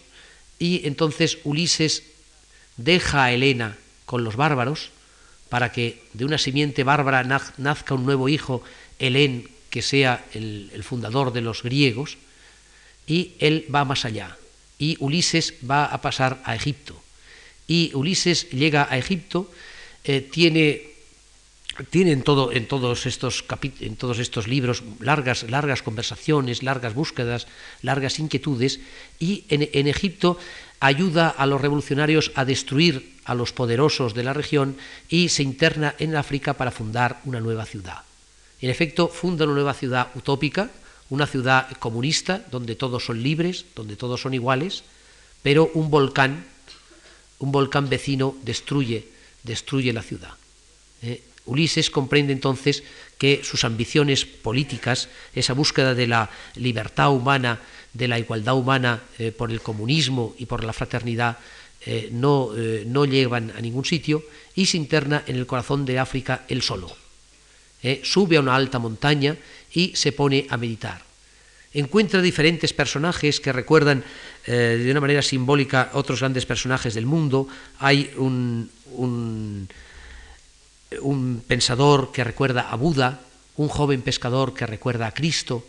y 0.59 0.86
entonces 0.88 1.39
Ulises 1.43 2.03
deja 2.78 3.26
a 3.26 3.32
Helena 3.32 3.78
con 4.05 4.24
los 4.24 4.36
bárbaros 4.36 4.91
para 5.49 5.72
que 5.72 6.01
de 6.13 6.24
una 6.24 6.38
simiente 6.38 6.84
bárbara 6.84 7.24
nazca 7.24 7.93
un 7.93 8.05
nuevo 8.05 8.30
hijo, 8.30 8.63
Helén, 8.99 9.49
que 9.69 9.82
sea 9.82 10.24
el, 10.34 10.72
fundador 10.84 11.34
de 11.34 11.41
los 11.41 11.61
griegos, 11.61 12.17
y 13.05 13.34
él 13.39 13.65
va 13.74 13.84
más 13.84 14.05
allá. 14.05 14.38
Y 14.80 14.95
Ulises 14.99 15.55
va 15.69 15.86
a 15.86 15.99
pasar 16.01 16.41
a 16.45 16.55
Egipto. 16.55 16.95
Y 17.67 17.91
Ulises 17.93 18.49
llega 18.51 18.88
a 18.89 18.97
Egipto, 18.97 19.51
eh, 20.05 20.22
tiene 20.22 20.91
tiene 21.89 22.11
en, 22.11 22.23
todo, 22.23 22.51
en, 22.51 22.67
todos 22.67 23.05
estos 23.05 23.43
en 23.79 23.95
todos 23.95 24.19
estos 24.19 24.47
libros 24.47 24.84
largas, 24.99 25.49
largas 25.49 25.82
conversaciones, 25.82 26.63
largas 26.63 26.93
búsquedas, 26.93 27.47
largas 27.82 28.19
inquietudes, 28.19 28.79
y 29.19 29.45
en, 29.49 29.88
Egipto 29.88 30.38
ayuda 30.79 31.29
a 31.29 31.45
los 31.45 31.61
revolucionarios 31.61 32.32
a 32.36 32.45
destruir 32.45 33.15
a 33.25 33.36
los 33.36 33.53
poderosos 33.53 34.13
de 34.13 34.23
la 34.23 34.34
región 34.34 34.75
y 35.09 35.29
se 35.29 35.43
interna 35.43 35.95
en 35.99 36.15
África 36.15 36.53
para 36.53 36.71
fundar 36.71 37.21
una 37.25 37.39
nueva 37.39 37.65
ciudad. 37.65 38.03
En 38.61 38.69
efecto, 38.69 39.07
funda 39.07 39.45
una 39.45 39.53
nueva 39.53 39.73
ciudad 39.73 40.09
utópica, 40.15 40.69
una 41.09 41.27
ciudad 41.27 41.69
comunista, 41.77 42.45
donde 42.51 42.75
todos 42.75 43.05
son 43.05 43.21
libres, 43.21 43.65
donde 43.75 43.95
todos 43.95 44.21
son 44.21 44.34
iguales, 44.34 44.84
pero 45.43 45.69
un 45.73 45.89
volcán, 45.89 46.45
un 47.39 47.51
volcán 47.51 47.89
vecino 47.89 48.36
destruye, 48.43 49.07
destruye 49.43 49.93
la 49.93 50.03
ciudad. 50.03 50.41
Ulises 51.52 51.91
comprende 51.91 52.32
entonces 52.32 52.82
que 53.18 53.41
sus 53.43 53.66
ambiciones 53.66 54.24
políticas, 54.24 55.10
esa 55.36 55.52
búsqueda 55.52 55.93
de 55.93 56.08
la 56.08 56.30
libertad 56.56 57.12
humana, 57.12 57.60
de 57.91 58.08
la 58.08 58.18
igualdad 58.18 58.56
humana 58.56 59.04
eh, 59.20 59.34
por 59.36 59.52
el 59.52 59.60
comunismo 59.60 60.34
y 60.39 60.45
por 60.45 60.64
la 60.64 60.72
fraternidad, 60.72 61.38
eh, 61.86 62.08
no, 62.14 62.52
eh, 62.56 62.86
no, 62.88 63.04
llevan 63.04 63.52
a 63.52 63.60
ningún 63.60 63.84
sitio 63.84 64.24
y 64.56 64.66
se 64.66 64.78
interna 64.78 65.24
en 65.28 65.36
el 65.36 65.45
corazón 65.45 65.86
de 65.86 65.99
África 65.99 66.45
él 66.47 66.62
solo. 66.62 66.95
sube 68.04 68.38
a 68.38 68.39
una 68.39 68.56
alta 68.56 68.80
montaña 68.80 69.36
y 69.74 69.91
se 69.95 70.14
pone 70.14 70.47
a 70.49 70.56
meditar. 70.56 71.04
Encuentra 71.74 72.22
diferentes 72.22 72.72
personajes 72.72 73.39
que 73.39 73.52
recuerdan 73.52 74.04
de 74.45 74.91
una 74.91 75.02
manera 75.02 75.22
simbólica 75.22 75.89
otros 75.93 76.20
grandes 76.20 76.45
personajes 76.45 76.93
del 76.93 77.08
mundo. 77.08 77.47
Hay 77.80 78.12
un 78.18 78.70
un 78.93 79.68
pensador 81.48 82.12
que 82.12 82.24
recuerda 82.24 82.70
a 82.70 82.76
Buda, 82.76 83.22
un 83.58 83.68
joven 83.68 84.02
pescador 84.02 84.54
que 84.54 84.66
recuerda 84.66 85.08
a 85.08 85.14
Cristo, 85.14 85.64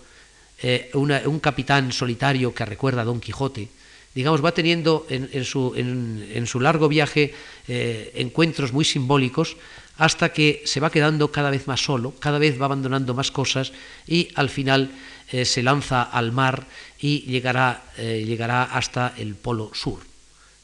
eh, 0.63 0.91
un 0.95 1.41
capitán 1.41 1.93
solitario 1.93 2.55
que 2.55 2.65
recuerda 2.65 3.03
a 3.03 3.05
Don 3.05 3.21
Quijote. 3.21 3.69
Digamos, 4.15 4.45
va 4.45 4.53
teniendo 4.53 5.07
en, 5.09 5.45
su, 5.45 6.61
largo 6.61 6.89
viaje 6.89 7.35
eh, 7.67 8.13
encuentros 8.17 8.73
muy 8.73 8.85
simbólicos 8.85 9.57
hasta 9.97 10.33
que 10.33 10.63
se 10.67 10.81
va 10.81 10.91
quedando 10.91 11.33
cada 11.33 11.51
vez 11.51 11.67
más 11.67 11.81
solo, 11.81 12.15
cada 12.19 12.39
vez 12.39 12.61
va 12.61 12.67
abandonando 12.67 13.15
más 13.15 13.31
cosas 13.31 13.73
y 14.07 14.29
al 14.35 14.51
final 14.51 14.91
eh, 15.31 15.45
se 15.47 15.63
lanza 15.63 16.03
al 16.03 16.31
mar 16.31 16.67
y 17.01 17.21
llegará 17.23 18.65
hasta 18.65 19.15
el 19.17 19.35
polo 19.35 19.71
sur. 19.73 20.01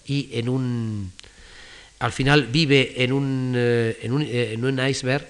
Y 0.07 0.29
en 0.33 0.49
un, 0.49 1.13
al 1.99 2.13
final 2.13 2.47
vive 2.47 3.03
en 3.03 3.13
un, 3.13 3.55
eh, 3.57 3.99
en 4.03 4.13
un, 4.13 4.23
eh, 4.23 4.53
en 4.53 4.65
un 4.65 4.87
iceberg, 4.87 5.27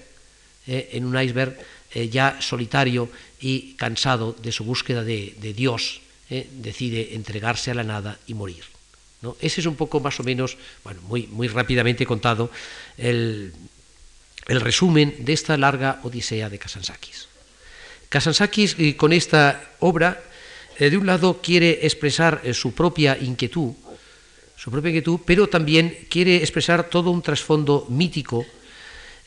eh, 0.67 0.89
en 0.93 1.05
un 1.05 1.19
iceberg 1.19 1.57
ya 2.11 2.37
solitario 2.39 3.09
y 3.41 3.73
cansado 3.73 4.33
de 4.33 4.51
su 4.51 4.63
búsqueda 4.63 5.03
de, 5.03 5.33
Dios, 5.57 6.01
decide 6.29 7.15
entregarse 7.15 7.71
a 7.71 7.73
la 7.73 7.83
nada 7.83 8.19
y 8.27 8.35
morir. 8.35 8.63
¿no? 9.23 9.35
Ese 9.41 9.61
es 9.61 9.65
un 9.65 9.75
poco 9.75 9.99
más 9.99 10.19
o 10.19 10.23
menos, 10.23 10.55
bueno, 10.83 11.01
muy, 11.09 11.25
muy 11.25 11.47
rápidamente 11.47 12.05
contado, 12.05 12.51
el, 12.95 13.53
el 14.45 14.61
resumen 14.61 15.15
de 15.25 15.33
esta 15.33 15.57
larga 15.57 15.99
odisea 16.03 16.47
de 16.47 16.59
Kasansakis. 16.59 17.27
Kasansakis 18.07 18.75
con 18.95 19.11
esta 19.11 19.73
obra, 19.79 20.21
de 20.77 20.95
un 20.95 21.07
lado 21.07 21.41
quiere 21.41 21.87
expresar 21.87 22.53
su 22.53 22.75
propia 22.75 23.17
inquietud, 23.17 23.73
su 24.59 24.69
propia 24.69 24.89
inquietud, 24.89 25.21
pero 25.25 25.47
también 25.47 25.95
quiere 26.09 26.37
expresar 26.43 26.89
todo 26.89 27.11
un 27.11 27.21
trasfondo 27.21 27.87
mítico 27.87 28.45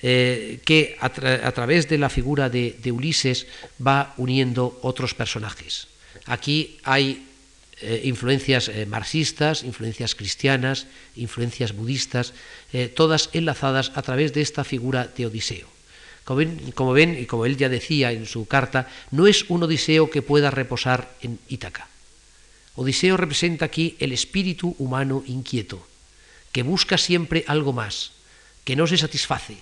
eh, 0.03 0.61
que 0.65 0.97
a, 1.01 1.09
través 1.09 1.89
de 1.89 1.97
la 1.97 2.11
figura 2.11 2.51
de, 2.51 2.93
Ulises 2.93 3.47
va 3.81 4.13
uniendo 4.19 4.79
otros 4.83 5.15
personajes. 5.15 5.89
Aquí 6.27 6.77
hay 6.85 7.25
eh, 7.81 8.03
influencias 8.05 8.69
eh, 8.69 8.85
marxistas, 8.85 9.65
influencias 9.65 10.15
cristianas, 10.15 10.87
influencias 11.17 11.73
budistas, 11.73 12.35
todas 12.95 13.31
enlazadas 13.33 13.93
a 13.95 14.03
través 14.03 14.33
de 14.33 14.41
esta 14.41 14.65
figura 14.65 15.09
de 15.17 15.27
Odiseo. 15.27 15.69
Como 16.25 16.39
ven, 16.39 16.73
como 16.73 16.93
ven, 16.93 17.17
y 17.19 17.27
como 17.27 17.45
él 17.45 17.57
ya 17.57 17.69
decía 17.69 18.13
en 18.13 18.27
su 18.27 18.47
carta, 18.47 18.89
no 19.11 19.27
es 19.27 19.49
un 19.49 19.63
Odiseo 19.63 20.11
que 20.11 20.21
pueda 20.21 20.51
reposar 20.51 21.09
en 21.21 21.39
Ítaca. 21.49 21.92
Odiseo 22.75 23.17
representa 23.17 23.67
aquí 23.67 23.97
el 23.99 24.13
espíritu 24.13 24.75
humano 24.79 25.23
inquieto, 25.27 25.87
que 26.53 26.63
busca 26.63 26.97
siempre 26.97 27.45
algo 27.47 27.73
más, 27.73 28.13
que 28.65 28.77
no 28.77 28.87
se 28.87 28.97
satisface. 28.97 29.59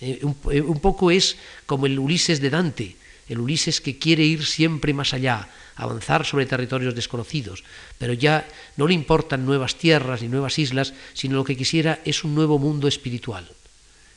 Eh, 0.00 0.18
eh, 0.50 0.60
un, 0.60 0.80
poco 0.80 1.10
es 1.10 1.36
como 1.66 1.86
el 1.86 1.98
Ulises 1.98 2.40
de 2.40 2.50
Dante, 2.50 2.96
el 3.28 3.38
Ulises 3.38 3.80
que 3.80 3.98
quiere 3.98 4.24
ir 4.24 4.44
siempre 4.44 4.94
más 4.94 5.14
allá, 5.14 5.48
avanzar 5.76 6.26
sobre 6.26 6.46
territorios 6.46 6.94
desconocidos, 6.94 7.62
pero 7.98 8.12
ya 8.12 8.48
no 8.76 8.88
le 8.88 8.94
importan 8.94 9.46
nuevas 9.46 9.76
tierras 9.76 10.22
ni 10.22 10.28
nuevas 10.28 10.58
islas, 10.58 10.94
sino 11.14 11.36
lo 11.36 11.44
que 11.44 11.56
quisiera 11.56 12.00
es 12.04 12.24
un 12.24 12.34
nuevo 12.34 12.58
mundo 12.58 12.88
espiritual. 12.88 13.48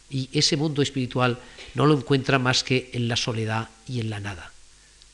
Y 0.09 0.29
ese 0.33 0.57
mundo 0.57 0.81
espiritual 0.81 1.39
no 1.75 1.85
lo 1.85 1.95
encuentra 1.95 2.39
más 2.39 2.63
que 2.63 2.89
en 2.93 3.07
la 3.07 3.15
soledad 3.15 3.69
y 3.87 3.99
en 3.99 4.09
la 4.09 4.19
nada. 4.19 4.51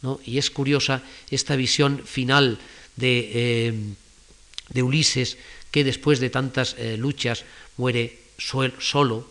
¿no? 0.02 0.20
Y 0.26 0.38
es 0.38 0.50
curiosa 0.50 1.02
esta 1.30 1.56
visión 1.56 2.02
final 2.06 2.60
eh, 3.02 3.74
de, 4.70 4.84
Ulises, 4.84 5.38
que 5.72 5.84
después 5.84 6.20
de 6.20 6.30
tantas 6.30 6.76
eh, 6.78 6.98
luchas 6.98 7.46
muere 7.78 8.20
solo, 8.38 9.30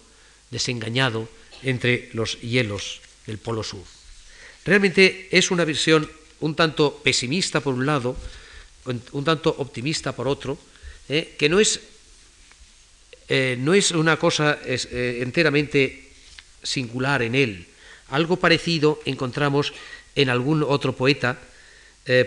desengañado, 0.50 1.28
entre 1.62 2.10
los 2.12 2.40
hielos 2.40 3.00
del 3.26 3.38
Polo 3.38 3.62
Sur. 3.62 3.84
Realmente 4.64 5.28
es 5.30 5.50
una 5.50 5.64
visión 5.64 6.08
un 6.40 6.54
tanto 6.54 7.00
pesimista 7.02 7.60
por 7.60 7.74
un 7.74 7.86
lado, 7.86 8.16
un 8.84 9.24
tanto 9.24 9.54
optimista 9.58 10.14
por 10.14 10.28
otro, 10.28 10.58
que 11.08 11.48
no 11.50 11.58
es, 11.58 11.80
no 13.58 13.74
es 13.74 13.90
una 13.90 14.16
cosa 14.16 14.58
enteramente 14.64 16.12
singular 16.62 17.22
en 17.22 17.34
él. 17.34 17.66
Algo 18.10 18.36
parecido 18.36 19.00
encontramos 19.04 19.72
en 20.14 20.30
algún 20.30 20.62
otro 20.62 20.94
poeta, 20.94 21.38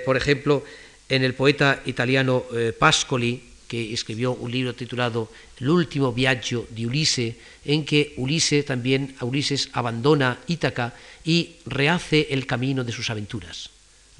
por 0.05 0.17
ejemplo, 0.17 0.63
en 1.11 1.23
el 1.23 1.35
poeta 1.35 1.83
italiano 1.85 2.45
Pascoli, 2.79 3.51
que 3.67 3.93
escribió 3.93 4.31
un 4.33 4.51
libro 4.51 4.75
titulado 4.75 5.31
El 5.59 5.69
último 5.69 6.11
viaggio 6.11 6.67
de 6.71 6.87
Ulisse, 6.87 7.35
en 7.63 7.85
que 7.85 8.15
Ulisse 8.17 8.63
también 8.63 9.15
Ulises 9.21 9.69
abandona 9.71 10.39
Ítaca 10.47 10.95
y 11.23 11.55
rehace 11.65 12.27
el 12.31 12.47
camino 12.47 12.83
de 12.83 12.91
sus 12.91 13.09
aventuras. 13.09 13.69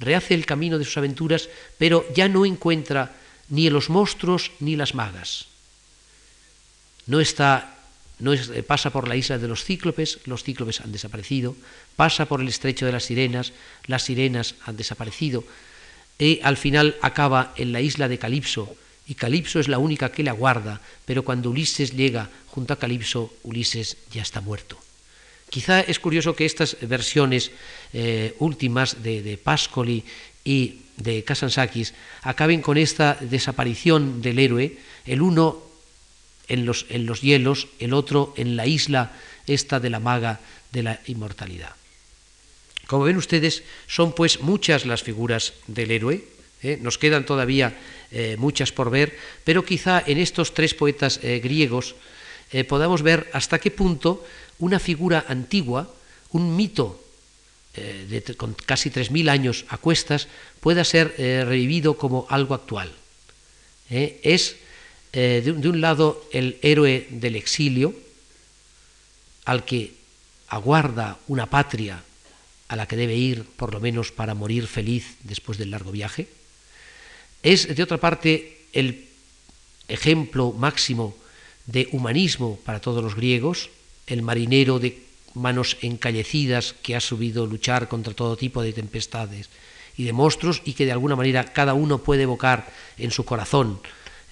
Rehace 0.00 0.34
el 0.34 0.46
camino 0.46 0.78
de 0.78 0.84
sus 0.84 0.96
aventuras, 0.96 1.48
pero 1.76 2.04
ya 2.14 2.28
no 2.28 2.44
encuentra 2.44 3.12
ni 3.48 3.68
los 3.68 3.90
monstruos 3.90 4.52
ni 4.60 4.76
las 4.76 4.94
magas. 4.94 5.48
No 7.06 7.20
está 7.20 7.72
no 8.22 8.32
eh, 8.32 8.62
pasa 8.62 8.90
por 8.90 9.08
la 9.08 9.16
isla 9.16 9.36
de 9.36 9.48
los 9.48 9.64
cíclopes, 9.64 10.20
los 10.26 10.44
cíclopes 10.44 10.80
han 10.80 10.92
desaparecido, 10.92 11.56
pasa 11.96 12.26
por 12.26 12.40
el 12.40 12.48
estrecho 12.48 12.86
de 12.86 12.92
las 12.92 13.04
sirenas, 13.04 13.52
las 13.86 14.04
sirenas 14.04 14.54
han 14.64 14.76
desaparecido, 14.76 15.44
y 16.18 16.40
al 16.42 16.56
final 16.56 16.96
acaba 17.02 17.52
en 17.56 17.72
la 17.72 17.80
isla 17.80 18.08
de 18.08 18.18
Calipso, 18.18 18.76
y 19.06 19.14
Calipso 19.14 19.58
es 19.58 19.68
la 19.68 19.78
única 19.78 20.12
que 20.12 20.22
le 20.22 20.30
aguarda, 20.30 20.80
pero 21.04 21.24
cuando 21.24 21.50
Ulises 21.50 21.92
llega 21.92 22.30
junto 22.48 22.72
a 22.72 22.78
Calipso, 22.78 23.34
Ulises 23.42 23.96
ya 24.12 24.22
está 24.22 24.40
muerto. 24.40 24.78
Quizá 25.50 25.80
es 25.80 25.98
curioso 25.98 26.34
que 26.34 26.46
estas 26.46 26.78
versiones 26.80 27.50
eh, 27.92 28.34
últimas 28.38 29.02
de, 29.02 29.38
Pascoli 29.42 30.02
y 30.44 30.80
de 30.96 31.24
Kasansakis 31.24 31.92
acaben 32.22 32.62
con 32.62 32.78
esta 32.78 33.18
desaparición 33.20 34.22
del 34.22 34.38
héroe, 34.38 34.78
el 35.04 35.20
uno 35.20 35.60
en 36.48 36.64
los, 36.64 36.86
en 36.88 37.04
los 37.04 37.20
hielos, 37.20 37.68
el 37.80 37.92
otro 37.92 38.32
en 38.36 38.56
la 38.56 38.66
isla 38.66 39.12
esta 39.46 39.78
de 39.78 39.90
la 39.90 40.00
maga 40.00 40.40
de 40.72 40.84
la 40.84 41.00
inmortalidad. 41.06 41.76
Como 42.92 43.08
ven 43.08 43.16
ustedes, 43.16 43.62
son 43.88 44.12
pues 44.12 44.44
muchas 44.44 44.84
las 44.84 45.02
figuras 45.02 45.54
del 45.66 45.92
héroe, 45.92 46.28
¿eh? 46.60 46.76
nos 46.76 46.98
quedan 46.98 47.24
todavía 47.24 47.72
eh, 48.10 48.36
muchas 48.36 48.70
por 48.70 48.90
ver, 48.90 49.16
pero 49.48 49.64
quizá 49.64 50.04
en 50.04 50.18
estos 50.18 50.52
tres 50.52 50.74
poetas 50.74 51.18
eh, 51.22 51.40
griegos 51.40 51.96
podamos 52.68 53.00
ver 53.00 53.30
hasta 53.32 53.58
qué 53.58 53.70
punto 53.70 54.22
una 54.58 54.78
figura 54.78 55.24
antigua, 55.26 55.88
un 56.32 56.54
mito 56.54 57.00
con 58.36 58.52
casi 58.52 58.90
3.000 58.90 59.30
años 59.30 59.64
a 59.70 59.78
cuestas, 59.78 60.28
pueda 60.60 60.84
ser 60.84 61.14
revivido 61.16 61.96
como 61.96 62.26
algo 62.28 62.52
actual. 62.52 62.92
Es, 63.88 64.56
de 65.12 65.48
un 65.48 65.80
lado, 65.80 66.28
el 66.30 66.58
héroe 66.60 67.06
del 67.08 67.36
exilio, 67.36 67.94
al 69.46 69.64
que 69.64 69.94
aguarda 70.48 71.16
una 71.28 71.46
patria 71.46 72.04
a 72.72 72.76
la 72.76 72.88
que 72.88 72.96
debe 72.96 73.14
ir 73.14 73.44
por 73.44 73.74
lo 73.74 73.84
menos 73.84 74.16
para 74.16 74.32
morir 74.32 74.66
feliz 74.66 75.20
después 75.28 75.58
del 75.58 75.76
largo 75.76 75.92
viaje, 75.92 76.26
es, 77.42 77.68
de 77.68 77.82
otra 77.82 78.00
parte, 78.00 78.64
el 78.72 79.12
ejemplo 79.88 80.52
máximo 80.56 81.14
de 81.66 81.92
humanismo 81.92 82.58
para 82.64 82.80
todos 82.80 83.04
los 83.04 83.14
griegos, 83.14 83.68
el 84.06 84.22
marinero 84.22 84.78
de 84.78 85.04
manos 85.34 85.76
encallecidas 85.82 86.72
que 86.72 86.96
ha 86.96 87.00
subido 87.00 87.44
a 87.44 87.46
luchar 87.46 87.88
contra 87.88 88.14
todo 88.14 88.40
tipo 88.40 88.62
de 88.62 88.72
tempestades 88.72 89.50
y 89.98 90.04
de 90.04 90.14
monstruos 90.14 90.62
y 90.64 90.72
que 90.72 90.86
de 90.86 90.92
alguna 90.92 91.16
manera 91.16 91.52
cada 91.52 91.74
uno 91.74 91.98
puede 91.98 92.22
evocar 92.22 92.72
en 92.96 93.10
su 93.10 93.26
corazón 93.26 93.80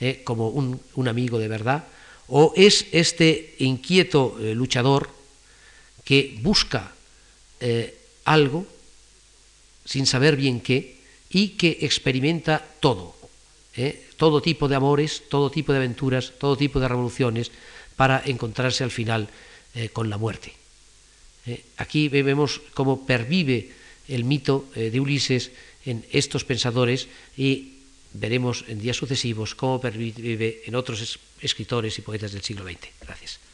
eh, 0.01 0.23
como 0.25 0.49
un, 0.49 1.09
amigo 1.09 1.39
de 1.39 1.49
verdad, 1.49 1.85
o 2.27 2.55
es 2.57 2.87
este 2.93 3.57
inquieto 3.59 4.39
eh, 4.41 4.55
luchador 4.55 5.11
que 6.05 6.39
busca 6.41 6.93
eh, 7.61 8.00
algo 8.31 8.65
sin 9.85 10.07
saber 10.07 10.37
bien 10.37 10.61
qué, 10.61 11.03
y 11.31 11.59
que 11.59 11.79
experimenta 11.83 12.63
todo, 12.81 13.15
¿eh? 13.75 14.07
todo 14.17 14.43
tipo 14.43 14.69
de 14.69 14.77
amores, 14.77 15.23
todo 15.29 15.51
tipo 15.51 15.73
de 15.73 15.79
aventuras, 15.79 16.33
todo 16.39 16.57
tipo 16.57 16.79
de 16.79 16.89
revoluciones, 16.89 17.51
para 17.97 18.23
encontrarse 18.25 18.85
al 18.85 18.91
final 18.91 19.29
eh, 19.75 19.89
con 19.91 20.11
la 20.11 20.19
muerte. 20.19 20.53
¿eh? 21.47 21.65
Aquí 21.77 22.09
vemos 22.09 22.61
cómo 22.75 23.05
pervive 23.05 23.73
el 24.09 24.25
mito 24.25 24.67
de 24.75 24.99
Ulises 24.99 25.51
en 25.87 26.05
estos 26.11 26.45
pensadores 26.45 27.09
y 27.37 27.79
veremos 28.13 28.65
en 28.67 28.81
días 28.81 28.97
sucesivos 28.97 29.55
cómo 29.55 29.81
pervive 29.81 30.63
en 30.67 30.75
otros 30.75 31.19
escritores 31.41 31.99
y 31.99 32.03
poetas 32.03 32.33
del 32.33 32.43
siglo 32.43 32.65
XX. 32.65 32.91
Gracias. 33.01 33.50